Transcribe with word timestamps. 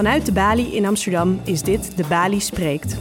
Vanuit 0.00 0.26
de 0.26 0.32
Bali 0.32 0.76
in 0.76 0.86
Amsterdam 0.86 1.40
is 1.44 1.62
dit 1.62 1.96
De 1.96 2.04
Bali 2.08 2.40
Spreekt. 2.40 2.96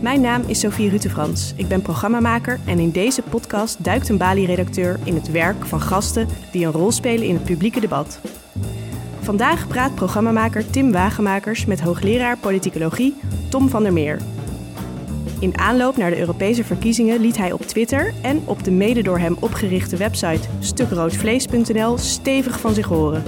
Mijn 0.00 0.20
naam 0.20 0.42
is 0.46 0.60
Sophie 0.60 0.90
Rutefrans. 0.90 1.52
Ik 1.56 1.68
ben 1.68 1.82
programmamaker 1.82 2.60
en 2.66 2.78
in 2.78 2.90
deze 2.90 3.22
podcast 3.22 3.84
duikt 3.84 4.08
een 4.08 4.18
Bali-redacteur 4.18 4.98
in 5.04 5.14
het 5.14 5.30
werk 5.30 5.64
van 5.64 5.80
gasten 5.80 6.28
die 6.52 6.66
een 6.66 6.72
rol 6.72 6.92
spelen 6.92 7.26
in 7.26 7.34
het 7.34 7.44
publieke 7.44 7.80
debat. 7.80 8.20
Vandaag 9.20 9.68
praat 9.68 9.94
programmamaker 9.94 10.70
Tim 10.70 10.92
Wagemakers 10.92 11.64
met 11.64 11.80
hoogleraar 11.80 12.38
politicologie 12.38 13.14
Tom 13.48 13.68
van 13.68 13.82
der 13.82 13.92
Meer. 13.92 14.20
In 15.38 15.58
aanloop 15.58 15.96
naar 15.96 16.10
de 16.10 16.18
Europese 16.18 16.64
verkiezingen 16.64 17.20
liet 17.20 17.36
hij 17.36 17.52
op 17.52 17.62
Twitter 17.62 18.14
en 18.22 18.42
op 18.44 18.64
de 18.64 18.70
mede 18.70 19.02
door 19.02 19.18
hem 19.18 19.36
opgerichte 19.40 19.96
website 19.96 20.48
stukroodvlees.nl 20.60 21.98
stevig 21.98 22.60
van 22.60 22.74
zich 22.74 22.86
horen. 22.86 23.22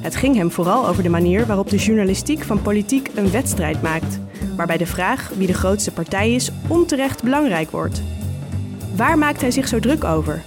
Het 0.00 0.16
ging 0.16 0.36
hem 0.36 0.50
vooral 0.50 0.86
over 0.88 1.02
de 1.02 1.08
manier 1.08 1.46
waarop 1.46 1.70
de 1.70 1.76
journalistiek 1.76 2.42
van 2.42 2.62
politiek 2.62 3.10
een 3.14 3.30
wedstrijd 3.30 3.82
maakt, 3.82 4.20
waarbij 4.56 4.76
de 4.76 4.86
vraag 4.86 5.28
wie 5.28 5.46
de 5.46 5.54
grootste 5.54 5.92
partij 5.92 6.34
is 6.34 6.50
onterecht 6.68 7.22
belangrijk 7.22 7.70
wordt. 7.70 8.02
Waar 8.96 9.18
maakt 9.18 9.40
hij 9.40 9.50
zich 9.50 9.68
zo 9.68 9.78
druk 9.78 10.04
over? 10.04 10.42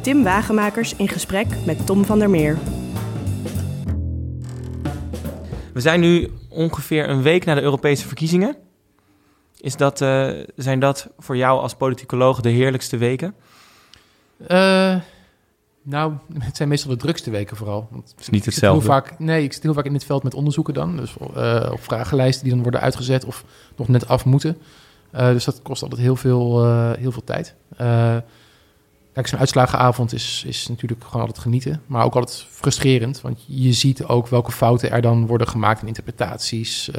Tim 0.00 0.22
Wagemakers 0.22 0.96
in 0.96 1.08
gesprek 1.08 1.46
met 1.66 1.86
Tom 1.86 2.04
van 2.04 2.18
der 2.18 2.30
Meer. 2.30 2.58
We 5.72 5.80
zijn 5.80 6.00
nu 6.00 6.30
ongeveer 6.48 7.08
een 7.08 7.22
week 7.22 7.44
na 7.44 7.54
de 7.54 7.62
Europese 7.62 8.06
verkiezingen. 8.06 8.56
Is 9.60 9.76
dat, 9.76 10.00
uh, 10.00 10.30
zijn 10.56 10.80
dat 10.80 11.08
voor 11.18 11.36
jou 11.36 11.60
als 11.60 11.74
politicoloog 11.74 12.40
de 12.40 12.48
heerlijkste 12.48 12.96
weken? 12.96 13.34
Uh, 14.48 14.96
nou, 15.82 16.12
het 16.38 16.56
zijn 16.56 16.68
meestal 16.68 16.90
de 16.90 16.96
drukste 16.96 17.30
weken 17.30 17.56
vooral. 17.56 17.88
Want 17.90 18.10
het 18.10 18.20
is 18.20 18.28
niet 18.28 18.44
hetzelfde. 18.44 18.86
Vaak, 18.86 19.18
nee, 19.18 19.42
ik 19.42 19.52
zit 19.52 19.62
heel 19.62 19.74
vaak 19.74 19.84
in 19.84 19.92
dit 19.92 20.04
veld 20.04 20.22
met 20.22 20.34
onderzoeken 20.34 20.74
dan. 20.74 20.96
Dus 20.96 21.14
uh, 21.36 21.68
op 21.72 21.82
vragenlijsten 21.82 22.44
die 22.44 22.52
dan 22.52 22.62
worden 22.62 22.80
uitgezet 22.80 23.24
of 23.24 23.44
nog 23.76 23.88
net 23.88 24.08
af 24.08 24.24
moeten. 24.24 24.56
Uh, 25.14 25.28
dus 25.28 25.44
dat 25.44 25.62
kost 25.62 25.82
altijd 25.82 26.00
heel 26.00 26.16
veel, 26.16 26.64
uh, 26.66 26.92
heel 26.92 27.12
veel 27.12 27.24
tijd. 27.24 27.54
kijk, 29.12 29.26
zo'n 29.26 29.38
uitslagenavond 29.38 30.12
is, 30.12 30.44
is 30.46 30.68
natuurlijk 30.68 31.04
gewoon 31.04 31.20
altijd 31.20 31.38
genieten. 31.38 31.82
Maar 31.86 32.04
ook 32.04 32.14
altijd 32.14 32.46
frustrerend. 32.50 33.20
Want 33.20 33.44
je 33.46 33.72
ziet 33.72 34.04
ook 34.04 34.28
welke 34.28 34.52
fouten 34.52 34.90
er 34.90 35.02
dan 35.02 35.26
worden 35.26 35.48
gemaakt 35.48 35.80
in 35.80 35.86
interpretaties. 35.86 36.90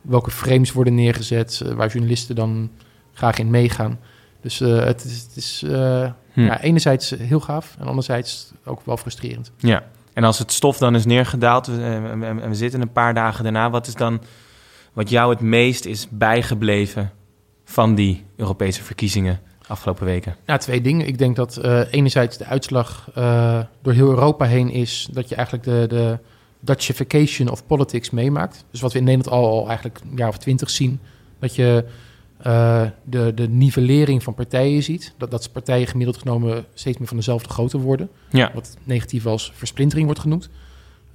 welke 0.00 0.30
frames 0.30 0.72
worden 0.72 0.94
neergezet. 0.94 1.62
waar 1.74 1.88
journalisten 1.88 2.34
dan 2.34 2.70
graag 3.12 3.38
in 3.38 3.50
meegaan. 3.50 3.98
Dus 4.42 4.58
het 4.58 5.04
is... 5.04 5.22
Het 5.22 5.36
is 5.36 5.64
Hm. 6.32 6.40
Ja, 6.40 6.60
enerzijds 6.60 7.10
heel 7.10 7.40
gaaf 7.40 7.76
en 7.78 7.86
anderzijds 7.86 8.52
ook 8.64 8.80
wel 8.84 8.96
frustrerend. 8.96 9.52
Ja, 9.56 9.82
en 10.12 10.24
als 10.24 10.38
het 10.38 10.52
stof 10.52 10.78
dan 10.78 10.94
is 10.94 11.04
neergedaald 11.04 11.68
en 11.68 12.48
we 12.48 12.54
zitten 12.54 12.80
een 12.80 12.92
paar 12.92 13.14
dagen 13.14 13.42
daarna, 13.42 13.70
wat 13.70 13.86
is 13.86 13.94
dan 13.94 14.20
wat 14.92 15.10
jou 15.10 15.30
het 15.30 15.40
meest 15.40 15.84
is 15.84 16.06
bijgebleven 16.10 17.10
van 17.64 17.94
die 17.94 18.24
Europese 18.36 18.82
verkiezingen 18.82 19.40
afgelopen 19.66 20.04
weken? 20.04 20.36
Ja, 20.46 20.56
twee 20.56 20.80
dingen. 20.80 21.06
Ik 21.06 21.18
denk 21.18 21.36
dat 21.36 21.58
uh, 21.62 21.80
enerzijds 21.90 22.38
de 22.38 22.44
uitslag 22.44 23.10
uh, 23.18 23.60
door 23.82 23.92
heel 23.92 24.08
Europa 24.08 24.44
heen 24.44 24.70
is 24.70 25.08
dat 25.12 25.28
je 25.28 25.34
eigenlijk 25.34 25.66
de, 25.66 25.86
de 25.88 26.18
Dutchification 26.60 27.48
of 27.48 27.66
politics 27.66 28.10
meemaakt. 28.10 28.64
Dus 28.70 28.80
wat 28.80 28.92
we 28.92 28.98
in 28.98 29.04
Nederland 29.04 29.34
al, 29.36 29.50
al 29.50 29.66
eigenlijk 29.66 30.00
een 30.10 30.16
jaar 30.16 30.28
of 30.28 30.38
twintig 30.38 30.70
zien, 30.70 31.00
dat 31.38 31.54
je 31.54 31.84
uh, 32.46 32.82
de, 33.04 33.34
de 33.34 33.48
nivellering 33.48 34.22
van 34.22 34.34
partijen 34.34 34.82
ziet. 34.82 35.14
Dat, 35.18 35.30
dat 35.30 35.52
partijen 35.52 35.86
gemiddeld 35.86 36.18
genomen 36.18 36.64
steeds 36.74 36.98
meer 36.98 37.08
van 37.08 37.16
dezelfde 37.16 37.48
grootte 37.48 37.78
worden. 37.78 38.08
Ja. 38.30 38.50
Wat 38.54 38.76
negatief 38.84 39.26
als 39.26 39.52
versplintering 39.54 40.06
wordt 40.06 40.20
genoemd. 40.20 40.48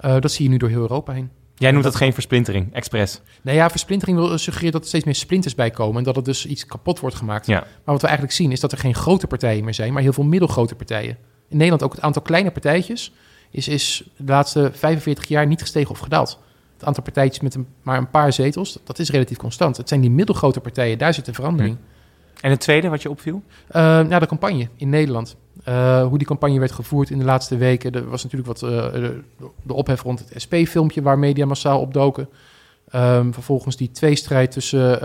Uh, 0.02 0.20
dat 0.20 0.32
zie 0.32 0.46
je 0.46 0.52
nu 0.52 0.58
door 0.58 0.70
heel 0.70 0.82
Europa 0.82 1.14
heen. 1.14 1.30
Jij 1.56 1.72
noemt 1.72 1.84
dat, 1.84 1.96
geen 1.96 2.14
versplintering, 2.14 2.74
expres. 2.74 3.22
Nee, 3.42 3.56
ja, 3.56 3.70
versplintering 3.70 4.18
wil 4.18 4.38
suggereren 4.38 4.72
dat 4.72 4.82
er 4.82 4.88
steeds 4.88 5.06
meer 5.06 5.16
splinters 5.16 5.56
bij 5.56 5.70
komen... 5.70 5.98
en 5.98 6.04
dat 6.04 6.16
het 6.16 6.26
dus 6.26 6.46
iets 6.46 6.66
kapot 6.66 7.00
wordt 7.00 7.16
gemaakt. 7.16 7.48
Ja. 7.48 7.60
Maar 7.60 7.70
wat 7.84 8.02
we 8.02 8.08
eigenlijk 8.08 8.38
zien 8.38 8.52
is 8.52 8.60
dat 8.60 8.72
er 8.72 8.78
geen 8.78 8.96
grote 8.96 9.28
partijen 9.28 9.64
meer 9.64 9.74
zijn... 9.74 9.94
maar 9.94 10.02
heel 10.02 10.14
veel 10.14 10.24
middelgrote 10.24 10.76
partijen. 10.76 11.18
In 11.50 11.58
Nederland 11.58 11.84
ook 11.84 11.92
het 11.92 12.02
aantal 12.02 12.22
kleine 12.22 12.52
partijtjes... 12.52 13.14
is, 13.52 13.68
is 13.68 14.10
de 14.18 14.32
laatste 14.32 14.72
45 14.74 15.28
jaar 15.28 15.48
niet 15.48 15.62
gestegen 15.62 15.92
of 15.92 16.00
gedaald 16.00 16.40
het 16.78 16.88
aantal 16.88 17.04
partijtjes 17.04 17.44
met 17.44 17.56
een, 17.56 17.68
maar 17.82 17.98
een 17.98 18.10
paar 18.10 18.34
zetels, 18.34 18.80
dat 18.84 19.00
is 19.00 19.10
relatief 19.10 19.38
constant. 19.38 19.78
Het 19.78 19.90
zijn 19.90 20.02
die 20.02 20.10
middelgrote 20.10 20.60
partijen, 20.60 20.98
daar 20.98 21.14
zit 21.14 21.28
een 21.28 21.34
verandering. 21.34 21.78
En 22.42 22.50
het 22.50 22.60
tweede 22.60 22.90
wat 22.90 23.02
je 23.02 23.10
opviel? 23.10 23.44
Uh, 23.70 23.74
nou, 23.82 24.20
de 24.20 24.26
campagne 24.26 24.70
in 24.76 24.90
Nederland. 24.90 25.36
Uh, 25.68 26.08
hoe 26.08 26.18
die 26.18 26.28
campagne 26.28 26.60
werd 26.60 26.72
gevoerd 26.72 27.10
in 27.10 27.20
de 27.20 27.26
laatste 27.26 27.58
weken. 27.58 27.92
Er 27.92 28.10
was 28.10 28.24
natuurlijk 28.24 28.60
wat 28.60 28.72
uh, 28.72 28.92
de, 28.92 29.22
de, 29.64 29.74
ophef 29.74 30.02
rond 30.02 30.20
het 30.20 30.42
SP-filmpje 30.42 31.02
waar 31.02 31.20
media 31.20 31.46
massaal 31.46 31.80
opdoken. 31.80 32.30
Um, 32.96 33.34
vervolgens 33.34 33.78
die 33.78 33.92
tweestrijd 33.92 34.52
tussen 34.52 35.00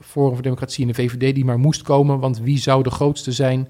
Forum 0.00 0.32
voor 0.32 0.42
Democratie 0.42 0.86
en 0.86 0.92
de 0.92 1.02
VVD 1.02 1.34
die 1.34 1.44
maar 1.44 1.58
moest 1.58 1.82
komen. 1.82 2.18
Want 2.18 2.40
wie 2.40 2.58
zou 2.58 2.82
de 2.82 2.90
grootste 2.90 3.32
zijn? 3.32 3.68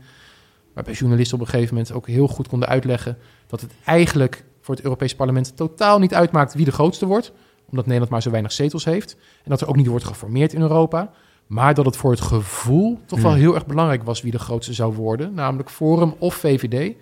Waarbij 0.74 0.94
journalisten 0.94 1.38
op 1.38 1.44
een 1.44 1.50
gegeven 1.50 1.74
moment 1.74 1.92
ook 1.92 2.06
heel 2.06 2.28
goed 2.28 2.48
konden 2.48 2.68
uitleggen... 2.68 3.18
dat 3.46 3.60
het 3.60 3.72
eigenlijk 3.84 4.44
voor 4.60 4.74
het 4.74 4.84
Europees 4.84 5.14
Parlement 5.14 5.56
totaal 5.56 5.98
niet 5.98 6.14
uitmaakt 6.14 6.54
wie 6.54 6.64
de 6.64 6.72
grootste 6.72 7.06
wordt 7.06 7.32
omdat 7.70 7.84
Nederland 7.84 8.10
maar 8.10 8.22
zo 8.22 8.30
weinig 8.30 8.52
zetels 8.52 8.84
heeft. 8.84 9.16
En 9.44 9.50
dat 9.50 9.60
er 9.60 9.68
ook 9.68 9.76
niet 9.76 9.86
wordt 9.86 10.04
geformeerd 10.04 10.52
in 10.52 10.60
Europa. 10.60 11.10
Maar 11.46 11.74
dat 11.74 11.84
het 11.84 11.96
voor 11.96 12.10
het 12.10 12.20
gevoel 12.20 13.00
toch 13.06 13.20
wel 13.20 13.34
heel 13.34 13.54
erg 13.54 13.66
belangrijk 13.66 14.02
was 14.02 14.22
wie 14.22 14.32
de 14.32 14.38
grootste 14.38 14.72
zou 14.72 14.94
worden. 14.94 15.34
Namelijk 15.34 15.70
Forum 15.70 16.14
of 16.18 16.34
VVD. 16.34 16.94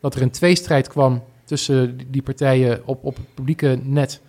Dat 0.00 0.14
er 0.14 0.22
een 0.22 0.30
tweestrijd 0.30 0.88
kwam 0.88 1.22
tussen 1.44 1.98
die 2.10 2.22
partijen 2.22 2.82
op, 2.84 3.04
op 3.04 3.16
het 3.16 3.34
publieke 3.34 3.78
net. 3.82 4.20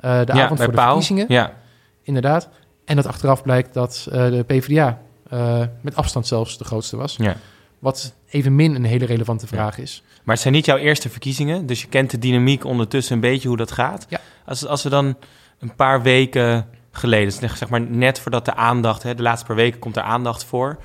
Uh, 0.00 0.24
de 0.24 0.32
avond 0.32 0.60
voor 0.60 0.72
de 0.72 0.80
verkiezingen. 0.80 1.26
Ja. 1.28 1.54
Inderdaad. 2.02 2.48
En 2.84 2.96
dat 2.96 3.06
achteraf 3.06 3.42
blijkt 3.42 3.74
dat 3.74 4.06
uh, 4.08 4.14
de 4.14 4.44
PvdA 4.46 5.00
uh, 5.32 5.60
met 5.80 5.96
afstand 5.96 6.26
zelfs 6.26 6.58
de 6.58 6.64
grootste 6.64 6.96
was. 6.96 7.16
Ja. 7.16 7.36
Wat 7.84 8.14
evenmin 8.28 8.74
een 8.74 8.84
hele 8.84 9.04
relevante 9.04 9.46
vraag 9.46 9.78
is. 9.78 10.02
Maar 10.22 10.34
het 10.34 10.42
zijn 10.42 10.54
niet 10.54 10.64
jouw 10.64 10.76
eerste 10.76 11.08
verkiezingen, 11.08 11.66
dus 11.66 11.80
je 11.80 11.88
kent 11.88 12.10
de 12.10 12.18
dynamiek 12.18 12.64
ondertussen 12.64 13.14
een 13.14 13.20
beetje 13.20 13.48
hoe 13.48 13.56
dat 13.56 13.72
gaat. 13.72 14.06
Ja. 14.08 14.20
Als, 14.46 14.66
als 14.66 14.82
we 14.82 14.88
dan 14.88 15.16
een 15.58 15.74
paar 15.74 16.02
weken 16.02 16.66
geleden, 16.90 17.32
zeg 17.32 17.68
maar 17.68 17.80
net 17.80 18.20
voordat 18.20 18.44
de 18.44 18.54
aandacht, 18.54 19.02
hè, 19.02 19.14
de 19.14 19.22
laatste 19.22 19.46
paar 19.46 19.56
weken 19.56 19.78
komt 19.80 19.96
er 19.96 20.02
aandacht 20.02 20.44
voor, 20.44 20.78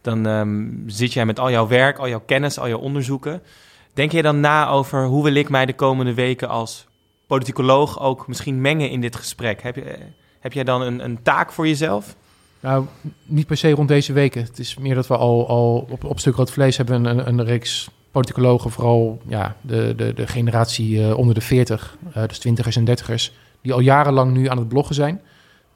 dan 0.00 0.26
um, 0.26 0.82
zit 0.86 1.12
jij 1.12 1.26
met 1.26 1.38
al 1.38 1.50
jouw 1.50 1.66
werk, 1.66 1.98
al 1.98 2.08
jouw 2.08 2.22
kennis, 2.26 2.58
al 2.58 2.68
jouw 2.68 2.78
onderzoeken. 2.78 3.42
Denk 3.94 4.12
je 4.12 4.22
dan 4.22 4.40
na 4.40 4.68
over 4.68 5.04
hoe 5.04 5.24
wil 5.24 5.34
ik 5.34 5.48
mij 5.48 5.66
de 5.66 5.74
komende 5.74 6.14
weken 6.14 6.48
als 6.48 6.86
politicoloog 7.26 8.00
ook 8.00 8.28
misschien 8.28 8.60
mengen 8.60 8.90
in 8.90 9.00
dit 9.00 9.16
gesprek? 9.16 9.62
Heb, 9.62 9.74
je, 9.74 9.96
heb 10.40 10.52
jij 10.52 10.64
dan 10.64 10.82
een, 10.82 11.04
een 11.04 11.22
taak 11.22 11.52
voor 11.52 11.66
jezelf? 11.66 12.16
Nou, 12.60 12.84
niet 13.24 13.46
per 13.46 13.56
se 13.56 13.70
rond 13.70 13.88
deze 13.88 14.12
weken. 14.12 14.42
Het 14.42 14.58
is 14.58 14.76
meer 14.76 14.94
dat 14.94 15.06
we 15.06 15.16
al, 15.16 15.48
al 15.48 15.86
op, 15.90 16.04
op 16.04 16.18
stuk 16.18 16.34
rood 16.34 16.50
vlees 16.50 16.76
hebben 16.76 17.04
een, 17.04 17.28
een 17.28 17.44
reeks 17.44 17.90
politicologen, 18.10 18.70
vooral 18.70 19.20
ja, 19.26 19.56
de, 19.60 19.94
de, 19.96 20.14
de 20.14 20.26
generatie 20.26 20.98
uh, 20.98 21.16
onder 21.16 21.34
de 21.34 21.40
40, 21.40 21.96
uh, 22.16 22.22
dus 22.26 22.38
twintigers 22.38 22.76
en 22.76 22.84
dertigers, 22.84 23.32
die 23.62 23.72
al 23.72 23.80
jarenlang 23.80 24.32
nu 24.32 24.48
aan 24.48 24.58
het 24.58 24.68
bloggen 24.68 24.94
zijn. 24.94 25.20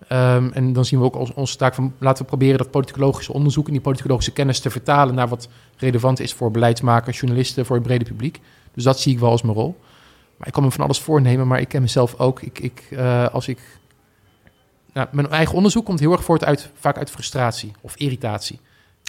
Um, 0.09 0.53
en 0.53 0.73
dan 0.73 0.85
zien 0.85 0.99
we 0.99 1.05
ook 1.05 1.15
als 1.15 1.35
onze 1.35 1.57
taak 1.57 1.75
van 1.75 1.95
laten 1.99 2.23
we 2.23 2.29
proberen 2.29 2.59
dat 2.59 2.71
politicologische 2.71 3.33
onderzoek 3.33 3.67
en 3.67 3.73
die 3.73 3.81
politicologische 3.81 4.33
kennis 4.33 4.61
te 4.61 4.71
vertalen 4.71 5.15
naar 5.15 5.29
wat 5.29 5.49
relevant 5.77 6.21
is 6.21 6.33
voor 6.33 6.51
beleidsmakers, 6.51 7.19
journalisten, 7.19 7.67
voor 7.67 7.77
het 7.77 7.85
brede 7.85 8.05
publiek. 8.05 8.41
Dus 8.75 8.85
dat 8.85 9.01
zie 9.01 9.13
ik 9.13 9.19
wel 9.19 9.31
als 9.31 9.43
mijn 9.43 9.57
rol. 9.57 9.77
Maar 10.37 10.47
ik 10.47 10.53
kan 10.53 10.63
me 10.63 10.71
van 10.71 10.85
alles 10.85 11.01
voornemen, 11.01 11.47
maar 11.47 11.61
ik 11.61 11.69
ken 11.69 11.81
mezelf 11.81 12.19
ook. 12.19 12.43
Ik, 12.43 12.59
ik, 12.59 12.87
uh, 12.91 13.29
als 13.29 13.49
ik 13.49 13.59
nou, 14.93 15.09
mijn 15.11 15.29
eigen 15.29 15.55
onderzoek 15.55 15.85
komt 15.85 16.01
heel 16.01 16.13
erg 16.13 16.25
voort 16.25 16.45
uit, 16.45 16.71
vaak 16.75 16.99
uit 16.99 17.11
frustratie 17.11 17.73
of 17.81 17.97
irritatie. 17.97 18.61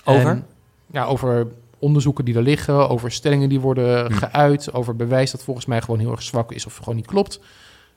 Over? 0.03 0.43
ja, 0.91 1.05
over 1.05 1.47
onderzoeken 1.79 2.25
die 2.25 2.35
er 2.35 2.41
liggen, 2.41 2.89
over 2.89 3.11
stellingen 3.11 3.49
die 3.49 3.59
worden 3.59 4.05
hm. 4.05 4.13
geuit, 4.13 4.73
over 4.73 4.95
bewijs 4.95 5.31
dat 5.31 5.43
volgens 5.43 5.65
mij 5.65 5.81
gewoon 5.81 5.99
heel 5.99 6.11
erg 6.11 6.21
zwak 6.21 6.51
is 6.51 6.65
of 6.65 6.75
gewoon 6.75 6.95
niet 6.95 7.05
klopt. 7.05 7.39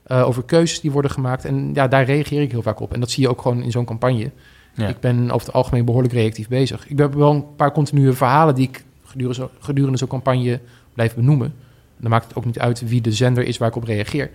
Uh, 0.06 0.26
over 0.26 0.42
keuzes 0.42 0.80
die 0.80 0.90
worden 0.90 1.10
gemaakt. 1.10 1.44
En 1.44 1.74
ja, 1.74 1.88
daar 1.88 2.04
reageer 2.04 2.42
ik 2.42 2.50
heel 2.50 2.62
vaak 2.62 2.80
op. 2.80 2.92
En 2.92 3.00
dat 3.00 3.10
zie 3.10 3.22
je 3.22 3.28
ook 3.28 3.42
gewoon 3.42 3.62
in 3.62 3.70
zo'n 3.70 3.84
campagne. 3.84 4.30
Ja. 4.74 4.88
Ik 4.88 5.00
ben 5.00 5.30
over 5.30 5.46
het 5.46 5.56
algemeen 5.56 5.84
behoorlijk 5.84 6.14
reactief 6.14 6.48
bezig. 6.48 6.88
Ik 6.88 6.98
heb 6.98 7.14
wel 7.14 7.30
een 7.30 7.54
paar 7.56 7.72
continue 7.72 8.12
verhalen 8.12 8.54
die 8.54 8.68
ik 8.68 8.84
gedurende, 9.04 9.48
gedurende 9.58 9.98
zo'n 9.98 10.08
campagne 10.08 10.60
blijf 10.94 11.14
benoemen. 11.14 11.54
dan 11.96 12.10
maakt 12.10 12.28
het 12.28 12.36
ook 12.36 12.44
niet 12.44 12.58
uit 12.58 12.88
wie 12.88 13.00
de 13.00 13.12
zender 13.12 13.44
is 13.44 13.58
waar 13.58 13.68
ik 13.68 13.76
op 13.76 13.84
reageer. 13.84 14.30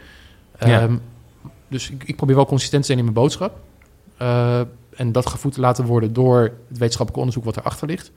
Ja. 0.60 0.84
Um, 0.84 1.02
dus 1.72 1.90
ik, 1.90 2.04
ik, 2.04 2.16
probeer 2.16 2.36
wel 2.36 2.46
consistent 2.46 2.82
te 2.82 2.88
zijn 2.88 2.98
in 2.98 3.04
mijn 3.04 3.16
boodschap. 3.16 3.60
Uh, 4.22 4.60
en 4.96 5.12
dat 5.12 5.26
gevoed 5.26 5.54
te 5.54 5.60
laten 5.60 5.86
worden 5.86 6.14
door 6.14 6.42
het 6.42 6.78
wetenschappelijk 6.78 7.18
onderzoek 7.18 7.44
wat 7.44 7.58
erachter 7.58 7.88
ligt. 7.88 8.12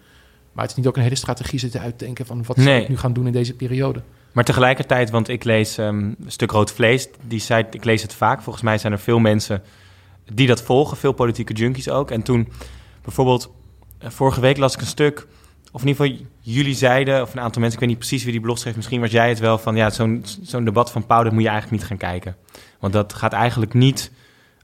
Maar 0.52 0.62
het 0.62 0.70
is 0.70 0.76
niet 0.76 0.86
ook 0.86 0.96
een 0.96 1.02
hele 1.02 1.14
strategie 1.14 1.58
zitten 1.58 1.80
uitdenken 1.80 2.26
van 2.26 2.44
wat 2.46 2.56
nee. 2.56 2.82
ik 2.82 2.88
nu 2.88 2.96
gaan 2.96 3.12
doen 3.12 3.26
in 3.26 3.32
deze 3.32 3.54
periode. 3.54 4.02
Maar 4.32 4.44
tegelijkertijd, 4.44 5.10
want 5.10 5.28
ik 5.28 5.44
lees 5.44 5.78
um, 5.78 6.16
een 6.24 6.32
stuk 6.32 6.50
rood 6.50 6.72
vlees, 6.72 7.08
die 7.26 7.40
zei, 7.40 7.64
ik 7.70 7.84
lees 7.84 8.02
het 8.02 8.14
vaak. 8.14 8.42
Volgens 8.42 8.64
mij 8.64 8.78
zijn 8.78 8.92
er 8.92 8.98
veel 8.98 9.18
mensen 9.18 9.62
die 10.32 10.46
dat 10.46 10.62
volgen, 10.62 10.96
veel 10.96 11.12
politieke 11.12 11.52
junkies 11.52 11.88
ook. 11.88 12.10
En 12.10 12.22
toen 12.22 12.48
bijvoorbeeld, 13.02 13.50
eh, 13.98 14.10
vorige 14.10 14.40
week 14.40 14.56
las 14.56 14.74
ik 14.74 14.80
een 14.80 14.86
stuk, 14.86 15.26
of 15.74 15.82
in 15.82 15.88
ieder 15.88 16.06
geval 16.06 16.26
jullie 16.40 16.74
zeiden, 16.74 17.22
of 17.22 17.34
een 17.34 17.40
aantal 17.40 17.60
mensen, 17.60 17.80
ik 17.80 17.86
weet 17.86 17.96
niet 17.96 18.06
precies 18.06 18.22
wie 18.22 18.32
die 18.32 18.40
blog 18.40 18.58
schreef, 18.58 18.76
misschien 18.76 19.00
was 19.00 19.10
jij 19.10 19.28
het 19.28 19.38
wel, 19.38 19.58
van 19.58 19.76
ja, 19.76 19.90
zo'n 19.90 20.24
zo'n 20.42 20.64
debat 20.64 20.90
van 20.90 21.06
Pauw, 21.06 21.22
dat 21.22 21.32
moet 21.32 21.42
je 21.42 21.48
eigenlijk 21.48 21.80
niet 21.80 21.88
gaan 21.88 22.10
kijken. 22.10 22.36
Want 22.80 22.92
dat 22.92 23.12
gaat 23.12 23.32
eigenlijk 23.32 23.74
niet 23.74 24.10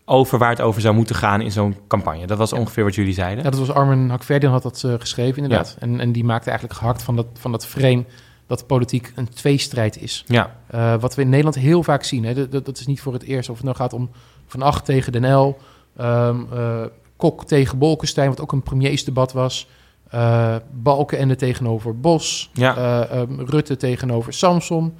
over 0.05 0.39
waar 0.39 0.51
het 0.51 0.61
over 0.61 0.81
zou 0.81 0.95
moeten 0.95 1.15
gaan 1.15 1.41
in 1.41 1.53
zo'n 1.53 1.77
campagne. 1.89 2.27
Dat 2.27 2.39
was 2.39 2.53
ongeveer 2.53 2.85
wat 2.85 2.95
jullie 2.95 3.15
zeiden. 3.15 3.45
Ja, 3.45 3.51
dat 3.51 3.59
was 3.59 3.71
Armin 3.71 4.09
Hakverdian 4.09 4.53
had 4.53 4.63
dat 4.63 4.83
uh, 4.87 4.95
geschreven, 4.99 5.43
inderdaad. 5.43 5.77
En, 5.79 6.01
en 6.01 6.13
die 6.13 6.25
maakte 6.25 6.49
eigenlijk 6.49 6.79
gehakt 6.79 7.03
van 7.03 7.17
dat, 7.17 7.27
van 7.33 7.53
dat 7.53 7.67
frame 7.67 8.05
dat 8.47 8.67
politiek 8.67 9.13
een 9.15 9.29
tweestrijd 9.29 10.03
is. 10.03 10.25
Ja. 10.27 10.57
Uh, 10.75 10.95
wat 11.01 11.15
we 11.15 11.23
in 11.23 11.29
Nederland 11.29 11.57
heel 11.57 11.83
vaak 11.83 12.05
zien. 12.05 12.25
Hè, 12.25 12.49
dat, 12.49 12.65
dat, 12.65 12.79
is 12.79 12.87
niet 12.87 13.01
voor 13.01 13.13
het 13.13 13.23
eerst. 13.23 13.49
Of 13.49 13.57
het 13.57 13.65
nou 13.65 13.77
gaat 13.77 13.93
om 13.93 14.11
Van 14.47 14.63
Acht 14.63 14.85
tegen 14.85 15.13
Den 15.13 15.35
L, 15.35 15.59
um, 16.01 16.49
uh, 16.53 16.85
Kok 17.17 17.45
tegen 17.45 17.79
Bolkestein, 17.79 18.29
wat 18.29 18.41
ook 18.41 18.53
een 18.53 18.63
premiersdebat 18.63 19.33
was. 19.33 19.69
Uh, 20.15 20.57
Balkenende 20.73 21.37
tegenover 21.37 22.01
Bos. 22.01 22.51
Ja. 22.53 23.09
Um, 23.13 23.41
Rutte 23.41 23.77
tegenover 23.77 24.33
Samson. 24.33 24.99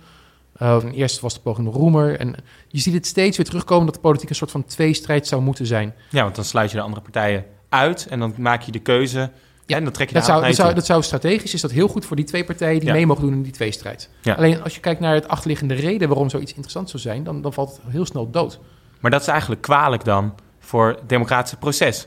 Uh, 0.63 0.77
eerst 0.93 1.21
was 1.21 1.35
de 1.35 1.41
poging 1.41 1.73
Roemer. 1.73 2.19
En 2.19 2.35
je 2.69 2.79
ziet 2.81 2.95
het 2.95 3.07
steeds 3.07 3.37
weer 3.37 3.47
terugkomen 3.47 3.87
dat 3.87 3.95
de 3.95 4.01
politiek 4.01 4.29
een 4.29 4.35
soort 4.35 4.51
van 4.51 4.65
tweestrijd 4.65 5.27
zou 5.27 5.43
moeten 5.43 5.67
zijn. 5.67 5.95
Ja, 6.11 6.23
want 6.23 6.35
dan 6.35 6.45
sluit 6.45 6.71
je 6.71 6.77
de 6.77 6.83
andere 6.83 7.03
partijen 7.03 7.45
uit 7.69 8.07
en 8.11 8.19
dan 8.19 8.35
maak 8.37 8.63
je 8.63 8.73
de 8.73 8.79
keuze. 8.79 9.31
Ja, 9.67 9.77
en 9.77 9.85
dan 9.85 9.93
trek 9.93 10.09
je 10.09 10.15
dat, 10.15 10.25
zou, 10.25 10.45
dat, 10.47 10.55
zou, 10.55 10.75
dat 10.75 10.87
zou 10.87 11.03
strategisch 11.03 11.55
is 11.55 11.61
dat 11.61 11.71
heel 11.71 11.89
goed 11.89 12.05
voor 12.05 12.17
die 12.17 12.25
twee 12.25 12.45
partijen 12.45 12.79
die 12.79 12.89
ja. 12.89 12.95
mee 12.95 13.07
mogen 13.07 13.23
doen 13.23 13.33
in 13.33 13.43
die 13.43 13.53
tweestrijd. 13.53 14.09
Ja. 14.23 14.35
Alleen 14.35 14.63
als 14.63 14.75
je 14.75 14.81
kijkt 14.81 15.01
naar 15.01 15.15
het 15.15 15.29
achterliggende 15.29 15.75
reden 15.75 16.09
waarom 16.09 16.31
zoiets 16.31 16.51
interessant 16.53 16.91
zou 16.91 17.03
zijn, 17.03 17.25
dan, 17.25 17.43
dan 17.43 17.53
valt 17.53 17.81
het 17.83 17.93
heel 17.93 18.07
snel 18.07 18.31
dood. 18.31 18.61
Maar 19.01 19.11
dat 19.11 19.21
is 19.21 19.27
eigenlijk 19.27 19.61
kwalijk 19.61 20.05
dan 20.05 20.35
voor 20.59 20.89
het 20.89 21.09
democratische 21.09 21.57
proces. 21.57 22.07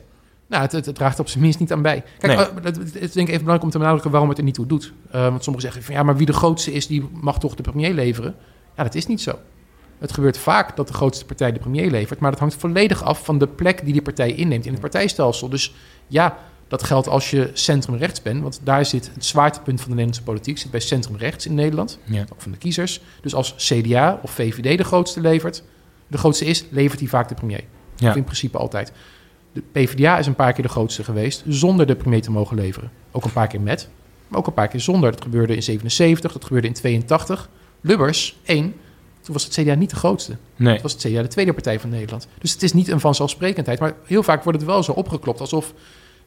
Nou, 0.54 0.66
het, 0.66 0.72
het, 0.72 0.86
het 0.86 0.96
draagt 0.96 1.20
op 1.20 1.28
zijn 1.30 1.44
minst 1.44 1.60
niet 1.60 1.72
aan 1.72 1.82
bij. 1.82 2.04
Kijk, 2.20 2.38
Nee. 2.38 2.48
uh, 2.48 2.64
het, 2.64 2.76
het 2.76 2.96
is 2.96 3.12
denk 3.12 3.28
ik 3.28 3.34
even 3.34 3.44
belangrijk 3.46 3.64
om 3.64 3.70
te 3.70 3.78
benadrukken 3.78 4.12
waarom 4.12 4.30
het 4.30 4.38
er 4.38 4.44
niet 4.44 4.54
toe 4.54 4.66
doet. 4.66 4.94
Uh, 5.16 5.22
want 5.22 5.44
sommigen 5.44 5.62
zeggen 5.62 5.84
van 5.84 5.96
ja, 5.96 6.04
maar 6.04 6.18
wie 6.18 6.26
de 6.26 6.34
grootste 6.34 6.72
is, 6.74 6.88
die 6.88 7.10
mag 7.22 7.40
toch 7.40 7.56
de 7.56 7.64
premier 7.64 7.94
leveren. 7.94 8.36
Ja, 8.78 8.84
dat 8.84 8.96
is 8.96 9.08
niet 9.08 9.22
zo. 9.22 9.40
Het 10.00 10.14
gebeurt 10.14 10.38
vaak 10.38 10.76
dat 10.76 10.88
de 10.88 10.94
grootste 10.94 11.26
partij 11.26 11.52
de 11.52 11.60
premier 11.60 11.92
levert, 11.92 12.20
maar 12.20 12.32
dat 12.32 12.40
hangt 12.40 12.56
volledig 12.56 13.04
af 13.04 13.26
van 13.26 13.38
de 13.38 13.48
plek 13.48 13.84
die 13.84 13.94
die 13.94 14.02
partij 14.02 14.32
inneemt 14.34 14.66
in 14.66 14.72
het 14.72 14.82
partijstelsel. 14.82 15.50
Dus 15.50 15.74
ja, 16.08 16.38
dat 16.68 16.84
geldt 16.84 17.08
als 17.08 17.32
je 17.32 17.50
centrumrechts 17.54 18.22
bent, 18.22 18.42
want 18.42 18.60
daar 18.64 18.86
zit 18.86 19.12
het 19.14 19.26
zwaartepunt 19.26 19.80
van 19.80 19.90
de 19.90 19.96
Nederlandse 19.96 20.24
politiek, 20.24 20.58
zit 20.58 20.72
bij 20.72 20.80
centrumrechts 20.80 21.46
in 21.46 21.54
Nederland, 21.54 22.00
Ja. 22.04 22.22
ook 22.22 22.42
van 22.42 22.52
de 22.52 22.58
kiezers. 22.58 23.02
Dus 23.22 23.36
als 23.36 23.54
CDA 23.58 24.20
of 24.22 24.32
VVD 24.32 24.78
de 24.78 24.84
grootste 24.84 25.22
levert, 25.22 25.64
de 26.08 26.18
grootste 26.18 26.46
is, 26.46 26.66
levert 26.70 27.00
hij 27.00 27.10
vaak 27.10 27.28
de 27.30 27.36
premier. 27.36 27.64
Ja. 27.96 28.10
Of 28.10 28.16
in 28.16 28.24
principe 28.24 28.58
altijd. 28.58 28.92
De 29.54 29.64
PvdA 29.72 30.18
is 30.18 30.28
een 30.28 30.36
paar 30.36 30.54
keer 30.54 30.64
de 30.64 30.70
grootste 30.70 31.04
geweest 31.04 31.44
zonder 31.48 31.86
de 31.86 31.96
premier 31.96 32.22
te 32.22 32.32
mogen 32.32 32.56
leveren. 32.56 32.92
Ook 33.12 33.24
een 33.24 33.32
paar 33.32 33.48
keer 33.48 33.62
met, 33.62 33.90
maar 34.28 34.40
ook 34.40 34.48
een 34.48 34.54
paar 34.54 34.68
keer 34.68 34.80
zonder. 34.80 35.12
Dat 35.12 35.22
gebeurde 35.22 35.56
in 35.56 35.64
77, 35.64 36.32
dat 36.32 36.46
gebeurde 36.46 36.68
in 36.68 36.74
82. 36.74 37.50
Lubbers, 37.82 38.38
één. 38.44 38.74
Toen 39.22 39.34
was 39.34 39.44
het 39.44 39.54
CDA 39.54 39.74
niet 39.74 39.90
de 39.90 39.96
grootste. 39.96 40.38
Nee. 40.56 40.74
Het 40.74 40.82
was 40.82 40.92
het 40.92 41.02
CDA 41.02 41.22
de 41.22 41.28
tweede 41.28 41.54
partij 41.54 41.80
van 41.80 41.90
Nederland. 41.90 42.28
Dus 42.40 42.52
het 42.52 42.64
is 42.64 42.74
niet 42.74 42.88
een 42.88 43.00
vanzelfsprekendheid. 43.00 43.80
Maar 43.80 43.96
heel 44.06 44.24
vaak 44.24 44.44
wordt 44.44 44.60
het 44.60 44.68
wel 44.68 44.84
zo 44.84 44.92
opgeklopt 44.92 45.40
alsof 45.40 45.74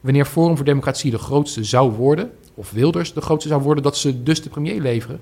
wanneer 0.01 0.25
Forum 0.25 0.55
voor 0.55 0.65
Democratie 0.65 1.11
de 1.11 1.17
grootste 1.17 1.63
zou 1.63 1.91
worden, 1.91 2.31
of 2.53 2.71
Wilders 2.71 3.13
de 3.13 3.21
grootste 3.21 3.49
zou 3.49 3.61
worden, 3.61 3.83
dat 3.83 3.97
ze 3.97 4.23
dus 4.23 4.41
de 4.41 4.49
premier 4.49 4.81
leveren. 4.81 5.19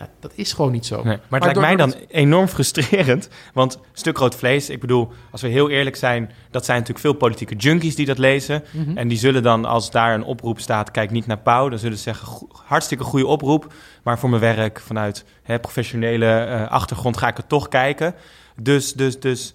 Ja, 0.00 0.08
dat 0.20 0.32
is 0.34 0.52
gewoon 0.52 0.72
niet 0.72 0.86
zo. 0.86 1.02
Nee, 1.02 1.18
maar 1.28 1.40
het 1.40 1.56
lijkt 1.56 1.60
mij 1.60 1.76
dan 1.76 1.94
enorm 2.08 2.46
frustrerend. 2.48 3.28
Want 3.52 3.78
stuk 3.92 4.16
rood 4.16 4.34
vlees, 4.34 4.70
ik 4.70 4.80
bedoel, 4.80 5.12
als 5.30 5.42
we 5.42 5.48
heel 5.48 5.70
eerlijk 5.70 5.96
zijn, 5.96 6.30
dat 6.50 6.64
zijn 6.64 6.78
natuurlijk 6.78 7.06
veel 7.06 7.14
politieke 7.14 7.56
junkies 7.56 7.94
die 7.94 8.06
dat 8.06 8.18
lezen. 8.18 8.64
Mm 8.70 8.84
-hmm. 8.84 8.96
En 8.96 9.08
die 9.08 9.18
zullen 9.18 9.42
dan, 9.42 9.64
als 9.64 9.90
daar 9.90 10.14
een 10.14 10.24
oproep 10.24 10.60
staat, 10.60 10.90
kijk 10.90 11.10
niet 11.10 11.26
naar 11.26 11.38
Pauw, 11.38 11.68
dan 11.68 11.78
zullen 11.78 11.96
ze 11.96 12.02
zeggen, 12.02 12.26
go 12.26 12.48
hartstikke 12.64 13.04
goede 13.04 13.26
oproep. 13.26 13.72
Maar 14.02 14.18
voor 14.18 14.30
mijn 14.30 14.42
werk, 14.42 14.80
vanuit 14.80 15.24
hè, 15.42 15.58
professionele 15.58 16.46
uh, 16.48 16.70
achtergrond, 16.70 17.16
ga 17.16 17.28
ik 17.28 17.36
het 17.36 17.48
toch 17.48 17.68
kijken. 17.68 18.14
Dus, 18.56 18.92
dus, 18.92 19.20
dus 19.20 19.54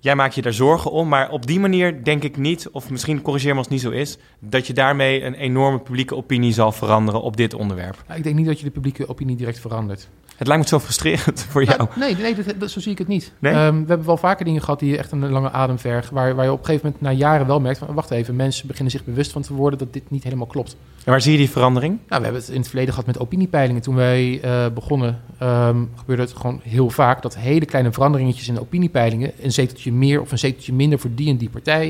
jij 0.00 0.14
maakt 0.14 0.34
je 0.34 0.42
daar 0.42 0.52
zorgen 0.52 0.90
om. 0.90 1.08
Maar 1.08 1.30
op 1.30 1.46
die 1.46 1.60
manier 1.60 2.04
denk 2.04 2.22
ik 2.22 2.36
niet, 2.36 2.68
of 2.70 2.90
misschien 2.90 3.22
corrigeer 3.22 3.50
me 3.50 3.58
als 3.58 3.66
het 3.66 3.74
niet 3.74 3.84
zo 3.84 3.90
is, 3.90 4.18
dat 4.38 4.66
je 4.66 4.72
daarmee 4.72 5.24
een 5.24 5.34
enorme 5.34 5.78
publieke 5.78 6.16
opinie 6.16 6.52
zal 6.52 6.72
veranderen 6.72 7.22
op 7.22 7.36
dit 7.36 7.54
onderwerp. 7.54 8.02
Nou, 8.06 8.18
ik 8.18 8.24
denk 8.24 8.36
niet 8.36 8.46
dat 8.46 8.58
je 8.58 8.64
de 8.64 8.70
publieke 8.70 9.08
opinie 9.08 9.36
direct 9.36 9.58
verandert. 9.58 10.08
Het 10.40 10.48
lijkt 10.48 10.62
me 10.62 10.68
zo 10.68 10.78
frustrerend 10.78 11.42
voor 11.50 11.64
jou. 11.64 11.78
Nou, 11.78 11.90
nee, 11.96 12.16
nee 12.16 12.34
dat, 12.34 12.60
dat, 12.60 12.70
zo 12.70 12.80
zie 12.80 12.92
ik 12.92 12.98
het 12.98 13.08
niet. 13.08 13.32
Nee? 13.38 13.54
Um, 13.54 13.82
we 13.82 13.88
hebben 13.88 14.06
wel 14.06 14.16
vaker 14.16 14.44
dingen 14.44 14.60
gehad 14.60 14.78
die 14.78 14.98
echt 14.98 15.12
een 15.12 15.30
lange 15.30 15.50
adem 15.50 15.78
vergen. 15.78 16.14
Waar, 16.14 16.34
waar 16.34 16.44
je 16.44 16.52
op 16.52 16.58
een 16.58 16.64
gegeven 16.64 16.86
moment 16.86 17.02
na 17.02 17.12
jaren 17.12 17.46
wel 17.46 17.60
merkt 17.60 17.78
van... 17.78 17.94
wacht 17.94 18.10
even, 18.10 18.36
mensen 18.36 18.66
beginnen 18.66 18.92
zich 18.92 19.04
bewust 19.04 19.32
van 19.32 19.42
te 19.42 19.54
worden 19.54 19.78
dat 19.78 19.92
dit 19.92 20.10
niet 20.10 20.24
helemaal 20.24 20.46
klopt. 20.46 20.76
En 21.04 21.10
waar 21.10 21.20
zie 21.20 21.32
je 21.32 21.38
die 21.38 21.50
verandering? 21.50 21.98
Nou, 22.08 22.20
we 22.20 22.26
hebben 22.26 22.42
het 22.42 22.50
in 22.50 22.58
het 22.58 22.68
verleden 22.68 22.90
gehad 22.90 23.06
met 23.06 23.18
opiniepeilingen. 23.18 23.82
Toen 23.82 23.94
wij 23.94 24.44
uh, 24.44 24.66
begonnen 24.74 25.20
um, 25.42 25.90
gebeurde 25.96 26.22
het 26.22 26.32
gewoon 26.32 26.60
heel 26.62 26.90
vaak... 26.90 27.22
dat 27.22 27.36
hele 27.36 27.64
kleine 27.64 27.92
veranderingetjes 27.92 28.48
in 28.48 28.60
opiniepeilingen... 28.60 29.32
een 29.40 29.52
zeteltje 29.52 29.92
meer 29.92 30.20
of 30.20 30.32
een 30.32 30.38
zeteltje 30.38 30.72
minder 30.72 30.98
voor 30.98 31.10
die 31.14 31.28
en 31.28 31.36
die 31.36 31.50
partij... 31.50 31.86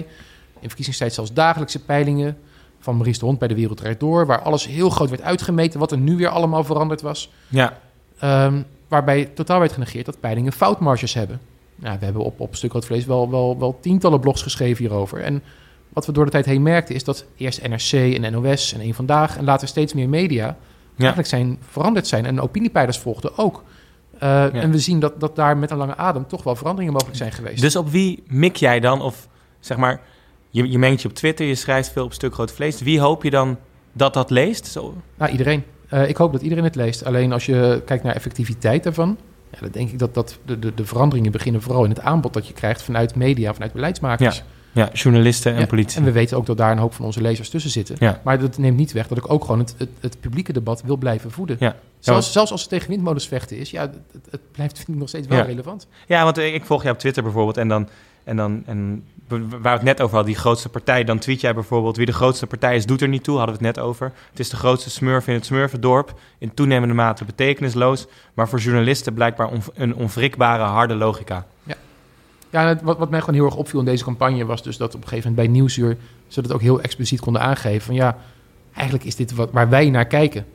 in 0.61 0.69
verkiezingstijd 0.69 1.15
zelfs 1.15 1.33
dagelijkse 1.33 1.85
peilingen... 1.85 2.37
van 2.81 2.95
Maurice 2.95 3.19
de 3.19 3.25
Hond 3.25 3.39
bij 3.39 3.49
de 3.49 3.55
Wereld 3.55 3.79
Draait 3.79 4.01
Door... 4.01 4.27
waar 4.27 4.43
alles 4.43 4.67
heel 4.67 4.91
groot 4.91 5.11
werd 5.11 5.23
uitgemeten... 5.23 5.81
wat 5.81 5.93
er 5.93 5.99
nu 5.99 6.17
weer 6.17 6.29
allemaal 6.29 6.65
veranderd 6.65 7.01
was. 7.01 7.31
Ja. 7.49 7.79
Um, 8.25 8.65
waarbij 8.89 9.25
totaal 9.25 9.59
werd 9.59 9.73
genegeerd 9.73 10.07
dat 10.07 10.21
peilingen 10.21 10.53
foutmarges 10.53 11.15
hebben. 11.15 11.41
Nou, 11.77 11.99
we 11.99 12.05
hebben 12.05 12.25
op, 12.25 12.41
op 12.41 12.57
Stuk 12.57 12.73
Rood 12.73 12.85
Vlees 12.85 13.05
wel, 13.05 13.31
wel, 13.31 13.59
wel 13.59 13.79
tientallen 13.81 14.21
blogs 14.21 14.43
geschreven 14.43 14.85
hierover. 14.85 15.21
En 15.21 15.43
wat 15.89 16.07
we 16.07 16.13
door 16.13 16.25
de 16.25 16.31
tijd 16.31 16.45
heen 16.45 16.63
merkten 16.63 16.95
is 16.95 17.05
dat 17.05 17.25
eerst 17.37 17.69
NRC 17.69 17.93
en 17.93 18.33
NOS 18.33 18.73
en 18.73 18.81
Eén 18.81 18.95
Vandaag... 18.95 19.37
en 19.37 19.45
later 19.45 19.69
steeds 19.69 19.95
meer 19.95 20.09
media 20.09 20.47
ja. 20.47 20.57
eigenlijk 20.97 21.29
zijn, 21.29 21.59
veranderd 21.61 22.07
zijn. 22.07 22.27
En 22.27 22.41
opiniepeilers 22.41 22.99
volgden 22.99 23.39
ook. 23.39 23.65
Uh, 24.15 24.21
ja. 24.21 24.51
En 24.51 24.71
we 24.71 24.79
zien 24.79 25.01
dat, 25.01 25.21
dat 25.21 25.37
daar 25.37 25.57
met 25.57 25.71
een 25.71 25.77
lange 25.77 25.97
adem 25.97 26.27
toch 26.27 26.43
wel 26.43 26.57
veranderingen 26.57 26.93
mogelijk 26.93 27.19
zijn 27.19 27.33
geweest. 27.33 27.61
Dus 27.61 27.77
op 27.77 27.91
wie 27.91 28.23
mik 28.27 28.57
jij 28.57 28.81
dan? 28.81 29.03
Of 29.03 29.29
zeg 29.61 29.77
maar, 29.77 30.01
je, 30.51 30.71
je 30.71 30.79
mengt 30.79 31.03
je 31.03 31.09
op 31.09 31.15
Twitter, 31.15 31.47
je 31.47 31.55
schrijft 31.55 31.93
veel 31.93 32.05
op 32.05 32.13
Stuk 32.13 32.35
Rood 32.35 32.53
Vlees. 32.53 32.81
Wie 32.81 33.01
hoop 33.01 33.23
je 33.23 33.31
dan 33.31 33.59
dat 33.93 34.15
dat 34.15 34.31
leest? 34.31 34.67
Zo? 34.67 34.95
Nou, 35.17 35.31
iedereen. 35.31 35.65
Uh, 35.93 36.09
ik 36.09 36.17
hoop 36.17 36.33
dat 36.33 36.43
iedereen 36.43 36.65
het 36.65 36.75
leest. 36.75 37.05
Alleen 37.05 37.33
als 37.33 37.47
je 37.47 37.83
kijkt 37.85 38.05
naar 38.05 38.15
effectiviteit 38.15 38.83
daarvan... 38.83 39.19
Ja, 39.53 39.61
dan 39.61 39.71
denk 39.71 39.91
ik 39.91 39.99
dat, 39.99 40.15
dat 40.15 40.39
de, 40.45 40.59
de, 40.59 40.75
de 40.75 40.85
veranderingen 40.85 41.33
beginnen 41.33 41.63
vooral 41.63 41.85
in 41.85 41.91
het 41.91 42.01
aanbod 42.01 42.33
dat 42.35 42.47
je 42.47 42.53
krijgt... 42.53 42.83
vanuit 42.83 43.15
media, 43.15 43.53
vanuit 43.53 43.73
beleidsmakers. 43.73 44.37
Ja. 44.37 44.43
Ja, 44.73 44.89
journalisten 44.93 45.55
en 45.55 45.61
ja, 45.61 45.67
politie. 45.67 45.99
En 45.99 46.05
we 46.05 46.13
weten 46.13 46.37
ook 46.37 46.47
dat 46.47 46.57
daar 46.57 46.71
een 46.71 46.79
hoop 46.79 46.95
van 46.95 47.05
onze 47.05 47.21
lezers 47.21 47.49
tussen 47.49 47.71
zitten. 47.71 47.97
Ja. 47.99 48.21
Maar 48.25 48.39
dat 48.39 48.59
neemt 48.59 48.77
niet 48.77 48.93
weg 48.93 49.09
dat 49.09 49.19
ik 49.19 49.31
ook 49.31 49.45
gewoon 49.45 49.59
het, 49.59 49.75
het, 49.79 49.89
het 50.01 50.21
publieke 50.21 50.53
debat 50.53 50.83
wil 50.83 50.97
blijven 50.97 51.31
voeden. 51.31 51.57
Ja. 51.61 51.77
Zelfs, 51.99 52.33
zelfs 52.33 52.51
als 52.51 52.61
het 52.61 52.71
tegen 52.71 52.89
windmolens 52.89 53.29
vechten 53.29 53.59
is, 53.59 53.71
ja, 53.71 53.81
het, 53.81 54.25
het 54.31 54.41
blijft 54.53 54.77
vind 54.77 54.89
ik 54.95 54.95
nog 54.95 55.09
steeds 55.09 55.27
wel 55.27 55.45
relevant. 55.45 55.87
Ja, 56.07 56.25
want 56.25 56.39
ik 56.39 56.65
volg 56.65 56.83
jou 56.83 56.95
op 56.95 57.01
Twitter 57.01 57.23
bijvoorbeeld 57.23 57.57
en 57.57 57.69
dan... 57.69 57.89
En 58.25 58.37
dan 58.37 58.63
en 58.67 59.05
waar 59.39 59.61
we 59.61 59.69
het 59.69 59.83
net 59.83 60.01
over 60.01 60.15
hadden, 60.15 60.33
die 60.33 60.43
grootste 60.43 60.69
partij, 60.69 61.05
dan 61.05 61.19
tweet 61.19 61.41
jij 61.41 61.55
bijvoorbeeld... 61.55 61.97
wie 61.97 62.07
de 62.07 62.13
grootste 62.13 62.47
partij 62.47 62.77
is, 62.77 62.87
doet 62.87 63.01
er 63.01 63.09
niet 63.09 63.25
toe, 63.25 63.37
hadden 63.37 63.59
we 63.59 63.67
het 63.67 63.77
net 63.77 63.85
over. 63.85 64.13
Het 64.31 64.39
is 64.39 64.49
de 64.49 64.57
grootste 64.57 64.91
smurf 64.91 65.27
in 65.27 65.35
het 65.35 65.45
smurfendorp, 65.45 66.15
in 66.39 66.55
toenemende 66.55 66.95
mate 66.95 67.25
betekenisloos... 67.25 68.07
maar 68.35 68.49
voor 68.49 68.59
journalisten 68.59 69.15
blijkbaar 69.15 69.51
een 69.75 69.95
onwrikbare, 69.95 70.63
harde 70.63 70.95
logica. 70.95 71.47
Ja. 71.63 71.75
Ja, 72.51 72.79
wat, 72.83 72.99
wat 72.99 73.11
mij 73.11 73.21
gewoon 73.21 73.35
heel 73.35 73.45
erg 73.45 73.57
opviel 73.57 73.79
in 73.79 73.85
deze 73.85 74.05
campagne 74.05 74.45
was 74.45 74.63
dus 74.63 74.77
dat 74.77 74.95
op 74.95 75.03
een 75.03 75.09
gegeven 75.09 75.31
moment 75.31 75.49
bij 75.49 75.59
Nieuwsuur 75.59 75.97
ze 76.29 76.43
dat 76.43 76.53
ook 76.53 76.61
heel 76.61 76.81
expliciet 76.81 77.21
konden 77.21 77.43
aangeven 77.43 77.81
van 77.81 77.95
ja, 77.95 78.17
eigenlijk 78.73 79.05
is 79.05 79.17
dit 79.17 79.33
wat, 79.33 79.51
waar 79.53 79.69
wij 79.69 79.91
naar 79.91 80.07
kijken. 80.07 80.47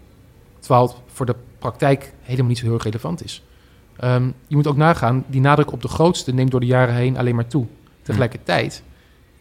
Terwijl 0.60 0.88
het 0.88 0.96
voor 1.14 1.26
de 1.26 1.36
praktijk 1.60 2.14
helemaal 2.22 2.48
niet 2.48 2.58
zo 2.58 2.66
heel 2.66 2.82
relevant 2.82 3.24
is. 3.24 3.44
Um, 4.04 4.34
je 4.48 4.56
moet 4.56 4.68
ook 4.68 4.78
nagaan, 4.78 5.24
die 5.28 5.42
nadruk 5.42 5.72
op 5.72 5.82
de 5.82 5.88
grootste 5.88 6.34
neemt 6.34 6.52
door 6.52 6.60
de 6.60 6.66
jaren 6.66 6.96
heen 6.96 7.18
alleen 7.18 7.36
maar 7.36 7.48
toe. 7.48 7.66
Tegelijkertijd 8.02 8.84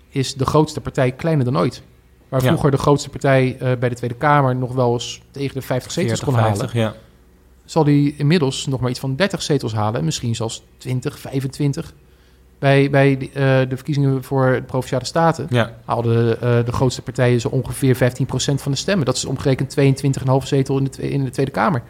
is 0.09 0.35
de 0.35 0.47
grootste 0.47 0.81
partij 0.81 1.13
kleiner 1.13 1.45
dan 1.45 1.59
ooit. 1.59 1.83
Waar 2.29 2.43
vroeger 2.43 2.71
de 2.71 2.77
grootste 2.77 3.09
partij 3.09 3.57
uh, 3.63 3.73
bij 3.79 3.89
de 3.89 3.95
Tweede 3.95 4.17
Kamer 4.17 4.57
nog 4.57 4.73
wel 4.73 4.93
eens 4.93 5.23
tegen 5.31 5.55
de 5.55 5.63
50 5.63 5.93
zetels 5.93 6.21
40, 6.21 6.35
kon 6.35 6.45
50, 6.45 6.73
halen, 6.73 6.93
ja. 6.93 7.01
zal 7.65 7.85
die 7.85 8.15
inmiddels 8.17 8.67
nog 8.67 8.81
maar 8.81 8.91
iets 8.91 9.01
van 9.01 9.17
30 9.17 9.43
zetels 9.43 9.75
halen. 9.75 9.99
En 9.99 10.05
misschien 10.05 10.35
zelfs 10.35 10.63
20, 10.79 11.19
25. 11.19 11.93
Bij, 12.59 12.91
bij 12.91 13.17
de, 13.17 13.27
uh, 13.27 13.35
de 13.69 13.77
verkiezingen 13.77 14.25
voor 14.25 14.53
de 14.53 14.63
Provinciale 14.63 15.05
Staten 15.05 15.47
ja. 15.51 15.75
haalden 15.85 16.27
uh, 16.27 16.65
de 16.65 16.73
grootste 16.73 17.03
partijen 17.03 17.41
zo 17.41 17.49
ongeveer 17.49 17.97
15% 17.97 17.99
van 18.55 18.73
de 18.73 18.79
stemmen. 18.79 19.07
Dat 19.07 19.17
is 19.17 19.25
omgerekend 19.25 19.77
22,5 19.79 20.25
zetel 20.45 20.79
in 20.79 20.85
de, 20.91 21.11
in 21.11 21.25
de 21.25 21.31
Tweede 21.31 21.53
Kamer. 21.53 21.83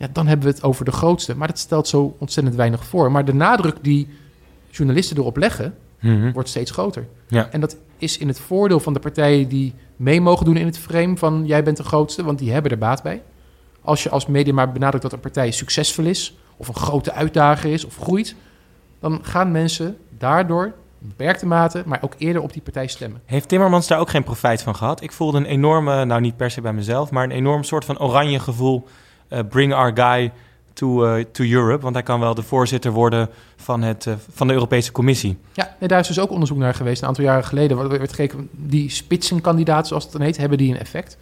Ja, 0.00 0.08
dan 0.12 0.26
hebben 0.26 0.46
we 0.46 0.52
het 0.52 0.62
over 0.62 0.84
de 0.84 0.92
grootste. 0.92 1.36
Maar 1.36 1.48
dat 1.48 1.58
stelt 1.58 1.88
zo 1.88 2.16
ontzettend 2.18 2.56
weinig 2.56 2.84
voor. 2.84 3.12
Maar 3.12 3.24
de 3.24 3.34
nadruk 3.34 3.76
die 3.82 4.08
journalisten 4.70 5.16
erop 5.16 5.36
leggen, 5.36 5.74
mm 6.00 6.20
-hmm. 6.20 6.32
wordt 6.32 6.48
steeds 6.48 6.70
groter. 6.70 7.06
Ja. 7.28 7.48
En 7.50 7.60
dat 7.60 7.76
is 7.98 8.18
in 8.18 8.28
het 8.28 8.40
voordeel 8.40 8.80
van 8.80 8.92
de 8.92 8.98
partijen 8.98 9.48
die 9.48 9.74
mee 9.96 10.20
mogen 10.20 10.44
doen 10.44 10.56
in 10.56 10.66
het 10.66 10.78
frame 10.78 11.16
van 11.16 11.46
jij 11.46 11.62
bent 11.62 11.76
de 11.76 11.82
grootste, 11.82 12.24
want 12.24 12.38
die 12.38 12.52
hebben 12.52 12.70
er 12.70 12.78
baat 12.78 13.02
bij. 13.02 13.22
Als 13.80 14.02
je 14.02 14.10
als 14.10 14.26
media 14.26 14.52
maar 14.52 14.72
benadrukt 14.72 15.02
dat 15.02 15.12
een 15.12 15.20
partij 15.20 15.50
succesvol 15.50 16.04
is, 16.04 16.36
of 16.56 16.68
een 16.68 16.74
grote 16.74 17.12
uitdager 17.12 17.72
is, 17.72 17.84
of 17.84 17.96
groeit, 17.96 18.34
dan 19.00 19.18
gaan 19.22 19.50
mensen 19.50 19.96
daardoor 20.18 20.72
beperkte 20.98 21.46
mate, 21.46 21.82
maar 21.86 21.98
ook 22.02 22.14
eerder 22.18 22.42
op 22.42 22.52
die 22.52 22.62
partij 22.62 22.86
stemmen. 22.86 23.20
Heeft 23.24 23.48
Timmermans 23.48 23.86
daar 23.86 23.98
ook 23.98 24.10
geen 24.10 24.24
profijt 24.24 24.62
van 24.62 24.76
gehad? 24.76 25.02
Ik 25.02 25.12
voelde 25.12 25.38
een 25.38 25.44
enorme, 25.44 26.04
nou 26.04 26.20
niet 26.20 26.36
per 26.36 26.50
se 26.50 26.60
bij 26.60 26.72
mezelf, 26.72 27.10
maar 27.10 27.24
een 27.24 27.30
enorm 27.30 27.62
soort 27.62 27.84
van 27.84 27.98
oranje 27.98 28.38
gevoel. 28.38 28.86
Uh, 29.30 29.38
bring 29.48 29.74
our 29.74 29.92
guy 29.94 30.32
to, 30.72 31.06
uh, 31.06 31.24
to 31.32 31.44
Europe? 31.44 31.82
Want 31.82 31.94
hij 31.94 32.04
kan 32.04 32.20
wel 32.20 32.34
de 32.34 32.42
voorzitter 32.42 32.90
worden 32.90 33.28
van, 33.56 33.82
het, 33.82 34.06
uh, 34.06 34.14
van 34.30 34.46
de 34.46 34.52
Europese 34.52 34.92
Commissie. 34.92 35.38
Ja, 35.52 35.76
nee, 35.80 35.88
daar 35.88 36.00
is 36.00 36.06
dus 36.06 36.20
ook 36.20 36.30
onderzoek 36.30 36.58
naar 36.58 36.74
geweest. 36.74 37.02
Een 37.02 37.08
aantal 37.08 37.24
jaren 37.24 37.44
geleden 37.44 37.88
werd 37.88 38.10
gekeken, 38.10 38.48
die 38.52 38.90
spitsenkandidaten, 38.90 39.86
zoals 39.86 40.02
het 40.02 40.12
dan 40.12 40.22
heet, 40.22 40.36
hebben 40.36 40.58
die 40.58 40.70
een 40.72 40.80
effect? 40.80 41.16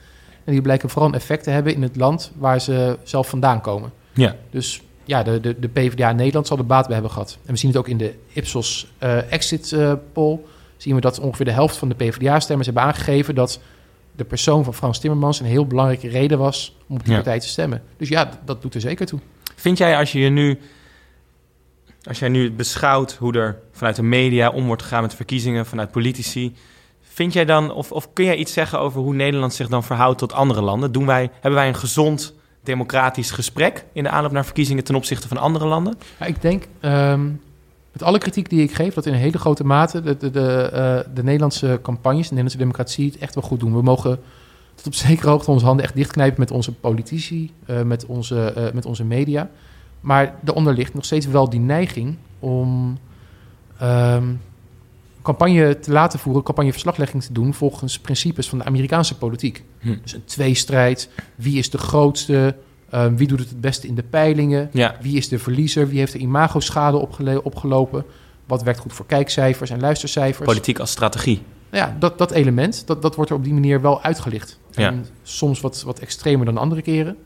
En 0.45 0.53
die 0.53 0.63
blijken 0.63 0.89
vooral 0.89 1.09
een 1.09 1.15
effect 1.15 1.45
te 1.45 1.51
hebben 1.51 1.75
in 1.75 1.83
het 1.83 1.97
land 1.97 2.33
waar 2.39 2.61
ze 2.61 2.99
zelf 3.03 3.29
vandaan 3.29 3.61
komen. 3.61 3.93
Ja. 4.13 4.37
Dus 4.51 4.83
ja, 5.05 5.23
de, 5.23 5.41
de, 5.41 5.59
de 5.59 5.69
PvdA 5.69 6.13
Nederland 6.13 6.47
zal 6.47 6.59
er 6.59 6.67
baat 6.67 6.85
bij 6.85 6.95
hebben 6.95 7.13
gehad. 7.13 7.39
En 7.47 7.53
we 7.53 7.59
zien 7.59 7.71
het 7.71 7.79
ook 7.79 7.89
in 7.89 7.97
de 7.97 8.15
Ipsos 8.33 8.93
uh, 9.03 9.33
exit 9.33 9.77
poll. 10.13 10.39
Zien 10.77 10.95
we 10.95 11.01
dat 11.01 11.21
ongeveer 11.21 11.47
de 11.47 11.53
helft 11.53 11.77
van 11.77 11.89
de 11.89 11.95
PvdA-stemmers 11.95 12.67
hebben 12.67 12.85
aangegeven 12.85 13.35
dat 13.35 13.61
de 14.19 14.25
persoon 14.25 14.65
van 14.65 14.75
Frans 14.75 14.99
Timmermans 14.99 15.41
een 15.41 15.47
heel 15.47 15.67
belangrijke 15.67 16.09
reden 16.09 16.39
was 16.39 16.77
om 16.89 16.97
op 16.97 17.05
die 17.05 17.15
partij 17.15 17.41
te 17.41 17.49
stemmen. 17.49 17.83
Dus 17.97 18.09
ja, 18.09 18.41
dat 18.45 18.63
doet 18.63 18.75
er 18.75 18.81
zeker 18.81 19.07
toe. 19.07 19.21
Vind 19.57 19.79
jij 19.79 19.97
als 19.97 20.13
je 20.13 20.19
je 20.19 20.29
nu, 20.29 20.59
als 22.03 22.19
jij 22.19 22.29
nu 22.29 22.53
beschouwt 22.53 23.13
hoe 23.13 23.33
er 23.33 23.61
vanuit 23.73 23.97
de 23.97 24.03
media 24.03 24.51
om 24.51 24.67
wordt 24.67 24.83
gegaan 24.83 25.03
met 25.03 25.15
verkiezingen, 25.15 25.67
vanuit 25.67 25.91
politici, 25.91 26.55
vind 27.01 27.33
jij 27.33 27.45
dan, 27.45 27.73
of, 27.73 27.93
of 27.93 28.13
kun 28.13 28.25
jij 28.25 28.37
iets 28.37 28.53
zeggen 28.53 28.81
over 28.81 29.01
hoe 29.01 29.15
Nederland 29.15 29.55
zich 29.55 29.69
dan 29.69 29.85
verhoudt 29.85 30.19
tot 30.19 30.33
andere 30.33 30.61
landen? 30.61 30.93
Doen 30.93 31.07
wij, 31.07 31.31
hebben 31.33 31.61
wij 31.61 31.69
een 31.69 31.75
gezond 31.75 32.35
democratisch 32.63 33.31
gesprek 33.31 33.85
in 33.93 34.03
de 34.03 34.09
aanloop 34.09 34.33
naar 34.33 34.45
verkiezingen 34.45 34.85
ten 34.85 34.95
opzichte 34.95 35.29
van 35.29 35.37
andere 35.37 35.67
landen? 35.67 35.99
Ja, 36.19 36.27
ik 36.27 36.43
denk, 36.43 36.65
um, 36.81 37.41
met 37.99 38.09
alle 38.09 38.19
kritiek 38.19 38.51
die 38.51 38.63
ik 38.63 38.75
geef, 38.75 38.95
dat 38.95 39.07
in 39.07 39.13
een 39.13 39.19
hele 39.19 39.39
grote 39.39 39.65
mate 39.65 40.01
de, 40.01 40.17
de, 40.17 40.31
de, 40.31 40.71
uh, 40.73 41.15
de 41.15 41.23
Nederlandse 41.23 41.79
campagnes, 41.83 42.29
de 42.29 42.35
Nederlandse 42.35 42.59
democratie 42.59 43.07
het 43.07 43.19
echt 43.19 43.35
wel 43.35 43.45
goed 43.45 43.61
doen. 43.61 43.75
We 43.75 43.83
mogen 43.83 44.21
tot 44.75 44.87
op 44.87 44.95
zekere 44.95 45.29
hoogte 45.29 45.51
onze 45.51 45.65
handen 45.65 45.85
echt 45.85 45.95
dichtknijpen 45.95 46.41
met 46.41 46.51
onze 46.51 46.73
politici, 46.73 47.53
uh, 47.67 47.83
met, 47.83 48.07
onze, 48.07 48.55
uh, 48.57 48.73
met 48.73 48.87
onze 48.87 49.05
media. 49.05 49.51
Maar 50.01 50.35
daaronder 50.41 50.75
ligt 50.75 50.95
nog 50.95 51.05
steeds 51.05 51.27
wel 51.27 51.51
die 51.51 51.61
neiging 51.61 52.17
om 52.39 52.99
um, 53.83 54.41
campagne 55.23 55.79
te 55.79 55.93
laten 55.93 56.19
voeren, 56.19 56.43
campagneverslaglegging 56.43 57.23
te 57.23 57.33
doen 57.33 57.55
volgens 57.55 57.99
principes 57.99 58.49
van 58.49 58.59
de 58.59 58.65
Amerikaanse 58.65 59.17
politiek. 59.17 59.65
Hm. 59.79 59.97
Dus 60.03 60.13
een 60.13 60.25
tweestrijd, 60.25 61.11
wie 61.35 61.59
is 61.59 61.71
de 61.71 61.79
grootste, 61.79 62.57
um, 62.95 63.17
wie 63.17 63.27
doet 63.27 63.39
het 63.39 63.49
het 63.49 63.61
beste 63.61 63.87
in 63.87 63.95
de 63.95 64.03
peilingen, 64.03 64.71
ja. 64.73 64.97
wie 65.01 65.17
is 65.17 65.29
de 65.29 65.39
verliezer, 65.39 65.89
wie 65.89 65.99
heeft 65.99 66.13
de 66.13 66.19
imagoschade 66.19 66.97
opgelopen, 67.43 68.05
wat 68.47 68.63
werkt 68.63 68.81
goed 68.81 68.93
voor 68.93 69.07
kijkcijfers 69.07 69.71
en 69.71 69.81
luistercijfers. 69.81 70.47
Politiek 70.47 70.79
als 70.79 70.91
strategie. 70.91 71.43
Ja, 71.71 71.97
dat, 71.99 72.19
dat 72.19 72.31
element, 72.31 72.87
dat, 72.87 73.03
dat 73.03 73.15
wordt 73.15 73.31
er 73.31 73.37
op 73.37 73.45
die 73.45 73.53
manier 73.53 73.81
wel 73.81 74.03
uitgelicht. 74.03 74.59
Ja. 74.71 74.89
En 74.89 75.07
soms 75.23 75.61
wat, 75.61 75.83
wat 75.83 75.99
extremer 75.99 76.47
dan 76.47 76.59
andere 76.59 76.83
keren. 76.83 77.17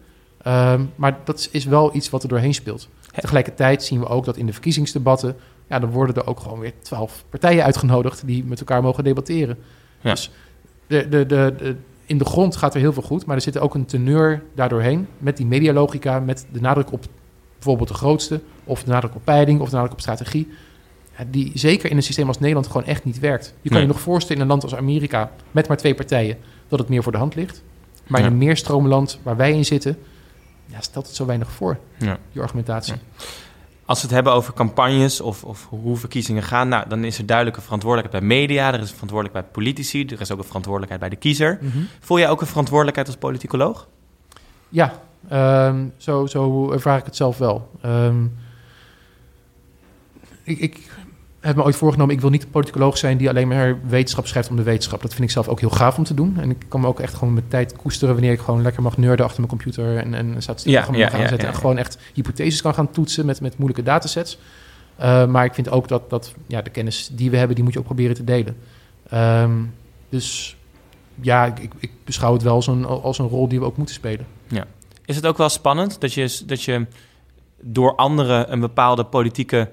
Um, 0.46 0.90
maar 0.94 1.18
dat 1.24 1.48
is 1.52 1.64
wel 1.64 1.94
iets 1.94 2.10
wat 2.10 2.22
er 2.22 2.28
doorheen 2.28 2.54
speelt. 2.54 2.88
Tegelijkertijd 3.14 3.82
zien 3.82 4.00
we 4.00 4.06
ook 4.06 4.24
dat 4.24 4.36
in 4.36 4.46
de 4.46 4.52
verkiezingsdebatten... 4.52 5.36
ja, 5.68 5.78
dan 5.78 5.90
worden 5.90 6.14
er 6.14 6.26
ook 6.26 6.40
gewoon 6.40 6.58
weer 6.58 6.72
twaalf 6.82 7.24
partijen 7.30 7.64
uitgenodigd... 7.64 8.26
die 8.26 8.44
met 8.44 8.58
elkaar 8.58 8.82
mogen 8.82 9.04
debatteren. 9.04 9.58
Ja. 10.00 10.10
Dus 10.10 10.30
de, 10.86 11.08
de, 11.08 11.26
de, 11.26 11.76
in 12.06 12.18
de 12.18 12.24
grond 12.24 12.56
gaat 12.56 12.74
er 12.74 12.80
heel 12.80 12.92
veel 12.92 13.02
goed... 13.02 13.26
maar 13.26 13.36
er 13.36 13.42
zit 13.42 13.58
ook 13.58 13.74
een 13.74 13.84
teneur 13.86 14.42
daardoorheen... 14.54 15.06
met 15.18 15.36
die 15.36 15.46
medialogica, 15.46 16.20
met 16.20 16.46
de 16.52 16.60
nadruk 16.60 16.92
op 16.92 17.04
bijvoorbeeld 17.54 17.88
de 17.88 17.94
grootste... 17.94 18.40
of 18.64 18.82
de 18.84 18.90
nadruk 18.90 19.14
op 19.14 19.24
peiling, 19.24 19.60
of 19.60 19.68
de 19.68 19.74
nadruk 19.74 19.92
op 19.92 20.00
strategie... 20.00 20.48
Ja, 21.18 21.24
die 21.30 21.50
zeker 21.54 21.90
in 21.90 21.96
een 21.96 22.02
systeem 22.02 22.26
als 22.28 22.38
Nederland 22.38 22.66
gewoon 22.66 22.84
echt 22.84 23.04
niet 23.04 23.18
werkt. 23.18 23.46
Je 23.60 23.68
kan 23.68 23.78
Nee. 23.78 23.86
je 23.86 23.92
nog 23.92 24.02
voorstellen 24.02 24.36
in 24.36 24.42
een 24.42 24.48
land 24.48 24.62
als 24.62 24.74
Amerika... 24.74 25.30
met 25.50 25.68
maar 25.68 25.76
twee 25.76 25.94
partijen, 25.94 26.36
dat 26.68 26.78
het 26.78 26.88
meer 26.88 27.02
voor 27.02 27.12
de 27.12 27.18
hand 27.18 27.34
ligt... 27.34 27.62
Maar 28.06 28.20
in 28.20 28.26
Ja. 28.26 28.32
een 28.32 28.38
meerstroomland 28.38 29.18
waar 29.22 29.36
wij 29.36 29.52
in 29.52 29.64
zitten, 29.64 29.98
ja, 30.66 30.80
stelt 30.80 31.06
het 31.06 31.16
zo 31.16 31.26
weinig 31.26 31.50
voor, 31.50 31.78
Ja. 31.96 32.18
die 32.32 32.42
argumentatie. 32.42 32.94
Als 33.92 34.00
we 34.00 34.06
het 34.06 34.16
hebben 34.16 34.32
over 34.32 34.54
campagnes 34.54 35.20
of, 35.20 35.44
of 35.44 35.66
hoe 35.68 35.96
verkiezingen 35.96 36.42
gaan, 36.42 36.68
nou, 36.68 36.88
dan 36.88 37.04
is 37.04 37.18
er 37.18 37.26
duidelijke 37.26 37.60
verantwoordelijkheid 37.60 38.24
bij 38.24 38.36
media, 38.36 38.66
er 38.66 38.80
is 38.80 38.80
een 38.80 38.94
verantwoordelijkheid 38.94 39.44
bij 39.44 39.54
politici, 39.54 40.04
er 40.04 40.20
is 40.20 40.30
ook 40.30 40.38
een 40.38 40.44
verantwoordelijkheid 40.44 41.00
bij 41.00 41.10
de 41.10 41.16
kiezer. 41.16 41.58
Mhm. 41.60 41.78
Voel 42.00 42.18
jij 42.18 42.28
ook 42.28 42.40
een 42.40 42.46
verantwoordelijkheid 42.46 43.06
als 43.06 43.16
politicoloog? 43.16 43.88
Ja, 44.68 44.92
ehm, 45.28 45.86
zo, 45.96 46.26
zo 46.26 46.70
ervaar 46.72 46.98
ik 46.98 47.04
het 47.04 47.16
zelf 47.16 47.38
wel. 47.38 47.70
Ehm, 47.80 48.24
ik, 50.42 50.58
ik 50.58 50.90
heb 51.42 51.56
me 51.56 51.62
ooit 51.62 51.76
voorgenomen, 51.76 52.14
ik 52.14 52.20
wil 52.20 52.30
niet 52.30 52.42
een 52.42 52.50
politicoloog 52.50 52.98
zijn 52.98 53.16
die 53.16 53.28
alleen 53.28 53.48
maar 53.48 53.78
wetenschap 53.86 54.26
schrijft 54.26 54.50
om 54.50 54.56
de 54.56 54.62
wetenschap. 54.62 55.02
Dat 55.02 55.10
vind 55.10 55.24
ik 55.24 55.30
zelf 55.30 55.48
ook 55.48 55.60
heel 55.60 55.70
gaaf 55.70 55.98
om 55.98 56.04
te 56.04 56.14
doen. 56.14 56.36
En 56.40 56.50
ik 56.50 56.64
kan 56.68 56.80
me 56.80 56.86
ook 56.86 57.00
echt 57.00 57.14
gewoon 57.14 57.34
mijn 57.34 57.48
tijd 57.48 57.76
koesteren 57.76 58.14
wanneer 58.14 58.32
ik 58.32 58.40
gewoon 58.40 58.62
lekker 58.62 58.82
mag 58.82 58.96
nerden 58.96 59.24
achter 59.24 59.40
mijn 59.40 59.52
computer 59.52 59.96
en, 59.96 60.14
en 60.14 60.42
statistieken 60.42 60.92
Ja, 60.92 60.98
ja, 60.98 61.08
gaan 61.08 61.20
ja, 61.20 61.28
zetten. 61.28 61.38
ja, 61.38 61.46
En 61.46 61.52
ja. 61.52 61.60
gewoon 61.60 61.78
echt 61.78 61.98
hypotheses 62.14 62.62
kan 62.62 62.74
gaan 62.74 62.90
toetsen 62.90 63.26
met, 63.26 63.40
met 63.40 63.58
moeilijke 63.58 63.82
datasets. 63.84 64.38
Uh, 65.00 65.26
maar 65.26 65.44
ik 65.44 65.54
vind 65.54 65.70
ook 65.70 65.88
dat, 65.88 66.10
dat 66.10 66.34
ja, 66.46 66.62
de 66.62 66.70
kennis 66.70 67.10
die 67.12 67.30
we 67.30 67.36
hebben, 67.36 67.54
die 67.54 67.64
moet 67.64 67.72
je 67.72 67.78
ook 67.78 67.84
proberen 67.84 68.14
te 68.14 68.24
delen. 68.24 68.56
Ehm, 69.08 69.52
dus 70.08 70.56
ja, 71.20 71.46
ik, 71.46 71.72
ik, 71.78 71.90
beschouw 72.04 72.32
het 72.32 72.42
wel 72.42 72.54
als 72.54 72.66
een, 72.66 72.84
als 72.84 73.18
een 73.18 73.28
rol 73.28 73.48
die 73.48 73.58
we 73.58 73.64
ook 73.64 73.76
moeten 73.76 73.94
spelen. 73.94 74.26
Is 75.04 75.16
het 75.16 75.26
ook 75.26 75.38
wel 75.38 75.48
spannend 75.48 76.00
dat 76.00 76.12
je, 76.12 76.40
dat 76.46 76.62
je 76.62 76.86
door 77.60 77.94
anderen 77.96 78.52
een 78.52 78.60
bepaalde 78.60 79.04
politieke 79.04 79.70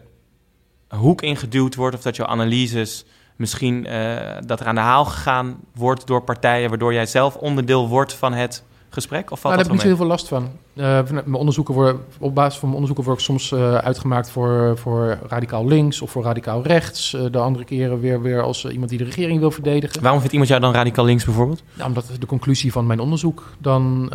hoek 0.90 1.22
ingeduwd 1.22 1.76
wordt 1.76 1.96
of 1.96 2.02
dat 2.02 2.16
jouw 2.16 2.28
analyses 2.28 3.06
misschien 3.36 3.86
eh, 3.86 4.38
dat 4.46 4.60
er 4.60 4.66
aan 4.68 4.76
de 4.76 4.82
haal 4.82 5.06
gegaan 5.06 5.60
wordt 5.74 6.08
door 6.08 6.24
partijen 6.24 6.70
waardoor 6.70 6.94
jij 6.94 7.06
zelf 7.06 7.36
onderdeel 7.36 7.88
wordt 7.88 8.14
van 8.14 8.34
het 8.34 8.64
gesprek? 9.00 9.32
Of 9.32 9.40
valt 9.40 9.44
Nou, 9.44 9.56
daar 9.56 9.64
heb 9.64 9.66
ik 9.66 9.72
niet 9.72 9.82
heel 9.82 9.96
veel 9.96 10.06
last 10.06 10.28
van. 10.28 10.44
Uh, 10.44 10.86
vanuit 10.86 11.26
mijn 11.26 11.34
onderzoeken 11.34 11.74
worden, 11.74 12.02
op 12.20 12.36
basis 12.36 12.60
van 12.60 12.70
mijn 12.70 12.82
onderzoeken 12.82 13.04
word 13.04 13.20
ik 13.20 13.26
soms 13.26 13.52
uh, 13.52 13.76
uitgemaakt 13.76 14.30
voor, 14.30 14.78
voor 14.78 15.18
radicaal 15.28 15.68
links 15.68 16.02
of 16.02 16.12
voor 16.12 16.24
radicaal 16.24 16.64
rechts. 16.64 17.14
Uh, 17.14 17.22
de 17.32 17.38
andere 17.38 17.66
keren 17.66 18.00
weer, 18.00 18.22
weer 18.22 18.42
als 18.42 18.66
iemand 18.66 18.90
die 18.90 18.98
de 18.98 19.04
regering 19.04 19.40
wil 19.40 19.52
verdedigen. 19.52 20.02
Waarom 20.02 20.20
vindt 20.20 20.34
iemand 20.34 20.52
jou 20.52 20.62
dan 20.62 20.74
radicaal 20.74 21.06
links 21.06 21.26
bijvoorbeeld? 21.26 21.64
Nou, 21.74 21.88
omdat 21.88 22.12
de 22.20 22.26
conclusie 22.26 22.72
van 22.72 22.86
mijn 22.86 23.00
onderzoek 23.00 23.54
dan 23.58 24.08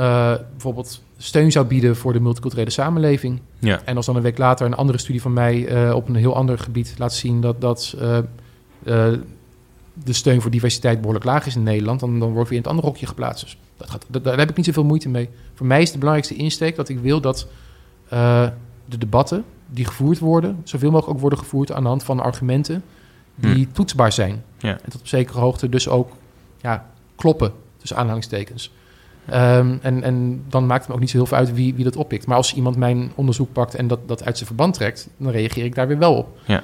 bijvoorbeeld 0.51 1.03
steun 1.17 1.53
zou 1.53 1.67
bieden 1.67 1.97
voor 1.97 2.13
de 2.13 2.21
multiculturele 2.21 2.71
samenleving. 2.71 3.41
Ja. 3.59 3.81
En 3.85 3.97
als 3.97 4.07
dan 4.07 4.17
een 4.17 4.23
week 4.23 4.39
later 4.39 4.67
een 4.67 4.75
andere 4.75 4.99
studie 4.99 5.23
van 5.23 5.33
mij 5.33 5.93
op 5.93 6.09
een 6.09 6.15
heel 6.15 6.37
ander 6.37 6.59
gebied 6.59 6.95
laat 6.99 7.15
zien 7.15 7.41
dat, 7.41 7.61
dat 7.61 7.95
uh, 8.85 9.09
de 9.95 10.13
steun 10.13 10.41
voor 10.41 10.51
diversiteit 10.51 10.99
behoorlijk 10.99 11.25
laag 11.25 11.47
is 11.47 11.57
in 11.57 11.63
Nederland, 11.63 12.01
dan, 12.01 12.19
dan 12.19 12.33
wordt 12.33 12.49
weer 12.49 12.59
in 12.59 12.65
het 12.65 12.73
andere 12.73 12.89
hokje 12.89 13.07
geplaatst. 13.07 13.45
Dus 13.45 13.59
dat 13.77 13.91
gaat, 13.91 14.07
dat, 14.09 14.25
daar 14.25 14.39
heb 14.39 14.51
ik 14.51 14.57
niet 14.57 14.67
zoveel 14.67 14.85
moeite 14.85 15.09
mee. 15.09 15.29
Voor 15.55 15.67
mij 15.67 15.83
is 15.83 15.93
de 15.93 15.99
belangrijkste 15.99 16.37
insteek 16.37 16.77
dat 16.77 16.89
ik 16.89 16.99
wil 16.99 17.21
dat 17.21 17.47
uh, 18.13 18.49
de 18.85 18.99
debatten 18.99 19.45
die 19.67 19.85
gevoerd 19.85 20.19
worden, 20.19 20.61
zoveel 20.65 20.91
mogelijk 20.91 21.15
ook 21.15 21.21
worden 21.21 21.39
gevoerd 21.39 21.73
aan 21.73 21.83
de 21.83 21.89
hand 21.89 22.05
van 22.05 22.21
argumenten 22.21 22.83
die 23.35 23.65
Hm. 23.65 23.73
toetsbaar 23.73 24.13
zijn. 24.13 24.45
Ja. 24.59 24.79
En 24.83 24.91
tot 24.91 25.01
op 25.01 25.07
zekere 25.07 25.39
hoogte 25.39 25.69
dus 25.69 25.89
ook 25.89 26.13
ja, 26.61 26.87
kloppen, 27.17 27.53
tussen 27.77 27.97
aanhalingstekens. 27.97 28.73
Um, 29.31 29.79
en, 29.83 30.03
en 30.03 30.45
dan 30.49 30.67
maakt 30.67 30.81
het 30.81 30.89
me 30.89 30.95
ook 30.95 31.01
niet 31.01 31.11
zo 31.11 31.17
heel 31.17 31.27
veel 31.27 31.37
uit 31.37 31.55
wie, 31.55 31.75
wie 31.75 31.85
dat 31.85 31.97
oppikt. 31.97 32.27
Maar 32.27 32.37
als 32.37 32.55
iemand 32.55 32.77
mijn 32.77 33.13
onderzoek 33.15 33.53
pakt 33.53 33.75
en 33.75 33.87
dat, 33.87 34.09
dat 34.09 34.25
uit 34.25 34.37
zijn 34.37 34.47
verband 34.47 34.75
trekt, 34.75 35.09
dan 35.17 35.33
reageer 35.33 35.65
ik 35.65 35.75
daar 35.75 35.89
weer 35.89 35.99
wel 35.99 36.15
op. 36.15 36.39
Ja. 36.47 36.63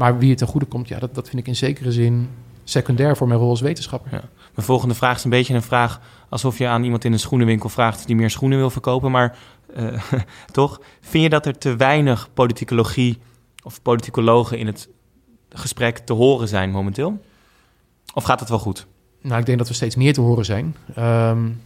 Maar 0.00 0.18
wie 0.18 0.28
het 0.28 0.38
ten 0.38 0.46
goede 0.46 0.66
komt, 0.66 0.88
ja, 0.88 0.98
dat, 0.98 1.14
dat 1.14 1.28
vind 1.28 1.40
ik 1.40 1.48
in 1.48 1.56
zekere 1.56 1.92
zin 1.92 2.28
secundair 2.64 3.16
voor 3.16 3.28
mijn 3.28 3.40
rol 3.40 3.48
als 3.48 3.60
wetenschapper. 3.60 4.12
Ja. 4.12 4.22
Mijn 4.54 4.66
volgende 4.66 4.94
vraag 4.94 5.16
is 5.16 5.24
een 5.24 5.30
beetje 5.30 5.54
een 5.54 5.62
vraag 5.62 6.00
alsof 6.28 6.58
je 6.58 6.66
aan 6.66 6.84
iemand 6.84 7.04
in 7.04 7.12
een 7.12 7.18
schoenenwinkel 7.18 7.68
vraagt 7.68 8.06
die 8.06 8.16
meer 8.16 8.30
schoenen 8.30 8.58
wil 8.58 8.70
verkopen. 8.70 9.10
Maar 9.10 9.36
uh, 9.76 10.02
toch, 10.52 10.80
vind 11.00 11.22
je 11.22 11.30
dat 11.30 11.46
er 11.46 11.58
te 11.58 11.76
weinig 11.76 12.28
politicologie 12.34 13.18
of 13.62 13.82
politicologen 13.82 14.58
in 14.58 14.66
het 14.66 14.88
gesprek 15.48 15.98
te 15.98 16.12
horen 16.12 16.48
zijn 16.48 16.70
momenteel? 16.70 17.24
Of 18.14 18.24
gaat 18.24 18.40
het 18.40 18.48
wel 18.48 18.58
goed? 18.58 18.86
Nou, 19.20 19.40
ik 19.40 19.46
denk 19.46 19.58
dat 19.58 19.68
we 19.68 19.74
steeds 19.74 19.96
meer 19.96 20.12
te 20.12 20.20
horen 20.20 20.44
zijn. 20.44 20.76
Um, 20.98 21.60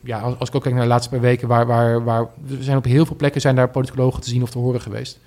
ja, 0.00 0.20
als, 0.20 0.38
als 0.38 0.48
ik 0.48 0.54
ook 0.54 0.62
kijk 0.62 0.74
naar 0.74 0.84
de 0.84 0.90
laatste 0.90 1.10
paar 1.10 1.20
weken, 1.20 1.48
waar, 1.48 1.66
waar, 1.66 2.04
waar 2.04 2.20
er 2.48 2.62
zijn 2.62 2.76
op 2.76 2.84
heel 2.84 3.06
veel 3.06 3.16
plekken 3.16 3.40
zijn 3.40 3.54
daar 3.54 3.70
politicologen 3.70 4.20
te 4.22 4.28
zien 4.28 4.42
of 4.42 4.50
te 4.50 4.58
horen 4.58 4.80
geweest. 4.80 5.18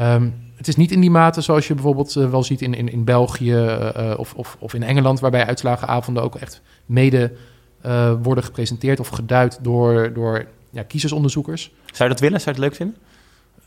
Um, 0.00 0.34
het 0.56 0.68
is 0.68 0.76
niet 0.76 0.90
in 0.92 1.00
die 1.00 1.10
mate 1.10 1.40
zoals 1.40 1.66
je 1.66 1.74
bijvoorbeeld 1.74 2.16
uh, 2.16 2.30
wel 2.30 2.42
ziet 2.42 2.62
in, 2.62 2.74
in, 2.74 2.92
in 2.92 3.04
België 3.04 3.54
uh, 3.54 4.14
of, 4.16 4.34
of, 4.34 4.56
of 4.58 4.74
in 4.74 4.82
Engeland, 4.82 5.20
waarbij 5.20 5.46
uitslagenavonden 5.46 6.22
ook 6.22 6.34
echt 6.34 6.62
mede 6.86 7.32
uh, 7.86 8.12
worden 8.22 8.44
gepresenteerd 8.44 9.00
of 9.00 9.08
geduid 9.08 9.58
door, 9.62 10.12
door 10.12 10.46
ja, 10.70 10.82
kiezersonderzoekers. 10.82 11.72
Zou 11.92 12.08
je 12.08 12.08
dat 12.08 12.20
willen? 12.20 12.40
Zou 12.40 12.54
je 12.54 12.62
het 12.62 12.70
leuk 12.70 12.78
vinden? 12.78 12.96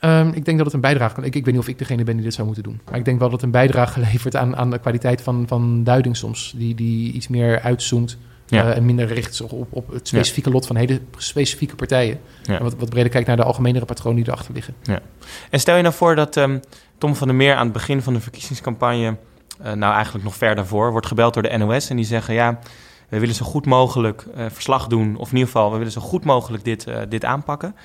Um, 0.02 0.34
ik 0.34 0.46
denk 0.46 0.58
dat 0.58 0.66
het 0.66 0.76
een 0.76 0.82
bijdrage 0.82 1.16
kan. 1.16 1.24
Ik, 1.24 1.36
ik 1.36 1.46
weet 1.46 1.54
niet 1.54 1.64
of 1.64 1.70
ik 1.70 1.78
degene 1.78 2.04
ben 2.04 2.16
die 2.16 2.24
dit 2.24 2.34
zou 2.34 2.46
moeten 2.46 2.64
doen. 2.64 2.82
Maar 2.86 2.98
ik 2.98 3.06
denk 3.06 3.20
wel 3.20 3.30
dat 3.30 3.38
het 3.38 3.46
een 3.46 3.62
bijdrage 3.62 4.00
levert 4.12 4.36
aan, 4.36 4.56
aan 4.56 4.70
de 4.70 4.80
kwaliteit 4.80 5.22
van, 5.22 5.44
van 5.48 5.84
duiding 5.84 6.18
soms. 6.18 6.54
Die, 6.58 6.76
die 6.76 7.12
iets 7.12 7.28
meer 7.28 7.60
uitzoomt 7.60 8.18
ja. 8.46 8.66
uh, 8.66 8.76
en 8.76 8.86
minder 8.86 9.06
richt 9.08 9.36
zich 9.36 9.52
op, 9.52 9.68
op 9.70 9.92
het 9.92 10.08
specifieke 10.08 10.50
ja. 10.50 10.56
lot 10.56 10.66
van 10.66 10.76
hele 10.76 11.02
specifieke 11.18 11.76
partijen. 11.76 12.20
Ja. 12.44 12.58
En 12.58 12.64
wat, 12.64 12.76
wat 12.76 12.90
breder 12.90 13.12
kijkt 13.12 13.28
naar 13.28 13.36
de 13.36 13.44
algemenere 13.44 13.86
patronen 13.86 14.24
die 14.24 14.32
erachter 14.32 14.54
liggen. 14.54 14.76
Ja. 14.82 15.00
En 15.50 15.60
stel 15.60 15.76
je 15.76 15.82
nou 15.82 15.94
voor 15.94 16.16
dat 16.16 16.36
um, 16.36 16.60
Tom 16.98 17.16
van 17.16 17.28
der 17.28 17.36
Meer 17.36 17.56
aan 17.56 17.64
het 17.64 17.74
begin 17.74 18.02
van 18.02 18.14
de 18.14 18.20
verkiezingscampagne... 18.20 19.18
Uh, 19.62 19.72
nou 19.72 19.94
eigenlijk 19.94 20.26
nog 20.26 20.36
ver 20.36 20.56
daarvoor, 20.56 20.92
wordt 20.92 21.08
gebeld 21.08 21.34
door 21.34 21.44
de 21.44 21.58
NOS... 21.58 21.90
en 21.90 21.96
die 21.96 22.06
zeggen 22.06 22.34
ja, 22.34 22.60
we 23.10 23.20
willen 23.20 23.36
zo 23.36 23.46
goed 23.46 23.66
mogelijk 23.66 24.26
uh, 24.38 24.46
verslag 24.50 24.88
doen... 24.88 25.16
of 25.16 25.28
in 25.28 25.38
ieder 25.38 25.52
geval, 25.52 25.72
we 25.72 25.78
willen 25.78 25.92
zo 25.92 26.02
goed 26.02 26.24
mogelijk 26.24 26.64
dit, 26.64 26.88
dit 27.10 27.26
aanpakken... 27.26 27.76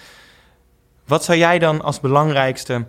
Wat 1.06 1.24
zou 1.24 1.38
jij 1.38 1.58
dan 1.58 1.82
als 1.82 2.00
belangrijkste... 2.00 2.86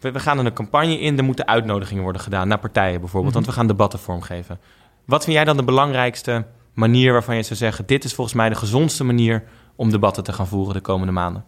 We, 0.00 0.20
gaan 0.20 0.38
er 0.38 0.46
een 0.46 0.52
campagne 0.52 1.00
in, 1.00 1.18
er 1.18 1.24
moeten 1.24 1.46
uitnodigingen 1.46 2.02
worden 2.02 2.22
gedaan... 2.22 2.48
naar 2.48 2.58
partijen 2.58 3.00
bijvoorbeeld, 3.00 3.34
want 3.34 3.46
we 3.46 3.52
gaan 3.52 3.66
debatten 3.66 3.98
vormgeven. 3.98 4.60
Wat 5.04 5.24
vind 5.24 5.36
jij 5.36 5.44
dan 5.44 5.56
de 5.56 5.64
belangrijkste 5.64 6.44
manier 6.74 7.12
waarvan 7.12 7.36
je 7.36 7.42
zou 7.42 7.58
zeggen... 7.58 7.86
dit 7.86 8.04
is 8.04 8.14
volgens 8.14 8.36
mij 8.36 8.48
de 8.48 8.54
gezondste 8.54 9.04
manier 9.04 9.42
om 9.76 9.90
debatten 9.90 10.24
te 10.24 10.32
gaan 10.32 10.46
voeren 10.46 10.74
de 10.74 10.80
komende 10.80 11.12
maanden? 11.12 11.44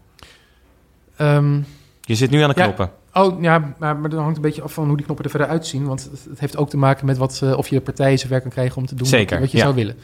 Ehm, 1.16 1.60
je 2.00 2.14
zit 2.14 2.30
nu 2.30 2.40
aan 2.40 2.48
de 2.48 2.54
knoppen. 2.54 2.90
oh, 3.12 3.42
ja, 3.42 3.74
maar, 3.78 3.96
maar 3.96 4.10
dat 4.10 4.20
hangt 4.20 4.36
een 4.36 4.42
beetje 4.42 4.62
af 4.62 4.72
van 4.72 4.86
hoe 4.86 4.96
die 4.96 5.04
knoppen 5.04 5.24
er 5.24 5.30
verder 5.30 5.48
uitzien. 5.48 5.86
Want 5.86 6.10
het, 6.28 6.40
heeft 6.40 6.56
ook 6.56 6.70
te 6.70 6.76
maken 6.76 7.06
met 7.06 7.16
wat, 7.16 7.40
uh, 7.44 7.58
of 7.58 7.68
je 7.68 7.80
partijen 7.80 8.18
zover 8.18 8.40
kan 8.40 8.50
krijgen 8.50 8.76
om 8.76 8.86
te 8.86 8.94
doen 8.94 9.06
Zeker, 9.06 9.40
wat 9.40 9.50
je 9.50 9.58
zou 9.58 9.74
willen. 9.74 9.96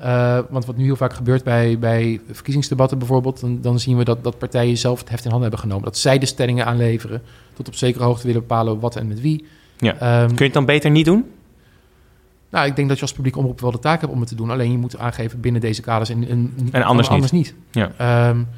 Uh, 0.00 0.38
want 0.50 0.64
wat 0.64 0.76
nu 0.76 0.84
heel 0.84 0.96
vaak 0.96 1.12
gebeurt 1.12 1.44
bij, 1.44 1.78
bij 1.78 2.20
verkiezingsdebatten 2.30 2.98
bijvoorbeeld, 2.98 3.40
dan, 3.40 3.60
dan, 3.60 3.78
zien 3.80 3.96
we 3.96 4.04
dat, 4.04 4.24
dat 4.24 4.38
partijen 4.38 4.76
zelf 4.76 4.98
het 4.98 5.08
heft 5.08 5.24
in 5.24 5.30
handen 5.30 5.48
hebben 5.48 5.68
genomen. 5.68 5.88
Dat 5.88 5.98
zij 5.98 6.18
de 6.18 6.26
stellingen 6.26 6.66
aanleveren, 6.66 7.22
tot 7.52 7.68
op 7.68 7.74
zekere 7.74 8.04
hoogte 8.04 8.26
willen 8.26 8.40
bepalen 8.40 8.80
wat 8.80 8.96
en 8.96 9.08
met 9.08 9.20
wie. 9.20 9.46
Ja. 9.78 10.22
Um, 10.22 10.26
Kun 10.26 10.36
je 10.36 10.44
het 10.44 10.52
dan 10.52 10.64
beter 10.64 10.90
niet 10.90 11.04
doen? 11.04 11.24
Nou, 12.50 12.66
ik 12.66 12.76
denk 12.76 12.88
dat 12.88 12.96
je 12.96 13.02
als 13.02 13.12
publiek 13.12 13.36
omroep 13.36 13.60
wel 13.60 13.70
de 13.70 13.78
taak 13.78 14.00
hebt 14.00 14.12
om 14.12 14.20
het 14.20 14.28
te 14.28 14.34
doen. 14.34 14.50
Alleen 14.50 14.72
je 14.72 14.78
moet 14.78 14.98
aangeven 14.98 15.40
binnen 15.40 15.60
deze 15.60 15.82
kaders 15.82 16.10
en, 16.10 16.28
en, 16.28 16.54
en 16.72 16.82
anders, 16.82 17.08
anders 17.08 17.32
niet. 17.32 17.54
niet. 17.72 17.90
Ja. 17.90 18.28
Um, 18.28 18.48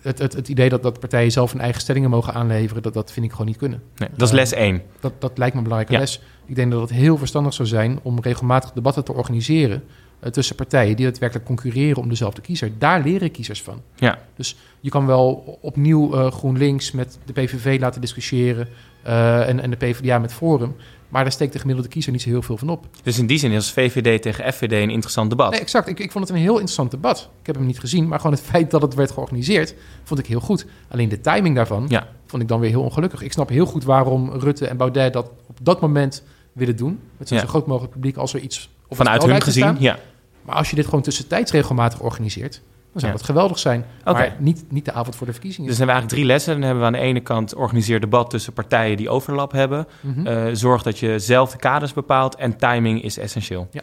het, 0.00 0.18
het, 0.18 0.32
het, 0.32 0.48
idee 0.48 0.68
dat, 0.68 0.82
dat 0.82 1.00
partijen 1.00 1.32
zelf 1.32 1.52
hun 1.52 1.60
eigen 1.60 1.80
stellingen 1.80 2.10
mogen 2.10 2.34
aanleveren, 2.34 2.82
dat, 2.82 2.94
dat 2.94 3.12
vind 3.12 3.26
ik 3.26 3.32
gewoon 3.32 3.46
niet 3.46 3.56
kunnen. 3.56 3.82
Nee, 3.96 4.08
dat 4.16 4.28
is 4.28 4.34
les 4.34 4.52
1. 4.52 4.82
Dat, 5.00 5.12
dat 5.18 5.38
lijkt 5.38 5.54
me 5.54 5.60
een 5.60 5.68
belangrijke 5.68 5.98
les. 5.98 6.20
Ik 6.46 6.54
denk 6.54 6.70
dat 6.70 6.80
het 6.80 6.90
heel 6.90 7.16
verstandig 7.16 7.52
zou 7.52 7.68
zijn 7.68 7.98
om 8.02 8.20
regelmatig 8.20 8.72
debatten 8.72 9.04
te 9.04 9.12
organiseren 9.12 9.82
uh, 10.24 10.30
tussen 10.30 10.56
partijen 10.56 10.96
die 10.96 11.04
daadwerkelijk 11.04 11.46
concurreren 11.46 12.02
om 12.02 12.08
dezelfde 12.08 12.40
kiezer. 12.40 12.70
Daar 12.78 13.02
leren 13.02 13.30
kiezers 13.30 13.62
van. 13.62 13.82
Ja. 13.94 14.18
Dus 14.36 14.56
je 14.80 14.90
kan 14.90 15.06
wel 15.06 15.58
opnieuw 15.60 16.14
uh, 16.14 16.30
GroenLinks 16.30 16.92
met 16.92 17.18
de 17.24 17.32
PVV 17.32 17.80
laten 17.80 18.00
discussiëren 18.00 18.68
uh, 19.08 19.48
en, 19.48 19.60
en 19.60 19.70
de 19.70 19.76
PvdA 19.76 20.18
met 20.18 20.32
Forum. 20.32 20.76
Maar 21.08 21.22
daar 21.22 21.32
steekt 21.32 21.52
de 21.52 21.58
gemiddelde 21.58 21.90
kiezer 21.90 22.12
niet 22.12 22.22
zo 22.22 22.28
heel 22.28 22.42
veel 22.42 22.56
van 22.56 22.68
op. 22.68 22.86
Dus 23.02 23.18
in 23.18 23.26
die 23.26 23.38
zin 23.38 23.50
is 23.50 23.72
VVD 23.72 24.22
tegen 24.22 24.52
FVD 24.52 24.72
een 24.72 24.90
interessant 24.90 25.30
debat. 25.30 25.50
Nee, 25.50 25.60
exact. 25.60 25.88
Ik, 25.88 25.98
ik 25.98 26.12
vond 26.12 26.28
het 26.28 26.36
een 26.36 26.42
heel 26.42 26.54
interessant 26.54 26.90
debat. 26.90 27.30
Ik 27.40 27.46
heb 27.46 27.56
hem 27.56 27.66
niet 27.66 27.80
gezien, 27.80 28.08
maar 28.08 28.18
gewoon 28.20 28.32
het 28.32 28.44
feit 28.52 28.70
dat 28.70 28.82
het 28.82 28.94
werd 28.94 29.10
georganiseerd, 29.10 29.74
vond 30.04 30.20
ik 30.20 30.26
heel 30.26 30.40
goed. 30.40 30.66
Alleen 30.88 31.08
de 31.08 31.20
timing 31.20 31.54
daarvan 31.54 31.84
ja. 31.88 32.08
vond 32.26 32.42
ik 32.42 32.48
dan 32.48 32.60
weer 32.60 32.70
heel 32.70 32.82
ongelukkig. 32.82 33.22
Ik 33.22 33.32
snap 33.32 33.48
heel 33.48 33.66
goed 33.66 33.84
waarom 33.84 34.30
Rutte 34.30 34.66
en 34.66 34.76
Baudet 34.76 35.12
dat 35.12 35.30
op 35.46 35.58
dat 35.62 35.80
moment 35.80 36.22
willen 36.52 36.76
doen. 36.76 37.00
Met 37.16 37.28
zo'n 37.28 37.36
Ja. 37.36 37.42
zo 37.42 37.48
groot 37.48 37.66
mogelijk 37.66 37.92
publiek 37.92 38.16
als 38.16 38.34
er 38.34 38.40
iets... 38.40 38.70
op 38.88 38.96
Vanuit 38.96 39.22
hun 39.22 39.42
gezien, 39.42 39.76
ja. 39.78 39.98
Maar 40.42 40.56
als 40.56 40.70
je 40.70 40.76
dit 40.76 40.84
gewoon 40.84 41.02
tussentijds 41.02 41.52
regelmatig 41.52 42.00
organiseert, 42.00 42.62
dan 43.00 43.08
zou 43.08 43.12
dat 43.12 43.22
geweldig 43.22 43.58
zijn. 43.58 43.84
Maar 44.04 44.36
niet, 44.38 44.64
niet 44.68 44.84
de 44.84 44.92
avond 44.92 45.16
voor 45.16 45.26
de 45.26 45.32
verkiezingen. 45.32 45.68
Dus 45.68 45.78
dan 45.78 45.88
hebben 45.88 46.06
we 46.06 46.12
eigenlijk 46.12 46.42
drie 46.44 46.46
lessen. 46.48 46.52
Dan 46.52 46.62
hebben 46.62 46.80
we 46.80 46.86
aan 46.96 47.02
de 47.02 47.08
ene 47.08 47.20
kant 47.20 47.54
organiseer 47.54 48.00
debat 48.00 48.30
tussen 48.30 48.52
partijen 48.52 48.96
die 48.96 49.08
overlap 49.10 49.52
hebben. 49.52 49.86
Mhm. 50.00 50.26
Eh, 50.26 50.46
zorg 50.52 50.82
dat 50.82 50.98
je 50.98 51.18
zelf 51.18 51.50
de 51.52 51.58
kaders 51.58 51.92
bepaalt. 51.92 52.34
En 52.36 52.56
timing 52.56 53.02
is 53.02 53.18
essentieel. 53.18 53.68
Ja. 53.70 53.82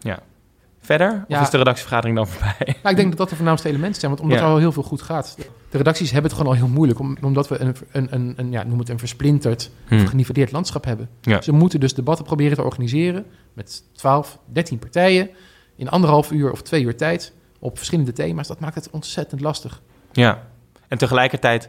ja. 0.00 0.18
Verder? 0.80 1.24
Ja. 1.28 1.36
Of 1.38 1.44
is 1.44 1.50
de 1.50 1.56
redactievergadering 1.56 2.16
dan 2.16 2.26
voorbij? 2.32 2.54
Nou, 2.66 2.88
ik 2.88 2.96
denk 2.96 3.08
dat 3.08 3.18
dat 3.18 3.28
de 3.28 3.36
voornaamste 3.36 3.68
elementen 3.68 4.00
zijn, 4.00 4.10
want 4.10 4.22
omdat 4.22 4.38
Ja. 4.38 4.44
er 4.44 4.50
al 4.50 4.58
heel 4.58 4.72
veel 4.72 4.82
goed 4.82 5.02
gaat. 5.02 5.36
De 5.70 5.76
redacties 5.76 6.10
hebben 6.10 6.30
het 6.30 6.40
gewoon 6.40 6.54
al 6.56 6.58
heel 6.58 6.68
moeilijk, 6.74 6.98
om- 6.98 7.16
omdat 7.22 7.48
we 7.48 7.60
een, 7.60 7.74
een, 7.92 8.08
een, 8.10 8.32
een 8.36 8.50
ja, 8.50 8.62
noem 8.62 8.78
het 8.78 8.88
een 8.88 8.98
versplinterd, 8.98 9.70
Hmm. 9.88 10.06
landschap 10.50 10.84
hebben. 10.84 11.08
Ja. 11.20 11.42
Ze 11.42 11.52
moeten 11.52 11.80
dus 11.80 11.94
debatten 11.94 12.24
proberen 12.24 12.56
te 12.56 12.62
organiseren 12.62 13.24
met 13.52 13.82
12, 13.92 14.38
13 14.52 14.78
partijen 14.78 15.30
in 15.76 15.88
anderhalf 15.88 16.30
uur 16.32 16.52
of 16.52 16.62
twee 16.62 16.82
uur 16.82 16.96
tijd 16.96 17.32
op 17.64 17.76
verschillende 17.76 18.12
thema's. 18.12 18.48
Dat 18.48 18.60
maakt 18.60 18.74
het 18.74 18.90
ontzettend 18.90 19.40
lastig. 19.40 19.82
Ja. 20.12 20.42
En 20.88 20.98
tegelijkertijd 20.98 21.68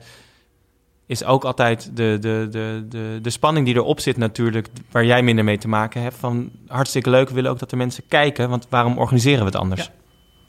is 1.06 1.24
ook 1.24 1.44
altijd 1.46 1.90
de, 1.94 2.18
de, 2.20 2.48
de, 2.52 2.86
de, 2.90 3.20
de 3.22 3.30
spanning 3.30 3.66
die 3.66 3.76
erop 3.76 4.00
zit 4.00 4.18
natuurlijk... 4.18 4.68
waar 4.92 5.06
jij 5.06 5.22
minder 5.24 5.44
mee 5.44 5.58
te 5.58 5.68
maken 5.68 6.02
hebt. 6.02 6.16
Van 6.16 6.52
hartstikke 6.68 7.10
leuk, 7.10 7.28
we 7.30 7.36
willen 7.36 7.52
ook 7.52 7.60
dat 7.60 7.70
de 7.70 7.76
mensen 7.76 8.04
kijken. 8.08 8.50
Want 8.50 8.68
waarom 8.70 8.98
organiseren 8.98 9.40
we 9.40 9.46
het 9.46 9.56
anders? 9.56 9.82
Ja. 9.84 9.92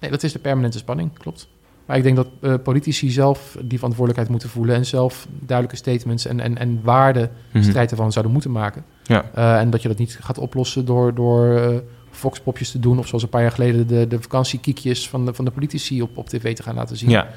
Nee, 0.00 0.10
dat 0.10 0.22
is 0.22 0.32
de 0.32 0.38
permanente 0.38 0.78
spanning, 0.78 1.18
klopt. 1.18 1.48
Maar 1.86 1.96
ik 1.96 2.02
denk 2.02 2.16
dat 2.16 2.28
eh, 2.40 2.54
politici 2.62 3.10
zelf 3.10 3.56
die 3.60 3.78
verantwoordelijkheid 3.78 4.28
moeten 4.30 4.48
voelen 4.48 4.74
en 4.74 4.86
zelf 4.86 5.26
duidelijke 5.30 5.76
statements 5.76 6.26
en, 6.26 6.40
en, 6.40 6.58
en 6.58 6.80
waarden 6.82 7.30
Mhm. 7.52 7.64
strijd 7.64 7.90
ervan 7.90 8.12
zouden 8.12 8.32
moeten 8.32 8.52
maken. 8.52 8.84
Ja. 9.02 9.24
Eh, 9.34 9.58
en 9.58 9.70
dat 9.70 9.82
je 9.82 9.88
dat 9.88 9.98
niet 9.98 10.18
gaat 10.20 10.38
oplossen 10.38 10.84
door, 10.84 11.14
door 11.14 11.56
eh, 11.56 11.76
foxpopjes 12.16 12.70
te 12.70 12.78
doen... 12.78 12.98
of 12.98 13.06
zoals 13.06 13.22
een 13.22 13.28
paar 13.28 13.42
jaar 13.42 13.50
geleden 13.52 13.86
de, 13.86 14.06
de 14.06 14.20
vakantiekiekjes 14.22 15.08
van 15.08 15.24
de, 15.24 15.34
van 15.34 15.44
de 15.44 15.50
politici 15.50 16.02
op, 16.02 16.16
op 16.16 16.28
tv 16.28 16.54
te 16.54 16.62
gaan 16.62 16.74
laten 16.74 16.96
zien. 16.96 17.10
ja, 17.10 17.28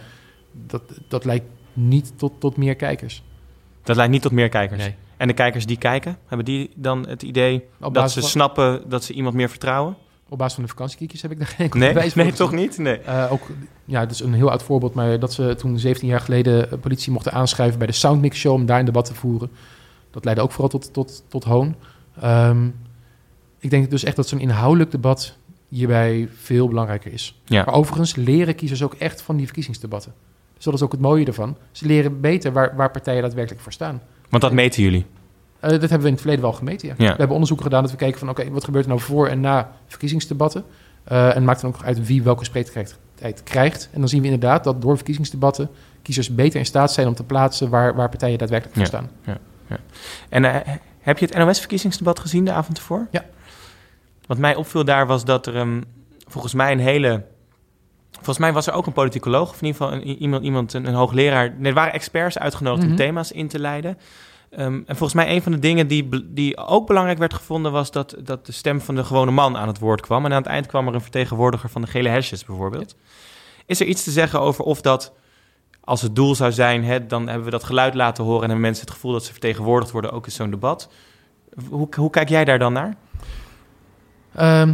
Dat, 0.68 0.82
dat 1.08 1.26
lijkt 1.26 1.46
niet 1.74 2.14
tot, 2.16 2.32
tot 2.40 2.58
meer 2.58 2.76
kijkers. 2.76 3.24
dat 3.84 3.96
leidt 3.96 4.12
niet 4.12 4.22
tot 4.22 4.32
meer 4.32 4.50
kijkers. 4.50 4.84
Nee. 4.84 4.96
En 5.18 5.28
de 5.28 5.34
kijkers 5.34 5.66
die 5.66 5.78
kijken, 5.78 6.18
hebben 6.26 6.46
die 6.46 6.70
dan 6.76 7.08
het 7.08 7.24
idee 7.24 7.64
dat 7.92 8.12
ze 8.12 8.20
van- 8.20 8.30
snappen 8.30 8.90
dat 8.90 9.04
ze 9.04 9.14
iemand 9.14 9.36
meer 9.36 9.50
vertrouwen? 9.50 9.96
Op 10.30 10.38
basis 10.38 10.54
van 10.54 10.64
de 10.64 10.70
vakantiekiekjes 10.70 11.22
heb 11.22 11.32
ik 11.32 11.38
daar 11.38 11.48
geen 11.48 11.70
Nee, 11.74 11.94
bewijs 11.94 12.14
voor 12.14 12.22
nee 12.24 12.32
toch 12.32 12.52
niet? 12.52 12.78
Nee. 12.78 12.98
Eh, 13.00 13.32
ook, 13.32 13.42
ja, 13.86 14.00
dat 14.00 14.12
is 14.12 14.20
een 14.20 14.34
heel 14.34 14.50
oud 14.50 14.64
voorbeeld, 14.64 14.94
maar 14.94 15.20
dat 15.20 15.34
ze 15.34 15.56
toen 15.58 15.80
17 15.80 16.08
jaar 16.08 16.20
geleden 16.20 16.80
politie 16.80 17.12
mochten 17.12 17.32
aanschrijven 17.32 17.78
bij 17.78 17.88
de 17.88 17.94
Soundmix 17.94 18.38
Show 18.40 18.54
om 18.54 18.66
daar 18.66 18.80
een 18.80 18.86
debat 18.86 19.06
te 19.06 19.14
voeren. 19.14 19.50
Dat 20.12 20.24
leidde 20.26 20.44
ook 20.44 20.52
vooral 20.52 20.70
tot, 20.70 20.94
tot, 20.94 21.24
tot 21.28 21.44
hoon. 21.44 21.76
Ehm, 22.22 22.68
ik 23.60 23.70
denk 23.70 23.90
dus 23.90 24.04
echt 24.04 24.16
dat 24.16 24.28
zo'n 24.28 24.40
inhoudelijk 24.40 24.92
debat 24.92 25.36
hierbij 25.68 26.30
veel 26.42 26.68
belangrijker 26.68 27.14
is. 27.14 27.42
Ja. 27.46 27.64
Maar 27.66 27.74
overigens 27.74 28.16
leren 28.16 28.56
kiezers 28.56 28.84
ook 28.84 28.94
echt 28.94 29.22
van 29.22 29.36
die 29.36 29.46
verkiezingsdebatten. 29.46 30.14
Dus 30.56 30.64
dat 30.64 30.74
is 30.74 30.82
ook 30.82 30.92
het 30.92 31.02
mooie 31.02 31.26
ervan. 31.26 31.58
Ze 31.72 31.86
leren 31.86 32.22
beter 32.22 32.52
waar, 32.52 32.76
waar 32.76 32.92
partijen 32.92 33.22
daadwerkelijk 33.22 33.62
voor 33.62 33.72
staan. 33.72 34.02
Want 34.30 34.44
dat 34.44 34.52
meten 34.52 34.84
jullie. 34.84 35.06
Eh, 35.60 35.70
dat 35.70 35.80
hebben 35.82 36.00
we 36.00 36.06
in 36.06 36.12
het 36.12 36.22
verleden 36.22 36.44
wel 36.44 36.54
gemeten. 36.54 36.88
Ja. 36.88 36.94
Ja. 36.98 37.04
We 37.04 37.10
hebben 37.10 37.32
onderzoeken 37.32 37.66
gedaan 37.66 37.82
dat 37.82 37.92
we 37.92 37.98
kijken 37.98 38.20
van 38.20 38.30
oké, 38.30 38.50
wat 38.52 38.64
gebeurt 38.64 38.84
er 38.84 38.90
nou 38.90 39.02
voor 39.04 39.28
en 39.28 39.40
na 39.40 39.72
verkiezingsdebatten? 39.88 40.64
Eh, 41.04 41.36
en 41.36 41.44
maakt 41.44 41.62
dan 41.62 41.74
ook 41.76 41.84
uit 41.84 42.06
wie 42.06 42.24
welke 42.24 42.44
spreektijd 42.46 42.98
krijgt. 43.44 43.90
En 43.92 44.00
dan 44.00 44.10
zien 44.10 44.20
we 44.22 44.26
inderdaad 44.28 44.64
dat 44.64 44.82
door 44.82 44.96
verkiezingsdebatten 44.96 45.70
kiezers 46.02 46.36
beter 46.36 46.60
in 46.60 46.66
staat 46.66 46.92
zijn 46.94 47.08
om 47.08 47.14
te 47.14 47.24
plaatsen 47.24 47.70
waar, 47.70 47.96
waar 47.96 48.10
partijen 48.10 48.38
daadwerkelijk 48.38 48.78
voor 48.78 48.86
Ja. 48.86 48.90
staan. 48.90 49.40
En 50.30 50.46
eh, 50.46 50.74
heb 51.00 51.18
je 51.18 51.26
het 51.26 51.36
NOS-verkiezingsdebat 51.38 52.20
gezien 52.20 52.46
de 52.46 52.52
avond 52.52 52.78
ervoor? 52.78 53.08
Ja. 53.12 53.26
Wat 54.30 54.38
mij 54.38 54.56
opviel 54.56 54.86
daar 54.86 55.08
was 55.08 55.26
dat 55.26 55.46
er 55.48 55.56
um, 55.56 55.84
volgens 56.28 56.54
mij 56.54 56.72
een 56.72 56.80
hele... 56.80 57.26
Volgens 58.12 58.38
mij 58.38 58.54
was 58.54 58.68
er 58.68 58.74
ook 58.74 58.86
een 58.86 58.94
politicoloog, 58.94 59.50
of 59.50 59.62
in 59.62 59.68
ieder 59.68 59.82
geval 59.82 59.98
een, 59.98 60.08
iemand, 60.08 60.44
iemand 60.44 60.74
een, 60.74 60.88
een 60.88 60.94
hoogleraar. 60.94 61.56
Nee, 61.58 61.68
er 61.68 61.74
waren 61.74 61.94
experts 61.94 62.40
uitgenodigd 62.40 62.82
Mhm. 62.84 62.92
om 62.92 62.98
thema's 62.98 63.32
in 63.32 63.48
te 63.48 63.60
leiden. 63.60 63.98
Um, 64.60 64.84
en 64.88 64.96
volgens 64.96 65.14
mij 65.14 65.36
een 65.36 65.42
van 65.42 65.52
de 65.52 65.60
dingen 65.60 65.88
die, 65.88 66.10
die 66.34 66.58
ook 66.58 66.88
belangrijk 66.88 67.18
werd 67.18 67.34
gevonden... 67.34 67.72
was 67.72 67.92
dat, 67.92 68.16
dat 68.24 68.46
de 68.46 68.52
stem 68.52 68.82
van 68.82 68.96
de 68.96 69.04
gewone 69.04 69.32
man 69.32 69.58
aan 69.58 69.68
het 69.68 69.80
woord 69.80 70.02
kwam. 70.02 70.26
En 70.26 70.32
aan 70.32 70.42
het 70.42 70.52
eind 70.52 70.66
kwam 70.66 70.88
er 70.88 70.94
een 70.94 71.02
vertegenwoordiger 71.02 71.70
van 71.70 71.82
de 71.82 71.88
gele 71.88 72.10
hesjes 72.10 72.46
bijvoorbeeld. 72.46 72.96
Is 73.66 73.80
er 73.80 73.86
iets 73.88 74.04
te 74.04 74.12
zeggen 74.12 74.40
over 74.42 74.64
of 74.64 74.82
dat 74.82 75.14
als 75.84 76.02
het 76.02 76.16
doel 76.16 76.36
zou 76.36 76.52
zijn, 76.52 76.84
hè, 76.84 77.06
dan 77.06 77.28
hebben 77.28 77.46
we 77.46 77.52
dat 77.52 77.64
geluid 77.64 77.94
laten 77.94 78.24
horen 78.24 78.42
en 78.42 78.46
hebben 78.50 78.66
mensen 78.66 78.86
het 78.86 78.94
gevoel 78.94 79.12
dat 79.12 79.24
ze 79.24 79.32
vertegenwoordigd 79.32 79.92
worden, 79.92 80.12
ook 80.12 80.26
in 80.26 80.32
zo'n 80.32 80.50
debat. 80.50 80.90
Hoe, 81.70 81.88
hoe 81.96 82.10
kijk 82.10 82.30
jij 82.30 82.46
daar 82.46 82.60
dan 82.60 82.74
naar? 82.74 82.96
Ehm, 84.36 84.74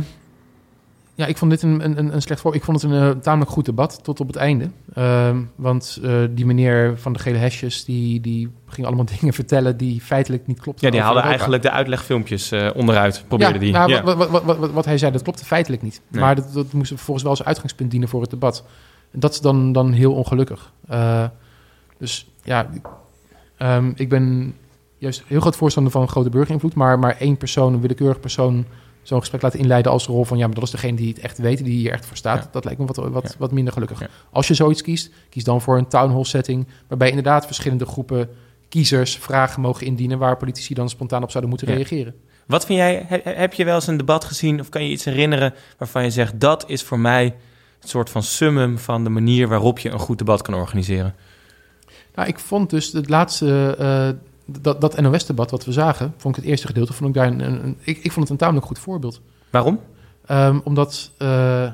ja, 1.15 1.25
ik 1.25 1.37
vond 1.37 1.51
dit 1.51 1.61
een, 1.61 1.85
een, 1.85 2.13
een 2.13 2.21
slecht 2.21 2.41
voor. 2.41 2.55
Ik 2.55 2.63
vond 2.63 2.81
het 2.81 2.91
een 2.91 3.01
eh, 3.01 3.09
tamelijk 3.09 3.51
goed 3.51 3.65
debat 3.65 4.03
tot 4.03 4.19
op 4.19 4.27
het 4.27 4.35
einde. 4.35 4.69
Ehm, 4.93 5.41
want 5.55 5.99
eh, 6.03 6.11
die 6.29 6.45
meneer 6.45 6.93
van 6.97 7.13
de 7.13 7.19
gele 7.19 7.37
hesjes, 7.37 7.85
die, 7.85 8.21
die 8.21 8.51
ging 8.67 8.87
allemaal 8.87 9.05
dingen 9.19 9.33
vertellen 9.33 9.77
die 9.77 10.01
feitelijk 10.01 10.47
niet 10.47 10.59
klopten. 10.59 10.85
Ja, 10.85 10.93
die 10.93 11.01
Europa. 11.01 11.27
eigenlijk 11.27 11.61
de 11.61 11.71
uitlegfilmpjes 11.71 12.51
eh, 12.51 12.69
onderuit, 12.75 13.23
probeerde 13.27 13.53
ja, 13.53 13.59
die. 13.59 13.71
nou, 13.71 13.89
ja. 13.89 14.03
Wat, 14.03 14.17
wat, 14.17 14.43
wat, 14.43 14.57
wat, 14.57 14.71
wat 14.71 14.85
hij 14.85 14.97
zei, 14.97 15.11
dat 15.11 15.21
klopte 15.21 15.45
feitelijk 15.45 15.81
niet. 15.81 16.01
Nee. 16.07 16.21
Maar 16.21 16.35
dat, 16.35 16.53
dat 16.53 16.73
moest 16.73 16.87
vervolgens 16.87 17.23
wel 17.23 17.31
als 17.31 17.43
uitgangspunt 17.43 17.91
dienen 17.91 18.09
voor 18.09 18.21
het 18.21 18.29
debat. 18.29 18.63
En 19.11 19.19
dat 19.19 19.31
is 19.31 19.41
dan, 19.41 19.71
dan 19.71 19.91
heel 19.91 20.13
ongelukkig. 20.13 20.71
Dus 21.97 22.27
ja, 22.43 22.69
ehm, 23.57 23.91
ik 23.95 24.09
ben 24.09 24.55
juist 24.97 25.23
heel 25.27 25.39
groot 25.39 25.55
voorstander 25.55 25.91
van 25.91 26.01
een 26.01 26.07
grote 26.07 26.29
burgerinvloed. 26.29 26.75
Maar, 26.75 26.99
maar 26.99 27.15
één 27.19 27.37
persoon, 27.37 27.73
een 27.73 27.81
willekeurig 27.81 28.19
persoon, 28.19 28.65
zo'n 29.07 29.19
gesprek 29.19 29.41
laten 29.41 29.59
inleiden 29.59 29.91
als 29.91 30.05
rol 30.05 30.23
van... 30.25 30.37
ja, 30.37 30.45
maar 30.45 30.55
dat 30.55 30.63
is 30.63 30.69
degene 30.71 30.97
die 30.97 31.07
het 31.09 31.19
echt 31.19 31.37
weet, 31.37 31.63
die 31.63 31.77
hier 31.77 31.91
echt 31.91 32.05
voor 32.05 32.17
staat. 32.17 32.43
Ja. 32.43 32.49
Dat 32.51 32.63
lijkt 32.63 32.79
me 32.79 32.85
wat, 32.85 32.95
wat, 32.95 33.23
Ja. 33.23 33.29
wat 33.37 33.51
minder 33.51 33.73
gelukkig. 33.73 33.99
Ja. 33.99 34.07
Als 34.31 34.47
je 34.47 34.53
zoiets 34.53 34.81
kiest, 34.81 35.09
kies 35.29 35.43
dan 35.43 35.61
voor 35.61 35.77
een 35.77 35.87
town 35.87 36.11
hall 36.11 36.23
setting... 36.23 36.67
waarbij 36.87 37.09
inderdaad 37.09 37.45
verschillende 37.45 37.85
groepen 37.85 38.29
kiezers 38.69 39.17
vragen 39.17 39.61
mogen 39.61 39.85
indienen... 39.85 40.17
waar 40.17 40.37
politici 40.37 40.73
dan 40.73 40.89
spontaan 40.89 41.23
op 41.23 41.29
zouden 41.31 41.49
moeten 41.49 41.67
reageren. 41.75 42.15
Wat 42.47 42.65
vind 42.65 42.79
jij, 42.79 43.05
he- 43.07 43.21
heb 43.23 43.53
je 43.53 43.65
wel 43.65 43.75
eens 43.75 43.87
een 43.87 43.97
debat 43.97 44.23
gezien 44.25 44.59
of 44.59 44.69
kan 44.69 44.83
je 44.83 44.89
iets 44.91 45.03
herinneren 45.05 45.53
waarvan 45.77 46.03
je 46.03 46.09
zegt 46.09 46.39
dat 46.39 46.63
is 46.67 46.83
voor 46.83 46.99
mij 46.99 47.25
een 47.81 47.87
soort 47.89 48.09
van 48.09 48.23
summum 48.23 48.77
van 48.77 49.03
de 49.03 49.09
manier 49.09 49.47
waarop 49.47 49.79
je 49.79 49.89
een 49.89 49.99
goed 49.99 50.17
debat 50.17 50.41
kan 50.41 50.53
organiseren? 50.53 51.15
Nou, 52.15 52.27
ik 52.27 52.39
vond 52.39 52.69
dus 52.69 52.91
het 52.91 53.09
laatste, 53.09 53.75
eh, 53.79 54.09
dat, 54.45 54.81
dat 54.81 55.01
NOS-debat 55.01 55.51
wat 55.51 55.65
we 55.65 55.71
zagen, 55.71 56.13
vond 56.17 56.37
ik 56.37 56.41
het 56.43 56.51
eerste 56.51 56.67
gedeelte, 56.67 56.93
vond 56.93 57.09
ik 57.09 57.15
daar 57.15 57.27
een, 57.27 57.39
een, 57.39 57.63
een- 57.63 57.77
ik, 57.83 57.97
ik 57.97 58.11
vond 58.11 58.15
het 58.15 58.29
een 58.29 58.37
tamelijk 58.37 58.65
goed 58.65 58.79
voorbeeld. 58.79 59.21
Waarom? 59.49 59.79
Ehm, 60.25 60.59
omdat 60.63 61.11
eh, 61.17 61.69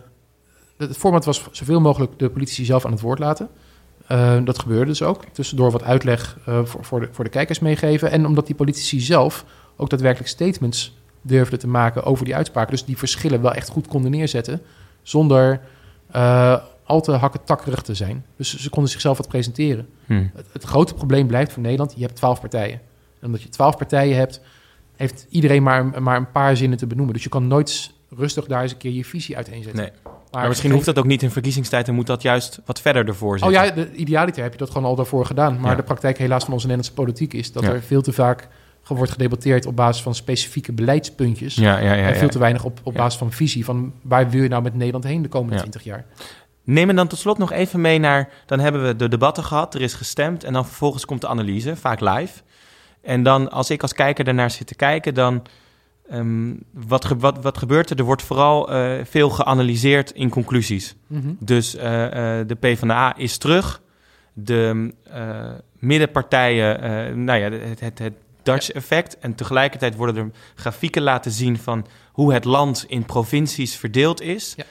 het 0.77 0.97
format 0.97 1.25
was 1.25 1.47
zoveel 1.51 1.81
mogelijk 1.81 2.19
de 2.19 2.29
politici 2.29 2.65
zelf 2.65 2.85
aan 2.85 2.91
het 2.91 3.01
woord 3.01 3.19
laten. 3.19 3.49
dat 4.43 4.59
gebeurde 4.59 4.85
dus 4.85 5.01
ook. 5.01 5.23
Tussendoor 5.31 5.71
wat 5.71 5.83
uitleg 5.83 6.37
voor, 6.45 6.83
voor, 6.85 6.99
de, 6.99 7.07
voor 7.11 7.23
de 7.23 7.29
kijkers 7.29 7.59
meegeven. 7.59 8.11
En 8.11 8.25
omdat 8.25 8.45
die 8.45 8.55
politici 8.55 8.99
zelf 8.99 9.45
ook 9.75 9.89
daadwerkelijk 9.89 10.29
statements 10.29 10.97
durfden 11.21 11.59
te 11.59 11.67
maken 11.67 12.03
over 12.03 12.25
die 12.25 12.35
uitspraken. 12.35 12.71
Dus 12.71 12.85
die 12.85 12.97
verschillen 12.97 13.41
wel 13.41 13.53
echt 13.53 13.69
goed 13.69 13.87
konden 13.87 14.11
neerzetten. 14.11 14.61
Zonder 15.01 15.61
al 16.91 17.01
te 17.01 17.11
hakketakkerig 17.11 17.81
te 17.81 17.93
zijn. 17.93 18.25
Dus 18.35 18.57
ze 18.57 18.69
konden 18.69 18.91
zichzelf 18.91 19.17
wat 19.17 19.27
presenteren. 19.27 19.87
Hmm. 20.05 20.31
Het, 20.35 20.45
het, 20.51 20.63
grote 20.63 20.93
probleem 20.93 21.27
blijft 21.27 21.53
voor 21.53 21.61
Nederland, 21.61 21.93
je 21.95 22.01
hebt 22.01 22.15
twaalf 22.15 22.39
partijen. 22.39 22.81
En 23.19 23.25
omdat 23.25 23.41
je 23.41 23.49
twaalf 23.49 23.77
partijen 23.77 24.17
hebt, 24.17 24.41
heeft 24.95 25.27
iedereen 25.29 25.63
maar, 25.63 26.01
maar 26.01 26.17
een 26.17 26.31
paar 26.31 26.57
zinnen 26.57 26.77
te 26.77 26.87
benoemen. 26.87 27.13
Dus 27.13 27.23
je 27.23 27.29
kan 27.29 27.47
nooit 27.47 27.91
rustig 28.09 28.45
daar 28.45 28.61
eens 28.61 28.71
een 28.71 28.77
keer 28.77 28.91
je 28.91 29.05
visie 29.05 29.35
uiteenzetten. 29.35 29.81
Nee. 29.81 29.91
Maar, 30.31 30.47
misschien 30.47 30.71
hoeft 30.71 30.85
dat 30.85 30.99
ook 30.99 31.05
niet 31.05 31.23
in 31.23 31.31
verkiezingstijd 31.31 31.87
en 31.87 31.93
moet 31.93 32.07
dat 32.07 32.21
juist 32.21 32.59
wat 32.65 32.81
verder 32.81 33.07
ervoor 33.07 33.39
zitten. 33.39 33.59
Oh 33.59 33.65
ja, 33.65 33.71
de, 33.71 33.91
idealiter 33.91 34.43
heb 34.43 34.51
je 34.51 34.57
dat 34.57 34.69
gewoon 34.69 34.87
al 34.87 34.95
daarvoor 34.95 35.25
gedaan. 35.25 35.59
Maar 35.59 35.75
de 35.75 35.83
praktijk 35.83 36.17
helaas 36.17 36.43
van 36.43 36.53
onze 36.53 36.67
Nederlandse 36.67 37.01
politiek 37.01 37.33
is 37.33 37.51
dat 37.51 37.63
er 37.63 37.81
veel 37.81 38.01
te 38.01 38.13
vaak 38.13 38.47
wordt 38.87 39.11
gedebatteerd 39.11 39.65
op 39.65 39.75
basis 39.75 40.03
van 40.03 40.15
specifieke 40.15 40.71
beleidspuntjes. 40.71 41.55
Ja, 41.55 41.77
ja, 41.77 41.93
ja, 41.93 42.07
en 42.07 42.15
veel 42.15 42.29
te 42.29 42.39
weinig 42.39 42.63
op, 42.63 42.79
op 42.83 42.93
basis 42.93 43.19
van 43.19 43.31
visie 43.31 43.65
van 43.65 43.93
waar 44.01 44.29
wil 44.29 44.43
je 44.43 44.49
nou 44.49 44.63
met 44.63 44.75
Nederland 44.75 45.03
heen 45.03 45.21
de 45.21 45.27
komende 45.27 45.57
20 45.57 45.83
jaar. 45.83 46.05
Neem 46.63 46.87
me 46.87 46.93
dan 46.93 47.07
tot 47.07 47.19
slot 47.19 47.37
nog 47.37 47.51
even 47.51 47.81
mee 47.81 47.99
naar. 47.99 48.29
Dan 48.45 48.59
hebben 48.59 48.83
we 48.83 48.95
de 48.95 49.07
debatten 49.07 49.43
gehad, 49.43 49.75
er 49.75 49.81
is 49.81 49.93
gestemd. 49.93 50.43
En 50.43 50.53
dan 50.53 50.65
vervolgens 50.65 51.05
komt 51.05 51.21
de 51.21 51.27
analyse, 51.27 51.75
vaak 51.75 51.99
live. 51.99 52.41
En 53.01 53.23
dan, 53.23 53.51
als 53.51 53.69
ik 53.69 53.81
als 53.81 53.93
kijker 53.93 54.23
daarnaar 54.23 54.51
zit 54.51 54.67
te 54.67 54.75
kijken, 54.75 55.13
dan. 55.13 55.41
Um, 56.13 56.63
wat, 56.71 57.07
wat, 57.17 57.41
wat 57.41 57.57
gebeurt 57.57 57.89
er? 57.89 57.97
Er 57.97 58.03
wordt 58.03 58.21
vooral 58.21 58.73
uh, 58.73 58.99
veel 59.03 59.29
geanalyseerd 59.29 60.11
in 60.11 60.29
conclusies. 60.29 60.95
Mm 61.07 61.21
-hmm. 61.21 61.37
Dus 61.39 61.75
uh, 61.75 61.81
uh, 61.83 62.09
de 62.47 62.57
PvdA 62.59 63.15
is 63.15 63.37
terug. 63.37 63.81
De 64.33 64.93
middenpartijen, 65.79 67.23
nou 67.23 67.39
ja, 67.39 67.51
het, 67.51 67.79
het, 67.79 67.99
het 67.99 68.13
Dutch 68.43 68.71
effect. 68.71 69.19
En 69.19 69.35
tegelijkertijd 69.35 69.95
worden 69.95 70.15
er 70.15 70.31
grafieken 70.55 71.01
laten 71.01 71.31
zien 71.31 71.57
van 71.57 71.85
hoe 72.11 72.33
het 72.33 72.45
land 72.45 72.85
in 72.87 73.05
provincies 73.05 73.75
verdeeld 73.75 74.21
is. 74.21 74.53
Ja. 74.57 74.63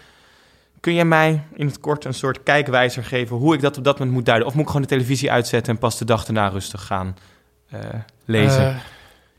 Kun 0.81 0.95
jij 0.95 1.05
mij 1.05 1.43
in 1.55 1.67
het 1.67 1.81
kort 1.81 2.05
een 2.05 2.15
soort 2.15 2.43
kijkwijzer 2.43 3.05
geven 3.05 3.37
hoe 3.37 3.55
ik 3.55 3.61
dat 3.61 3.79
op 3.79 3.85
dat 3.85 3.99
moment 3.99 4.17
moet 4.17 4.27
duiden? 4.27 4.47
Of 4.47 4.55
moet 4.55 4.63
ik 4.63 4.69
gewoon 4.69 4.83
de 4.83 4.89
televisie 4.89 5.31
uitzetten 5.31 5.73
en 5.73 5.79
pas 5.79 5.99
de 5.99 6.05
dag 6.05 6.27
erna 6.27 6.49
rustig 6.49 6.87
gaan 6.87 7.17
uh, 7.75 7.79
lezen? 8.25 8.63
Uh, 8.63 8.77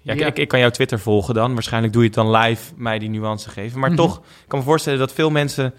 ja, 0.01 0.13
ja. 0.13 0.25
Ik, 0.25 0.37
ik, 0.37 0.47
kan 0.47 0.59
jouw 0.59 0.69
Twitter 0.69 0.99
volgen 0.99 1.33
dan. 1.33 1.53
Waarschijnlijk 1.53 1.93
doe 1.93 2.01
je 2.01 2.07
het 2.07 2.17
dan 2.17 2.31
live, 2.31 2.73
mij 2.75 2.99
die 2.99 3.09
nuance 3.09 3.49
geven. 3.49 3.79
Maar 3.79 3.89
mm 3.89 3.97
-hmm. 3.97 4.05
toch, 4.05 4.17
ik 4.17 4.47
kan 4.47 4.59
me 4.59 4.65
voorstellen 4.65 4.99
dat 4.99 5.13
veel 5.13 5.29
mensen... 5.29 5.73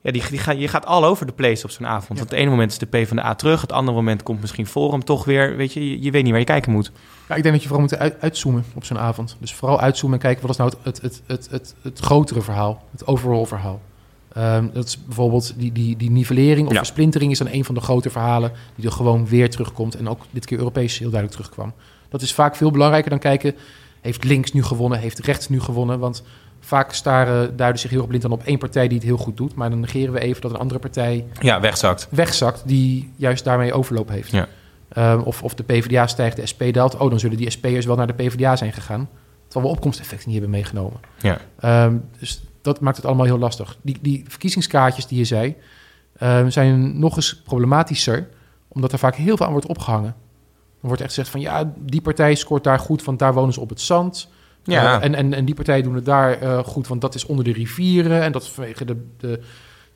Ja, 0.00 0.12
die, 0.12 0.22
die 0.30 0.38
gaan, 0.38 0.58
je 0.58 0.68
gaat 0.68 0.86
al 0.86 1.04
over 1.04 1.26
de 1.26 1.32
place 1.32 1.64
op 1.64 1.70
zo'n 1.70 1.86
avond. 1.86 2.08
Ja. 2.08 2.14
Want 2.14 2.30
het 2.30 2.38
ene 2.38 2.50
moment 2.50 2.70
is 2.70 2.78
de 2.78 2.86
P 2.86 3.06
van 3.06 3.16
de 3.16 3.24
A 3.24 3.34
terug. 3.34 3.60
Het 3.60 3.72
andere 3.72 3.96
moment 3.96 4.22
komt 4.22 4.40
misschien 4.40 4.66
Forum 4.66 5.04
toch 5.04 5.24
weer. 5.24 5.56
Weet 5.56 5.72
je, 5.72 5.90
je, 5.90 6.02
je 6.02 6.10
weet 6.10 6.22
niet 6.22 6.30
waar 6.30 6.40
je 6.40 6.46
kijken 6.46 6.72
moet. 6.72 6.92
Ja, 7.28 7.34
ik 7.34 7.42
denk 7.42 7.54
dat 7.54 7.62
je 7.62 7.68
vooral 7.68 7.86
moet 7.86 7.98
uit, 7.98 8.20
uitzoomen 8.20 8.64
op 8.74 8.84
zo'n 8.84 8.98
avond. 8.98 9.36
Dus 9.40 9.54
vooral 9.54 9.80
uitzoomen 9.80 10.18
en 10.18 10.24
kijken 10.24 10.42
wat 10.42 10.50
is 10.50 10.56
nou 10.56 10.70
het, 10.70 10.84
het, 10.84 11.02
het, 11.02 11.22
het, 11.26 11.48
het, 11.50 11.74
het 11.82 11.98
grotere 11.98 12.42
verhaal. 12.42 12.84
Het 12.90 13.06
overall 13.06 13.46
verhaal. 13.46 13.80
Um, 14.38 14.70
dat 14.72 14.86
is 14.86 15.04
bijvoorbeeld 15.04 15.54
die, 15.56 15.72
die, 15.72 15.96
die 15.96 16.10
nivellering 16.10 16.66
of 16.66 16.72
ja. 16.72 16.78
versplintering 16.78 17.32
is 17.32 17.38
dan 17.38 17.48
een 17.50 17.64
van 17.64 17.74
de 17.74 17.80
grote 17.80 18.10
verhalen 18.10 18.52
die 18.74 18.86
er 18.86 18.92
gewoon 18.92 19.26
weer 19.26 19.50
terugkomt 19.50 19.94
en 19.94 20.08
ook 20.08 20.24
dit 20.30 20.44
keer 20.44 20.58
Europees 20.58 20.98
heel 20.98 21.10
duidelijk 21.10 21.40
terugkwam. 21.40 21.72
Dat 22.08 22.22
is 22.22 22.34
vaak 22.34 22.56
veel 22.56 22.70
belangrijker 22.70 23.10
dan 23.10 23.18
kijken, 23.18 23.54
heeft 24.00 24.24
links 24.24 24.52
nu 24.52 24.62
gewonnen, 24.62 24.98
heeft 24.98 25.18
rechts 25.18 25.48
nu 25.48 25.60
gewonnen? 25.60 25.98
Want 25.98 26.22
vaak 26.60 26.92
staren, 26.92 27.56
duiden 27.56 27.80
zich 27.80 27.90
heel 27.90 27.98
erg 27.98 28.08
blind 28.08 28.22
dan 28.22 28.32
op 28.32 28.42
één 28.42 28.58
partij 28.58 28.88
die 28.88 28.98
het 28.98 29.06
heel 29.06 29.16
goed 29.16 29.36
doet, 29.36 29.54
maar 29.54 29.70
dan 29.70 29.80
negeren 29.80 30.12
we 30.12 30.20
even 30.20 30.42
dat 30.42 30.50
een 30.50 30.58
andere 30.58 30.80
partij 30.80 31.24
ja, 31.40 31.60
wegzakt. 31.60 32.08
wegzakt 32.10 32.62
die 32.66 33.12
juist 33.16 33.44
daarmee 33.44 33.72
overloop 33.72 34.08
heeft. 34.08 34.30
Ja. 34.30 34.48
Um, 34.96 35.20
of, 35.20 35.42
of 35.42 35.54
de 35.54 35.62
PvdA 35.62 36.06
stijgt, 36.06 36.36
de 36.36 36.46
SP 36.52 36.62
daalt, 36.72 36.96
oh 36.96 37.10
dan 37.10 37.18
zullen 37.18 37.36
die 37.36 37.50
SP'ers 37.50 37.86
wel 37.86 37.96
naar 37.96 38.06
de 38.06 38.12
PvdA 38.12 38.56
zijn 38.56 38.72
gegaan, 38.72 39.08
terwijl 39.48 39.70
we 39.70 39.76
opkomsteffecten 39.76 40.28
niet 40.28 40.38
hebben 40.38 40.56
meegenomen. 40.56 41.00
Ja. 41.18 41.40
Um, 41.84 42.04
dus 42.18 42.42
dat 42.66 42.80
maakt 42.80 42.96
het 42.96 43.06
allemaal 43.06 43.24
heel 43.24 43.38
lastig. 43.38 43.78
Die, 43.82 43.98
die 44.00 44.24
verkiezingskaartjes 44.28 45.06
die 45.06 45.18
je 45.18 45.24
zei, 45.24 45.56
uh, 46.22 46.46
zijn 46.48 46.98
nog 46.98 47.16
eens 47.16 47.42
problematischer, 47.44 48.28
omdat 48.68 48.92
er 48.92 48.98
vaak 48.98 49.14
heel 49.14 49.36
veel 49.36 49.46
aan 49.46 49.52
wordt 49.52 49.66
opgehangen. 49.66 50.14
Er 50.80 50.86
wordt 50.92 51.00
echt 51.00 51.10
gezegd 51.10 51.30
van 51.30 51.40
ja, 51.40 51.72
die 51.78 52.00
partij 52.00 52.34
scoort 52.34 52.64
daar 52.64 52.78
goed, 52.78 53.04
want 53.04 53.18
daar 53.18 53.34
wonen 53.34 53.54
ze 53.54 53.60
op 53.60 53.68
het 53.68 53.80
zand. 53.80 54.28
Ja. 54.62 54.98
Uh, 54.98 55.04
en, 55.04 55.14
en, 55.14 55.34
en 55.34 55.44
die 55.44 55.54
partijen 55.54 55.82
doen 55.82 55.94
het 55.94 56.04
daar 56.04 56.42
uh, 56.42 56.58
goed, 56.58 56.86
want 56.86 57.00
dat 57.00 57.14
is 57.14 57.26
onder 57.26 57.44
de 57.44 57.52
rivieren 57.52 58.22
en 58.22 58.32
dat 58.32 58.42
is 58.42 58.48
vanwege 58.48 58.84
de, 58.84 59.06
de, 59.16 59.40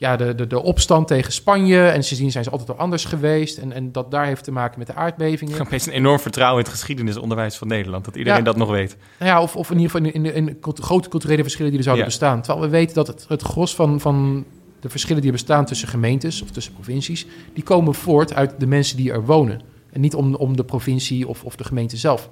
ja, 0.00 0.16
de, 0.16 0.34
de, 0.34 0.46
de 0.46 0.62
opstand 0.62 1.06
tegen 1.06 1.32
Spanje. 1.32 1.86
En 1.86 2.04
sindsdien 2.04 2.30
zijn 2.30 2.44
ze 2.44 2.50
altijd 2.50 2.70
al 2.70 2.76
anders 2.76 3.04
geweest. 3.04 3.58
En, 3.58 3.72
en 3.72 3.92
dat 3.92 4.10
daar 4.10 4.26
heeft 4.26 4.44
te 4.44 4.52
maken 4.52 4.78
met 4.78 4.86
de 4.86 4.94
aardbevingen. 4.94 5.60
Opeens 5.66 5.86
een 5.86 5.92
enorm 5.92 6.18
vertrouwen 6.18 6.58
in 6.58 6.64
het 6.64 6.78
geschiedenisonderwijs 6.78 7.56
van 7.56 7.68
Nederland. 7.68 8.04
Dat 8.04 8.16
iedereen 8.16 8.38
ja. 8.38 8.44
dat 8.44 8.56
nog 8.56 8.70
weet. 8.70 8.96
Nou 9.18 9.30
ja, 9.30 9.42
of, 9.42 9.56
of 9.56 9.70
in 9.70 9.78
ieder 9.78 9.90
geval 9.90 10.12
in, 10.12 10.24
in, 10.24 10.48
in 10.48 10.58
grote 10.60 11.08
culturele 11.08 11.42
verschillen 11.42 11.70
die 11.70 11.78
er 11.78 11.84
zouden 11.84 12.04
ja. 12.04 12.10
bestaan. 12.10 12.42
Terwijl 12.42 12.64
we 12.64 12.70
weten 12.70 12.94
dat 12.94 13.06
het, 13.06 13.24
het 13.28 13.42
gros 13.42 13.74
van, 13.74 14.00
van 14.00 14.44
de 14.80 14.88
verschillen 14.88 15.22
die 15.22 15.30
er 15.30 15.36
bestaan 15.36 15.64
tussen 15.64 15.88
gemeentes 15.88 16.42
of 16.42 16.50
tussen 16.50 16.72
provincies... 16.72 17.26
die 17.54 17.64
komen 17.64 17.94
voort 17.94 18.34
uit 18.34 18.54
de 18.58 18.66
mensen 18.66 18.96
die 18.96 19.12
er 19.12 19.24
wonen. 19.24 19.60
En 19.92 20.00
niet 20.00 20.14
om, 20.14 20.34
om 20.34 20.56
de 20.56 20.64
provincie 20.64 21.28
of, 21.28 21.44
of 21.44 21.56
de 21.56 21.64
gemeente 21.64 21.96
zelf. 21.96 22.30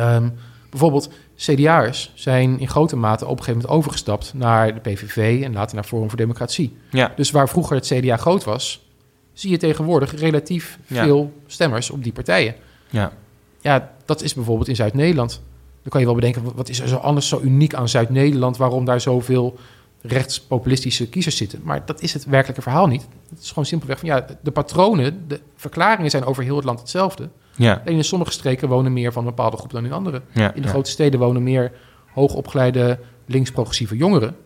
Um, 0.00 0.32
bijvoorbeeld 0.70 1.10
CDA'ers 1.36 2.12
zijn 2.14 2.60
in 2.60 2.68
grote 2.68 2.96
mate 2.96 3.24
op 3.24 3.30
een 3.30 3.44
gegeven 3.44 3.60
moment 3.60 3.78
overgestapt 3.78 4.34
naar 4.34 4.74
de 4.74 4.80
PVV 4.80 5.42
en 5.44 5.52
later 5.52 5.74
naar 5.74 5.84
Forum 5.84 6.08
voor 6.08 6.18
Democratie. 6.18 6.76
Ja. 6.90 7.12
Dus 7.16 7.30
waar 7.30 7.48
vroeger 7.48 7.76
het 7.76 7.86
CDA 7.86 8.16
groot 8.16 8.44
was, 8.44 8.86
zie 9.32 9.50
je 9.50 9.56
tegenwoordig 9.56 10.18
relatief 10.18 10.78
ja. 10.86 11.04
veel 11.04 11.32
stemmers 11.46 11.90
op 11.90 12.02
die 12.02 12.12
partijen. 12.12 12.54
Ja. 12.90 13.12
ja, 13.60 13.92
dat 14.04 14.22
is 14.22 14.34
bijvoorbeeld 14.34 14.68
in 14.68 14.76
Zuid-Nederland. 14.76 15.40
Dan 15.82 15.90
kan 15.90 16.00
je 16.00 16.06
wel 16.06 16.14
bedenken, 16.14 16.54
wat 16.54 16.68
is 16.68 16.80
er 16.80 16.88
zo 16.88 16.96
anders 16.96 17.28
zo 17.28 17.40
uniek 17.40 17.74
aan 17.74 17.88
Zuid-Nederland, 17.88 18.56
waarom 18.56 18.84
daar 18.84 19.00
zoveel 19.00 19.58
rechtspopulistische 20.00 21.08
kiezers 21.08 21.36
zitten. 21.36 21.60
Maar 21.62 21.86
dat 21.86 22.00
is 22.00 22.12
het 22.12 22.24
werkelijke 22.24 22.62
verhaal 22.62 22.86
niet. 22.86 23.06
Het 23.30 23.42
is 23.42 23.48
gewoon 23.48 23.66
simpelweg 23.66 23.98
van 23.98 24.08
ja, 24.08 24.26
de 24.42 24.50
patronen, 24.50 25.24
de 25.28 25.40
verklaringen 25.56 26.10
zijn 26.10 26.24
over 26.24 26.42
heel 26.42 26.56
het 26.56 26.64
land 26.64 26.80
hetzelfde. 26.80 27.28
Ja. 27.56 27.82
Alleen 27.84 27.96
in 27.96 28.04
sommige 28.04 28.32
streken 28.32 28.68
wonen 28.68 28.92
meer 28.92 29.12
van 29.12 29.22
een 29.22 29.28
bepaalde 29.28 29.56
groep 29.56 29.70
dan 29.70 29.84
in 29.84 29.92
andere. 29.92 30.22
Ja, 30.32 30.54
in 30.54 30.60
de 30.60 30.66
ja. 30.66 30.72
grote 30.72 30.90
steden 30.90 31.20
wonen 31.20 31.42
meer 31.42 31.72
hoogopgeleide 32.12 32.98
links-progressieve 33.26 33.96
jongeren. 33.96 34.36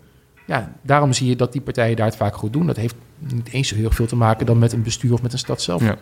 Ja, 0.46 0.73
daarom 0.83 1.12
zie 1.12 1.29
je 1.29 1.37
dat 1.37 1.53
die 1.53 1.61
partijen 1.61 1.96
daar 1.96 2.07
het 2.07 2.16
vaak 2.16 2.35
goed 2.35 2.53
doen. 2.53 2.66
Dat 2.66 2.77
heeft 2.77 2.94
niet 3.18 3.49
eens 3.53 3.68
zo 3.68 3.75
heel 3.75 3.90
veel 3.90 4.07
te 4.07 4.16
maken 4.16 4.46
dan 4.46 4.59
met 4.59 4.73
een 4.73 4.83
bestuur 4.83 5.12
of 5.12 5.23
met 5.23 5.33
een 5.33 5.38
stad 5.38 5.62
zelf. 5.62 5.83
Ja. 5.83 5.96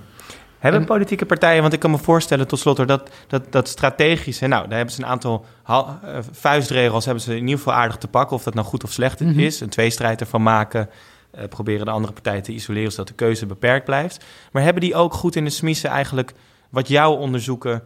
Hebben 0.59 0.81
en, 0.81 0.87
politieke 0.87 1.27
partijen, 1.27 1.61
want 1.61 1.73
ik 1.73 1.81
kan 1.81 1.91
me 1.91 1.99
voorstellen 1.99 2.49
tot 2.49 2.59
slot 2.59 2.77
dat, 2.77 3.11
dat, 3.27 3.53
dat 3.53 3.69
strategisch, 3.69 4.39
nou, 4.41 4.69
daar 4.69 4.77
hebben 4.77 4.95
ze 4.95 5.03
een 5.03 5.09
aantal 5.09 5.45
uh, 5.71 5.89
vuistregels, 6.31 7.05
hebben 7.05 7.23
ze 7.23 7.31
in 7.31 7.41
ieder 7.41 7.57
geval 7.57 7.73
aardig 7.73 7.97
te 7.97 8.09
pakken, 8.09 8.37
of 8.37 8.43
dat 8.43 8.55
nou 8.55 8.67
goed 8.67 8.85
of 8.85 8.93
slecht 8.93 9.21
mm 9.21 9.29
-hmm. 9.29 9.39
is. 9.39 9.61
Een 9.61 9.69
tweestrijd 9.69 10.21
ervan 10.21 10.43
maken, 10.43 10.89
uh, 11.35 11.45
proberen 11.49 11.87
de 11.87 11.93
andere 11.93 12.13
partijen 12.13 12.43
te 12.43 12.53
isoleren, 12.53 12.91
zodat 12.91 13.09
de 13.09 13.15
keuze 13.15 13.47
beperkt 13.47 13.85
blijft. 13.85 14.25
Maar 14.53 14.63
hebben 14.63 14.83
die 14.83 14.95
ook 14.95 15.15
goed 15.15 15.37
in 15.37 15.45
de 15.45 15.51
smiezen 15.51 15.91
eigenlijk 15.91 16.33
wat 16.69 16.89
jouw 16.89 17.15
onderzoeken, 17.15 17.83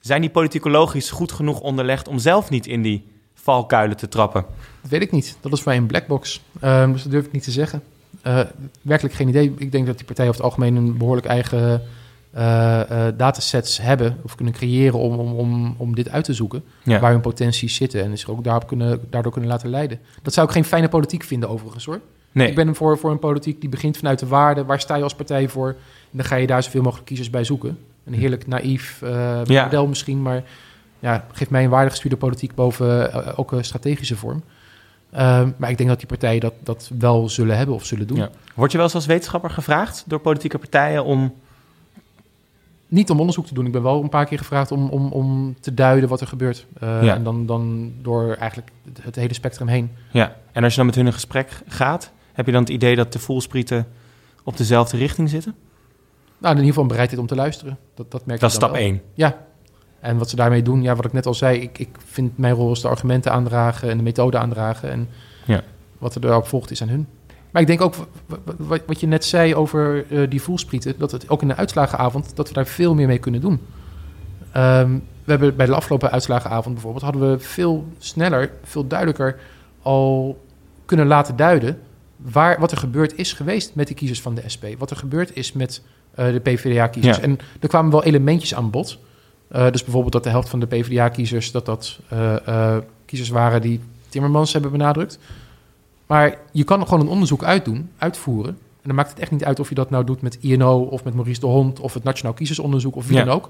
zijn 0.00 0.20
die 0.20 0.30
politicologisch 0.30 1.10
goed 1.10 1.32
genoeg 1.32 1.60
onderlegd 1.60 2.08
om 2.08 2.18
zelf 2.18 2.50
niet 2.50 2.66
in 2.66 2.82
die 2.82 3.10
valkuilen 3.34 3.96
te 3.96 4.08
trappen? 4.08 4.44
Dat 4.80 4.90
weet 4.90 5.02
ik 5.02 5.10
niet. 5.10 5.36
Dat 5.40 5.52
is 5.52 5.60
voor 5.60 5.72
mij 5.72 5.80
een 5.80 5.86
blackbox. 5.86 6.40
Uh, 6.64 6.92
dus 6.92 7.02
dat 7.02 7.12
durf 7.12 7.26
ik 7.26 7.32
niet 7.32 7.42
te 7.42 7.50
zeggen. 7.50 7.82
Uh, 8.26 8.40
werkelijk 8.82 9.14
geen 9.14 9.28
idee. 9.28 9.54
Ik 9.56 9.72
denk 9.72 9.86
dat 9.86 9.96
die 9.96 10.06
partijen 10.06 10.30
over 10.30 10.44
het 10.44 10.52
algemeen 10.52 10.76
een 10.76 10.96
behoorlijk 10.96 11.26
eigen 11.26 11.82
uh, 12.34 13.08
datasets 13.16 13.78
hebben 13.80 14.18
of 14.22 14.34
kunnen 14.34 14.54
creëren 14.54 14.98
om, 14.98 15.18
om, 15.18 15.32
om, 15.32 15.74
om 15.78 15.94
dit 15.94 16.08
uit 16.08 16.24
te 16.24 16.32
zoeken. 16.32 16.64
Ja. 16.82 17.00
Waar 17.00 17.12
hun 17.12 17.20
potenties 17.20 17.74
zitten 17.74 18.04
en 18.04 18.18
zich 18.18 18.28
ook 18.28 18.44
daarop 18.44 18.66
kunnen, 18.66 19.00
daardoor 19.10 19.32
kunnen 19.32 19.50
laten 19.50 19.70
leiden. 19.70 20.00
Dat 20.22 20.32
zou 20.32 20.46
ik 20.46 20.52
geen 20.52 20.64
fijne 20.64 20.88
politiek 20.88 21.22
vinden 21.22 21.48
overigens 21.48 21.84
hoor. 21.84 22.00
Nee. 22.32 22.48
Ik 22.48 22.54
ben 22.54 22.74
voor, 22.74 22.98
voor 22.98 23.10
een 23.10 23.18
politiek 23.18 23.60
die 23.60 23.70
begint 23.70 23.96
vanuit 23.96 24.18
de 24.18 24.26
waarde. 24.26 24.64
Waar 24.64 24.80
sta 24.80 24.96
je 24.96 25.02
als 25.02 25.14
partij 25.14 25.48
voor? 25.48 25.68
En 25.68 25.76
dan 26.18 26.24
ga 26.24 26.36
je 26.36 26.46
daar 26.46 26.62
zoveel 26.62 26.82
mogelijk 26.82 27.06
kiezers 27.06 27.30
bij 27.30 27.44
zoeken. 27.44 27.78
Een 28.04 28.14
heerlijk 28.14 28.46
naïef 28.46 29.00
uh, 29.04 29.40
ja. 29.44 29.64
model 29.64 29.86
misschien, 29.86 30.22
maar 30.22 30.42
ja, 30.98 31.24
geeft 31.32 31.50
mij 31.50 31.64
een 31.64 31.70
waardegestuurde 31.70 32.16
politiek 32.16 32.54
boven 32.54 32.86
uh, 32.86 33.26
elke 33.36 33.62
strategische 33.62 34.16
vorm. 34.16 34.42
Uh, 35.14 35.18
maar 35.56 35.70
ik 35.70 35.76
denk 35.76 35.88
dat 35.88 35.98
die 35.98 36.08
partijen 36.08 36.40
dat, 36.40 36.54
dat 36.62 36.90
wel 36.98 37.28
zullen 37.28 37.56
hebben 37.56 37.74
of 37.74 37.84
zullen 37.84 38.06
doen. 38.06 38.16
Ja. 38.16 38.30
Word 38.54 38.70
je 38.70 38.76
wel 38.76 38.86
eens 38.86 38.94
als 38.94 39.06
wetenschapper 39.06 39.50
gevraagd 39.50 40.04
door 40.06 40.18
politieke 40.18 40.58
partijen 40.58 41.04
om... 41.04 41.34
Niet 42.88 43.10
om 43.10 43.18
onderzoek 43.20 43.46
te 43.46 43.54
doen. 43.54 43.66
Ik 43.66 43.72
ben 43.72 43.82
wel 43.82 44.02
een 44.02 44.08
paar 44.08 44.26
keer 44.26 44.38
gevraagd 44.38 44.70
om, 44.70 44.88
om, 44.88 45.12
om 45.12 45.56
te 45.60 45.74
duiden 45.74 46.08
wat 46.08 46.20
er 46.20 46.26
gebeurt. 46.26 46.66
Uh, 46.82 47.02
ja. 47.02 47.14
En 47.14 47.24
dan, 47.24 47.46
dan 47.46 47.92
door 48.02 48.34
eigenlijk 48.34 48.70
het, 48.84 49.04
het, 49.04 49.16
hele 49.16 49.34
spectrum 49.34 49.68
heen. 49.68 49.90
Ja, 50.10 50.36
en 50.52 50.62
als 50.62 50.72
je 50.72 50.78
dan 50.78 50.86
met 50.86 50.94
hun 50.94 51.06
in 51.06 51.12
gesprek 51.12 51.50
gaat, 51.68 52.10
heb 52.32 52.46
je 52.46 52.52
dan 52.52 52.60
het 52.60 52.70
idee 52.70 52.96
dat 52.96 53.12
de 53.12 53.18
voelsprieten 53.18 53.86
op 54.42 54.56
dezelfde 54.56 54.96
richting 54.96 55.28
zitten? 55.28 55.54
Nou, 56.42 56.54
in 56.54 56.60
ieder 56.60 56.68
geval 56.68 56.82
een 56.82 56.88
bereidheid 56.88 57.20
om 57.20 57.26
te 57.26 57.34
luisteren. 57.34 57.78
Dat, 57.94 58.10
dat 58.10 58.26
merk 58.26 58.40
dat 58.40 58.50
is 58.50 58.56
stap 58.56 58.74
één. 58.74 59.00
Ja. 59.14 59.46
En 60.00 60.18
wat 60.18 60.30
ze 60.30 60.36
daarmee 60.36 60.62
doen, 60.62 60.82
ja, 60.82 60.96
wat 60.96 61.04
ik 61.04 61.12
net 61.12 61.26
al 61.26 61.34
zei, 61.34 61.60
ik, 61.60 61.78
ik 61.78 61.88
vind 62.04 62.38
mijn 62.38 62.54
rol 62.54 62.72
is 62.72 62.80
de 62.80 62.88
argumenten 62.88 63.32
aandragen 63.32 63.90
en 63.90 63.96
de 63.96 64.02
methode 64.02 64.38
aandragen. 64.38 64.90
En 64.90 65.08
ja. 65.46 65.62
wat 65.98 66.14
er 66.14 66.20
daarop 66.20 66.46
volgt 66.46 66.70
is 66.70 66.82
aan 66.82 66.88
hun. 66.88 67.06
Maar 67.50 67.62
ik 67.62 67.68
denk 67.68 67.80
ook, 67.80 67.94
wat 68.86 69.00
je 69.00 69.06
net 69.06 69.24
zei 69.24 69.54
over 69.54 70.04
uh, 70.08 70.30
die 70.30 70.42
voelsprieten... 70.42 70.94
dat 70.98 71.10
het 71.12 71.28
ook 71.28 71.42
in 71.42 71.48
de 71.48 71.56
uitslagenavond, 71.56 72.36
dat 72.36 72.48
we 72.48 72.54
daar 72.54 72.66
veel 72.66 72.94
meer 72.94 73.06
mee 73.06 73.18
kunnen 73.18 73.40
doen. 73.40 73.60
Um, 74.56 75.04
we 75.24 75.30
hebben 75.30 75.56
bij 75.56 75.66
de 75.66 75.74
afgelopen 75.74 76.10
uitslagenavond 76.10 76.74
bijvoorbeeld... 76.74 77.04
hadden 77.04 77.30
we 77.30 77.38
veel 77.38 77.86
sneller, 77.98 78.50
veel 78.62 78.86
duidelijker 78.86 79.38
al 79.82 80.40
kunnen 80.84 81.06
laten 81.06 81.36
duiden... 81.36 81.78
Waar, 82.16 82.60
wat 82.60 82.72
er 82.72 82.78
gebeurd 82.78 83.16
is 83.16 83.32
geweest 83.32 83.74
met 83.74 83.88
de 83.88 83.94
kiezers 83.94 84.20
van 84.20 84.34
de 84.34 84.42
SP. 84.54 84.64
Wat 84.78 84.90
er 84.90 84.96
gebeurd 84.96 85.36
is 85.36 85.52
met 85.52 85.82
de 86.14 86.40
PvdA-kiezers. 86.42 87.20
En 87.20 87.38
er 87.60 87.68
kwamen 87.68 87.90
wel 87.90 88.04
elementjes 88.04 88.54
aan 88.54 88.70
bod. 88.70 88.98
Uh, 89.52 89.70
dus 89.70 89.82
bijvoorbeeld 89.82 90.12
dat 90.12 90.24
de 90.24 90.30
helft 90.30 90.48
van 90.48 90.60
de 90.60 90.66
PvdA-kiezers... 90.66 91.50
dat 91.50 91.66
dat 91.66 91.98
uh, 92.12 92.76
kiezers 93.06 93.30
waren 93.30 93.60
die 93.60 93.80
Timmermans 94.08 94.52
hebben 94.52 94.70
benadrukt. 94.70 95.18
Maar 96.06 96.38
je 96.52 96.64
kan 96.64 96.84
gewoon 96.84 97.00
een 97.00 97.08
onderzoek 97.08 97.44
uitdoen, 97.44 97.90
uitvoeren. 97.98 98.50
En 98.50 98.88
dan 98.88 98.94
maakt 98.94 99.10
het 99.10 99.18
echt 99.18 99.30
niet 99.30 99.44
uit 99.44 99.60
of 99.60 99.68
je 99.68 99.74
dat 99.74 99.90
nou 99.90 100.04
doet 100.04 100.22
met 100.22 100.38
INO... 100.40 100.80
of 100.80 101.04
met 101.04 101.14
Maurice 101.14 101.40
de 101.40 101.46
Hond 101.46 101.80
of 101.80 101.94
het 101.94 102.04
Nationaal 102.04 102.34
Kiezersonderzoek 102.34 102.96
of 102.96 103.06
wie 103.06 103.16
dan 103.16 103.28
ook... 103.28 103.42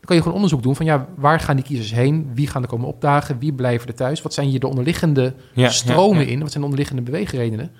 Dan 0.00 0.08
kan 0.08 0.16
je 0.16 0.22
gewoon 0.22 0.36
onderzoek 0.36 0.62
doen 0.62 0.76
van 0.76 0.86
ja, 0.86 1.06
waar 1.14 1.40
gaan 1.40 1.56
die 1.56 1.64
kiezers 1.64 1.92
heen? 1.92 2.30
Wie 2.34 2.46
gaan 2.46 2.62
er 2.62 2.68
komen 2.68 2.88
opdagen? 2.88 3.38
Wie 3.38 3.52
blijven 3.52 3.88
er 3.88 3.94
thuis? 3.94 4.22
Wat 4.22 4.34
zijn 4.34 4.48
hier 4.48 4.60
de 4.60 4.68
onderliggende 4.68 5.34
stromen 5.54 6.26
in? 6.26 6.40
Wat 6.40 6.48
zijn 6.48 6.58
de 6.58 6.68
onderliggende 6.68 7.02
beweegredenen? 7.02 7.70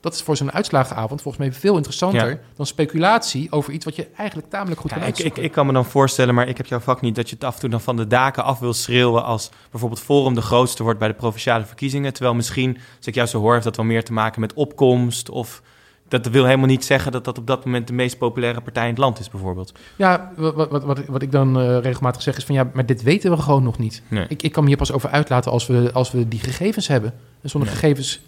Dat 0.00 0.14
is 0.14 0.22
voor 0.22 0.36
zo'n 0.36 0.52
uitslagenavond 0.52 1.22
volgens 1.22 1.44
mij 1.44 1.52
veel 1.52 1.76
interessanter 1.76 2.40
dan 2.56 2.66
speculatie 2.66 3.52
over 3.52 3.72
iets 3.72 3.84
wat 3.84 3.96
je 3.96 4.08
eigenlijk 4.16 4.50
tamelijk 4.50 4.80
goed 4.80 4.92
kan 4.92 5.02
ik, 5.02 5.18
ik, 5.18 5.36
ik, 5.36 5.52
kan 5.52 5.66
me 5.66 5.72
dan 5.72 5.84
voorstellen, 5.84 6.34
maar 6.34 6.48
ik 6.48 6.56
heb 6.56 6.66
jouw 6.66 6.78
vak 6.78 7.00
niet, 7.00 7.14
dat 7.14 7.28
je 7.28 7.34
het 7.34 7.44
af 7.44 7.54
en 7.54 7.60
toe 7.60 7.68
dan 7.70 7.80
van 7.80 7.96
de 7.96 8.06
daken 8.06 8.44
af 8.44 8.58
wil 8.58 8.72
schreeuwen 8.72 9.24
als 9.24 9.50
bijvoorbeeld 9.70 10.00
Forum 10.00 10.34
de 10.34 10.42
grootste 10.42 10.82
wordt 10.82 10.98
bij 10.98 11.08
de 11.08 11.14
provinciale 11.14 11.64
verkiezingen. 11.64 12.12
Terwijl 12.12 12.34
misschien, 12.34 12.78
als 12.96 13.06
ik 13.06 13.14
jou 13.14 13.28
zo 13.28 13.40
hoor, 13.40 13.52
heeft 13.52 13.64
dat 13.64 13.76
wel 13.76 13.86
meer 13.86 14.04
te 14.04 14.12
maken 14.12 14.40
met 14.40 14.54
opkomst 14.54 15.30
of 15.30 15.62
dat 16.10 16.26
wil 16.26 16.44
helemaal 16.44 16.66
niet 16.66 16.84
zeggen 16.84 17.12
dat 17.12 17.24
dat 17.24 17.38
op 17.38 17.46
dat 17.46 17.64
moment 17.64 17.86
de 17.86 17.92
meest 17.92 18.18
populaire 18.18 18.60
partij 18.60 18.82
in 18.82 18.90
het 18.90 18.98
land 18.98 19.18
is, 19.18 19.30
bijvoorbeeld. 19.30 19.72
Ja, 19.96 20.32
wat, 20.36 20.54
wat, 20.54 20.84
wat, 20.84 21.06
wat 21.06 21.22
ik 21.22 21.32
dan 21.32 21.60
uh, 21.60 21.78
regelmatig 21.78 22.22
zeg 22.22 22.36
is 22.36 22.44
van 22.44 22.54
ja, 22.54 22.70
maar 22.72 22.86
dit 22.86 23.02
weten 23.02 23.30
we 23.30 23.36
gewoon 23.36 23.62
nog 23.62 23.78
niet. 23.78 24.02
Ik, 24.28 24.42
ik 24.42 24.52
kan 24.52 24.62
me 24.62 24.68
hier 24.68 24.78
pas 24.78 24.92
over 24.92 25.10
uitlaten 25.10 25.50
als 25.50 25.66
we, 25.66 25.90
als 25.92 26.10
we 26.10 26.28
die 26.28 26.40
gegevens 26.40 26.88
hebben. 26.88 27.14
En 27.42 27.50
zonder 27.50 27.70
gegevens 27.70 28.20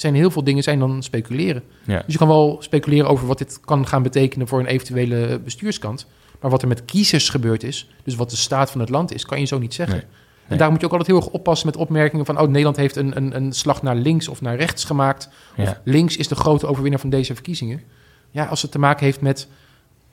zijn 0.00 0.14
heel 0.14 0.30
veel 0.30 0.44
dingen 0.44 0.62
zijn 0.62 0.78
dan 0.78 1.02
speculeren. 1.02 1.62
Ja. 1.84 1.96
Dus 1.96 2.12
je 2.12 2.18
kan 2.18 2.28
wel 2.28 2.56
speculeren 2.60 3.08
over 3.08 3.26
wat 3.26 3.38
dit 3.38 3.60
kan 3.64 3.86
gaan 3.86 4.02
betekenen 4.02 4.48
voor 4.48 4.58
een 4.58 4.66
eventuele 4.66 5.40
bestuurskant. 5.44 6.06
Maar 6.40 6.50
wat 6.50 6.62
er 6.62 6.68
met 6.68 6.84
kiezers 6.84 7.28
gebeurd 7.28 7.62
is, 7.62 7.88
dus 8.04 8.14
wat 8.14 8.30
de 8.30 8.36
staat 8.36 8.70
van 8.70 8.80
het 8.80 8.88
land 8.88 9.14
is, 9.14 9.24
kan 9.24 9.40
je 9.40 9.46
zo 9.46 9.58
niet 9.58 9.74
zeggen. 9.74 10.02
En 10.48 10.58
daar 10.58 10.70
moet 10.70 10.80
je 10.80 10.86
ook 10.86 10.92
altijd 10.92 11.10
heel 11.10 11.20
erg 11.20 11.28
oppassen 11.28 11.66
met 11.66 11.76
opmerkingen 11.76 12.26
van... 12.26 12.40
oh, 12.40 12.46
Nederland 12.46 12.76
heeft 12.76 12.96
een, 12.96 13.16
een, 13.16 13.36
een 13.36 13.52
slag 13.52 13.82
naar 13.82 13.96
links 13.96 14.28
of 14.28 14.40
naar 14.40 14.56
rechts 14.56 14.84
gemaakt. 14.84 15.28
Of 15.56 15.80
links 15.84 16.16
is 16.16 16.28
de 16.28 16.34
grote 16.34 16.66
overwinnaar 16.66 17.00
van 17.00 17.10
deze 17.10 17.34
verkiezingen. 17.34 17.82
Ja, 18.30 18.44
als 18.44 18.62
het 18.62 18.70
te 18.70 18.78
maken 18.78 19.04
heeft 19.04 19.20
met 19.20 19.48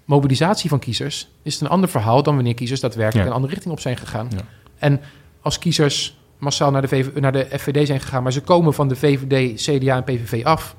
mobilisatie 0.06 0.69
van 0.69 0.80
kiezers... 0.80 1.28
is 1.41 1.54
het 1.54 1.62
een 1.62 1.69
ander 1.69 1.89
verhaal 1.89 2.24
dan 2.24 2.36
wanneer 2.36 2.54
kiezers 2.54 2.80
daadwerkelijk 2.80 3.28
een 3.28 3.34
andere 3.34 3.54
richting 3.54 3.74
op 3.74 3.80
zijn 3.80 3.98
gegaan. 3.98 4.30
En 4.78 5.02
als 5.41 5.60
kiezers 5.60 6.17
massaal 6.38 6.71
naar 6.71 6.82
de, 6.82 6.88
VV, 6.88 7.08
naar 7.19 7.32
de 7.32 7.48
FVD 7.52 7.88
zijn 7.88 8.00
gegaan... 8.00 8.24
maar 8.24 8.32
ze 8.32 8.41
komen 8.41 8.74
van 8.74 8.88
de 8.88 8.95
VVD, 8.95 9.62
CDA 9.62 9.95
en 9.95 10.04
PVV 10.04 10.45
af... 10.45 10.76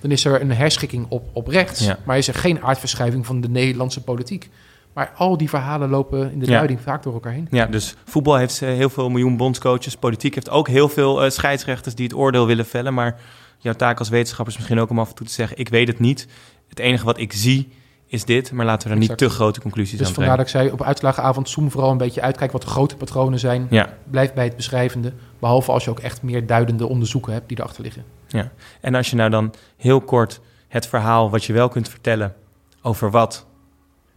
dan 0.00 0.10
is 0.10 0.24
er 0.24 0.40
een 0.40 0.52
herschikking 0.52 1.06
op, 1.08 1.28
op 1.32 1.46
rechts... 1.48 1.90
maar 2.04 2.18
is 2.18 2.28
er 2.28 2.34
geen 2.34 2.62
aardverschuiving 2.62 3.26
van 3.26 3.40
de 3.40 3.48
Nederlandse 3.48 4.02
politiek... 4.02 4.50
Maar 4.92 5.12
al 5.16 5.36
die 5.36 5.48
verhalen 5.48 5.88
lopen 5.88 6.32
in 6.32 6.38
de 6.38 6.46
duiding 6.46 6.80
vaak 6.80 7.02
door 7.02 7.12
elkaar 7.12 7.32
heen. 7.32 7.48
Ja, 7.50 7.66
dus 7.66 7.96
voetbal 8.04 8.36
heeft 8.36 8.60
uh, 8.60 8.68
heel 8.68 8.90
veel 8.90 9.08
miljoen 9.08 9.36
bondscoaches. 9.36 9.96
Politiek 9.96 10.34
heeft 10.34 10.50
ook 10.50 10.68
heel 10.68 10.88
veel 10.88 11.24
uh, 11.24 11.30
scheidsrechters 11.30 11.94
die 11.94 12.04
het 12.06 12.14
oordeel 12.14 12.46
willen 12.46 12.66
vellen. 12.66 12.94
Maar 12.94 13.20
jouw 13.58 13.72
taak 13.72 13.98
als 13.98 14.08
wetenschapper 14.08 14.52
is 14.52 14.58
misschien 14.58 14.80
ook 14.80 14.90
om 14.90 14.98
af 14.98 15.08
en 15.08 15.14
toe 15.14 15.26
te 15.26 15.32
zeggen... 15.32 15.58
ik 15.58 15.68
weet 15.68 15.88
het 15.88 15.98
niet. 15.98 16.26
Het 16.68 16.78
enige 16.78 17.04
wat 17.04 17.18
ik 17.18 17.32
zie 17.32 17.68
is 18.10 18.24
dit. 18.24 18.52
Maar 18.52 18.66
laten 18.66 18.88
we 18.88 18.94
er 18.94 19.00
niet 19.00 19.18
te 19.18 19.28
grote 19.28 19.60
conclusies 19.60 19.98
dus 19.98 20.06
aan 20.06 20.14
trekken. 20.14 20.36
Dus 20.38 20.50
vandaar 20.52 20.62
dat 20.62 20.70
ik 20.70 20.70
zei, 20.70 20.80
op 20.80 20.88
uitslagenavond 20.88 21.48
zoom 21.48 21.70
vooral 21.70 21.90
een 21.90 21.98
beetje 21.98 22.20
uit. 22.20 22.36
Kijk 22.36 22.52
wat 22.52 22.62
de 22.62 22.66
grote 22.68 22.96
patronen 22.96 23.38
zijn. 23.38 23.66
Ja. 23.70 23.96
Blijf 24.10 24.32
bij 24.32 24.44
het 24.44 24.56
beschrijvende. 24.56 25.12
Behalve 25.38 25.72
als 25.72 25.84
je 25.84 25.90
ook 25.90 25.98
echt 25.98 26.22
meer 26.22 26.46
duidende 26.46 26.86
onderzoeken 26.86 27.32
hebt 27.32 27.48
die 27.48 27.58
erachter 27.58 27.82
liggen. 27.82 28.04
Ja, 28.26 28.52
en 28.80 28.94
als 28.94 29.10
je 29.10 29.16
nou 29.16 29.30
dan 29.30 29.54
heel 29.76 30.00
kort 30.00 30.40
het 30.68 30.86
verhaal 30.86 31.30
wat 31.30 31.44
je 31.44 31.52
wel 31.52 31.68
kunt 31.68 31.88
vertellen... 31.88 32.34
over 32.82 33.10
wat 33.10 33.46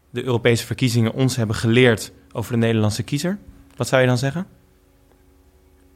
de 0.10 0.24
Europese 0.24 0.66
verkiezingen 0.66 1.14
ons 1.14 1.36
hebben 1.36 1.56
geleerd 1.56 2.12
over 2.32 2.52
de 2.52 2.58
Nederlandse 2.58 3.04
kiezer? 3.04 3.38
Wat 3.76 3.88
zou 3.88 4.02
je 4.02 4.08
dan 4.08 4.18
zeggen? 4.18 4.46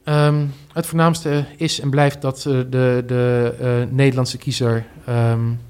Ehm, 0.04 0.46
het 0.72 0.86
voornaamste 0.86 1.44
is 1.56 1.80
en 1.80 1.90
blijft 1.90 2.22
dat 2.22 2.44
uh, 2.48 2.58
de, 2.70 3.04
de 3.06 3.54
uh, 3.60 3.92
Nederlandse 3.94 4.38
kiezer 4.38 4.86
um, 5.08 5.60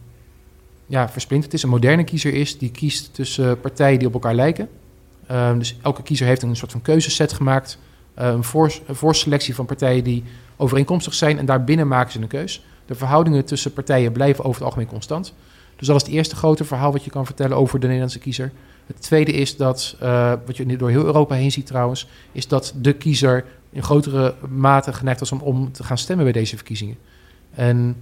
ja, 0.88 1.08
versplinterd 1.08 1.54
is, 1.54 1.62
een 1.62 1.68
moderne 1.68 2.04
kiezer 2.04 2.34
is, 2.34 2.58
die 2.58 2.70
kiest 2.70 3.14
tussen 3.14 3.60
partijen 3.60 3.98
die 3.98 4.08
op 4.08 4.14
elkaar 4.14 4.34
lijken. 4.34 4.68
Um, 5.30 5.58
dus 5.58 5.76
elke 5.82 6.02
kiezer 6.02 6.26
heeft 6.26 6.42
een 6.42 6.56
soort 6.56 6.72
van 6.72 6.82
keuzeset 6.82 7.32
gemaakt, 7.32 7.78
uh, 8.18 8.26
een, 8.26 8.44
voor, 8.44 8.72
een 8.86 8.94
voorselectie 8.94 9.54
van 9.54 9.66
partijen 9.66 10.04
die 10.04 10.24
overeenkomstig 10.56 11.14
zijn 11.14 11.38
en 11.38 11.46
daarbinnen 11.46 11.88
maken 11.88 12.12
ze 12.12 12.20
een 12.20 12.26
keus. 12.26 12.64
De 12.86 12.94
verhoudingen 12.94 13.44
tussen 13.44 13.72
partijen 13.72 14.12
blijven 14.12 14.44
over 14.44 14.54
het 14.54 14.64
algemeen 14.64 14.88
constant. 14.88 15.34
Dus 15.76 15.86
dat 15.86 15.96
is 15.96 16.02
het 16.02 16.12
eerste 16.12 16.36
grote 16.36 16.64
verhaal 16.64 16.92
wat 16.92 17.04
je 17.04 17.10
kan 17.10 17.26
vertellen 17.26 17.56
over 17.56 17.78
de 17.78 17.86
Nederlandse 17.86 18.18
kiezer. 18.18 18.52
Het 18.86 19.02
tweede 19.02 19.32
is 19.32 19.56
dat, 19.56 19.96
uh, 20.02 20.32
wat 20.46 20.56
je 20.56 20.76
door 20.76 20.90
heel 20.90 21.04
Europa 21.04 21.34
heen 21.34 21.52
ziet 21.52 21.66
trouwens, 21.66 22.08
is 22.32 22.48
dat 22.48 22.74
de 22.76 22.92
kiezer 22.92 23.44
in 23.70 23.82
grotere 23.82 24.34
mate 24.48 24.92
geneigd 24.92 25.20
was 25.20 25.32
om, 25.32 25.40
om 25.40 25.72
te 25.72 25.84
gaan 25.84 25.98
stemmen 25.98 26.24
bij 26.24 26.34
deze 26.34 26.56
verkiezingen. 26.56 26.96
En 27.54 27.96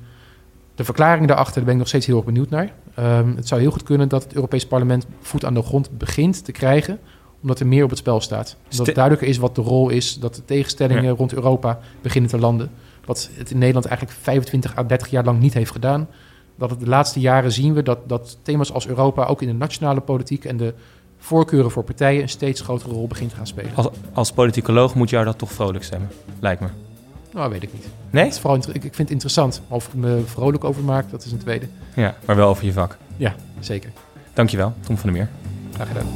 de 0.76 0.84
verklaring 0.84 1.26
daarachter, 1.26 1.54
daar 1.54 1.64
ben 1.64 1.72
ik 1.72 1.78
nog 1.78 1.88
steeds 1.88 2.06
heel 2.06 2.16
erg 2.16 2.24
benieuwd 2.24 2.50
naar. 2.50 2.72
Um, 2.98 3.36
het 3.36 3.48
zou 3.48 3.60
heel 3.60 3.70
goed 3.70 3.82
kunnen 3.82 4.08
dat 4.08 4.22
het 4.22 4.34
Europees 4.34 4.66
Parlement 4.66 5.06
voet 5.20 5.44
aan 5.44 5.54
de 5.54 5.62
grond 5.62 5.98
begint 5.98 6.44
te 6.44 6.52
krijgen, 6.52 6.98
omdat 7.42 7.60
er 7.60 7.66
meer 7.66 7.84
op 7.84 7.90
het 7.90 7.98
spel 7.98 8.20
staat. 8.20 8.56
Dat 8.68 8.86
het 8.86 8.94
duidelijker 8.94 9.28
is 9.28 9.38
wat 9.38 9.54
de 9.54 9.62
rol 9.62 9.88
is, 9.88 10.18
dat 10.18 10.34
de 10.34 10.44
tegenstellingen 10.44 11.16
rond 11.16 11.34
Europa 11.34 11.78
beginnen 12.02 12.30
te 12.30 12.38
landen. 12.38 12.70
Wat 13.04 13.30
het 13.32 13.50
in 13.50 13.58
Nederland 13.58 13.86
eigenlijk 13.86 14.18
25 14.20 14.76
à 14.76 14.82
30 14.86 15.08
jaar 15.08 15.24
lang 15.24 15.40
niet 15.40 15.54
heeft 15.54 15.70
gedaan 15.70 16.08
dat 16.56 16.70
het 16.70 16.80
de 16.80 16.86
laatste 16.86 17.20
jaren 17.20 17.52
zien 17.52 17.74
we 17.74 17.82
dat, 17.82 17.98
dat 18.08 18.38
thema's 18.42 18.72
als 18.72 18.86
Europa 18.86 19.24
ook 19.24 19.42
in 19.42 19.48
de 19.48 19.54
nationale 19.54 20.00
politiek 20.00 20.44
en 20.44 20.56
de 20.56 20.74
voorkeuren 21.18 21.70
voor 21.70 21.84
partijen 21.84 22.22
een 22.22 22.28
steeds 22.28 22.60
grotere 22.60 22.94
rol 22.94 23.06
begint 23.06 23.30
te 23.30 23.36
gaan 23.36 23.46
spelen. 23.46 23.74
Als, 23.74 23.88
als 24.12 24.32
politicoloog 24.32 24.94
moet 24.94 25.10
jou 25.10 25.24
dat 25.24 25.38
toch 25.38 25.52
vrolijk 25.52 25.84
stemmen, 25.84 26.10
lijkt 26.40 26.60
me. 26.60 26.68
Nou, 27.36 27.50
weet 27.50 27.62
ik 27.62 27.72
niet. 27.72 27.86
Nee? 28.10 28.24
Het 28.24 28.32
is 28.32 28.40
vooral, 28.40 28.58
ik, 28.58 28.66
ik 28.68 28.80
vind 28.82 28.98
het 28.98 29.10
interessant. 29.10 29.62
Of 29.68 29.86
ik 29.86 29.94
me 29.94 30.22
vrolijk 30.24 30.64
over 30.64 30.82
maak, 30.82 31.10
dat 31.10 31.24
is 31.24 31.32
een 31.32 31.38
tweede. 31.38 31.66
Ja, 31.94 32.14
maar 32.24 32.36
wel 32.36 32.48
over 32.48 32.64
je 32.64 32.72
vak. 32.72 32.96
Ja, 33.16 33.34
zeker. 33.60 33.90
Dankjewel, 34.32 34.74
Tom 34.80 34.96
van 34.98 35.12
der 35.12 35.18
Meer. 35.18 35.28
Graag 35.74 35.88
gedaan. 35.88 36.06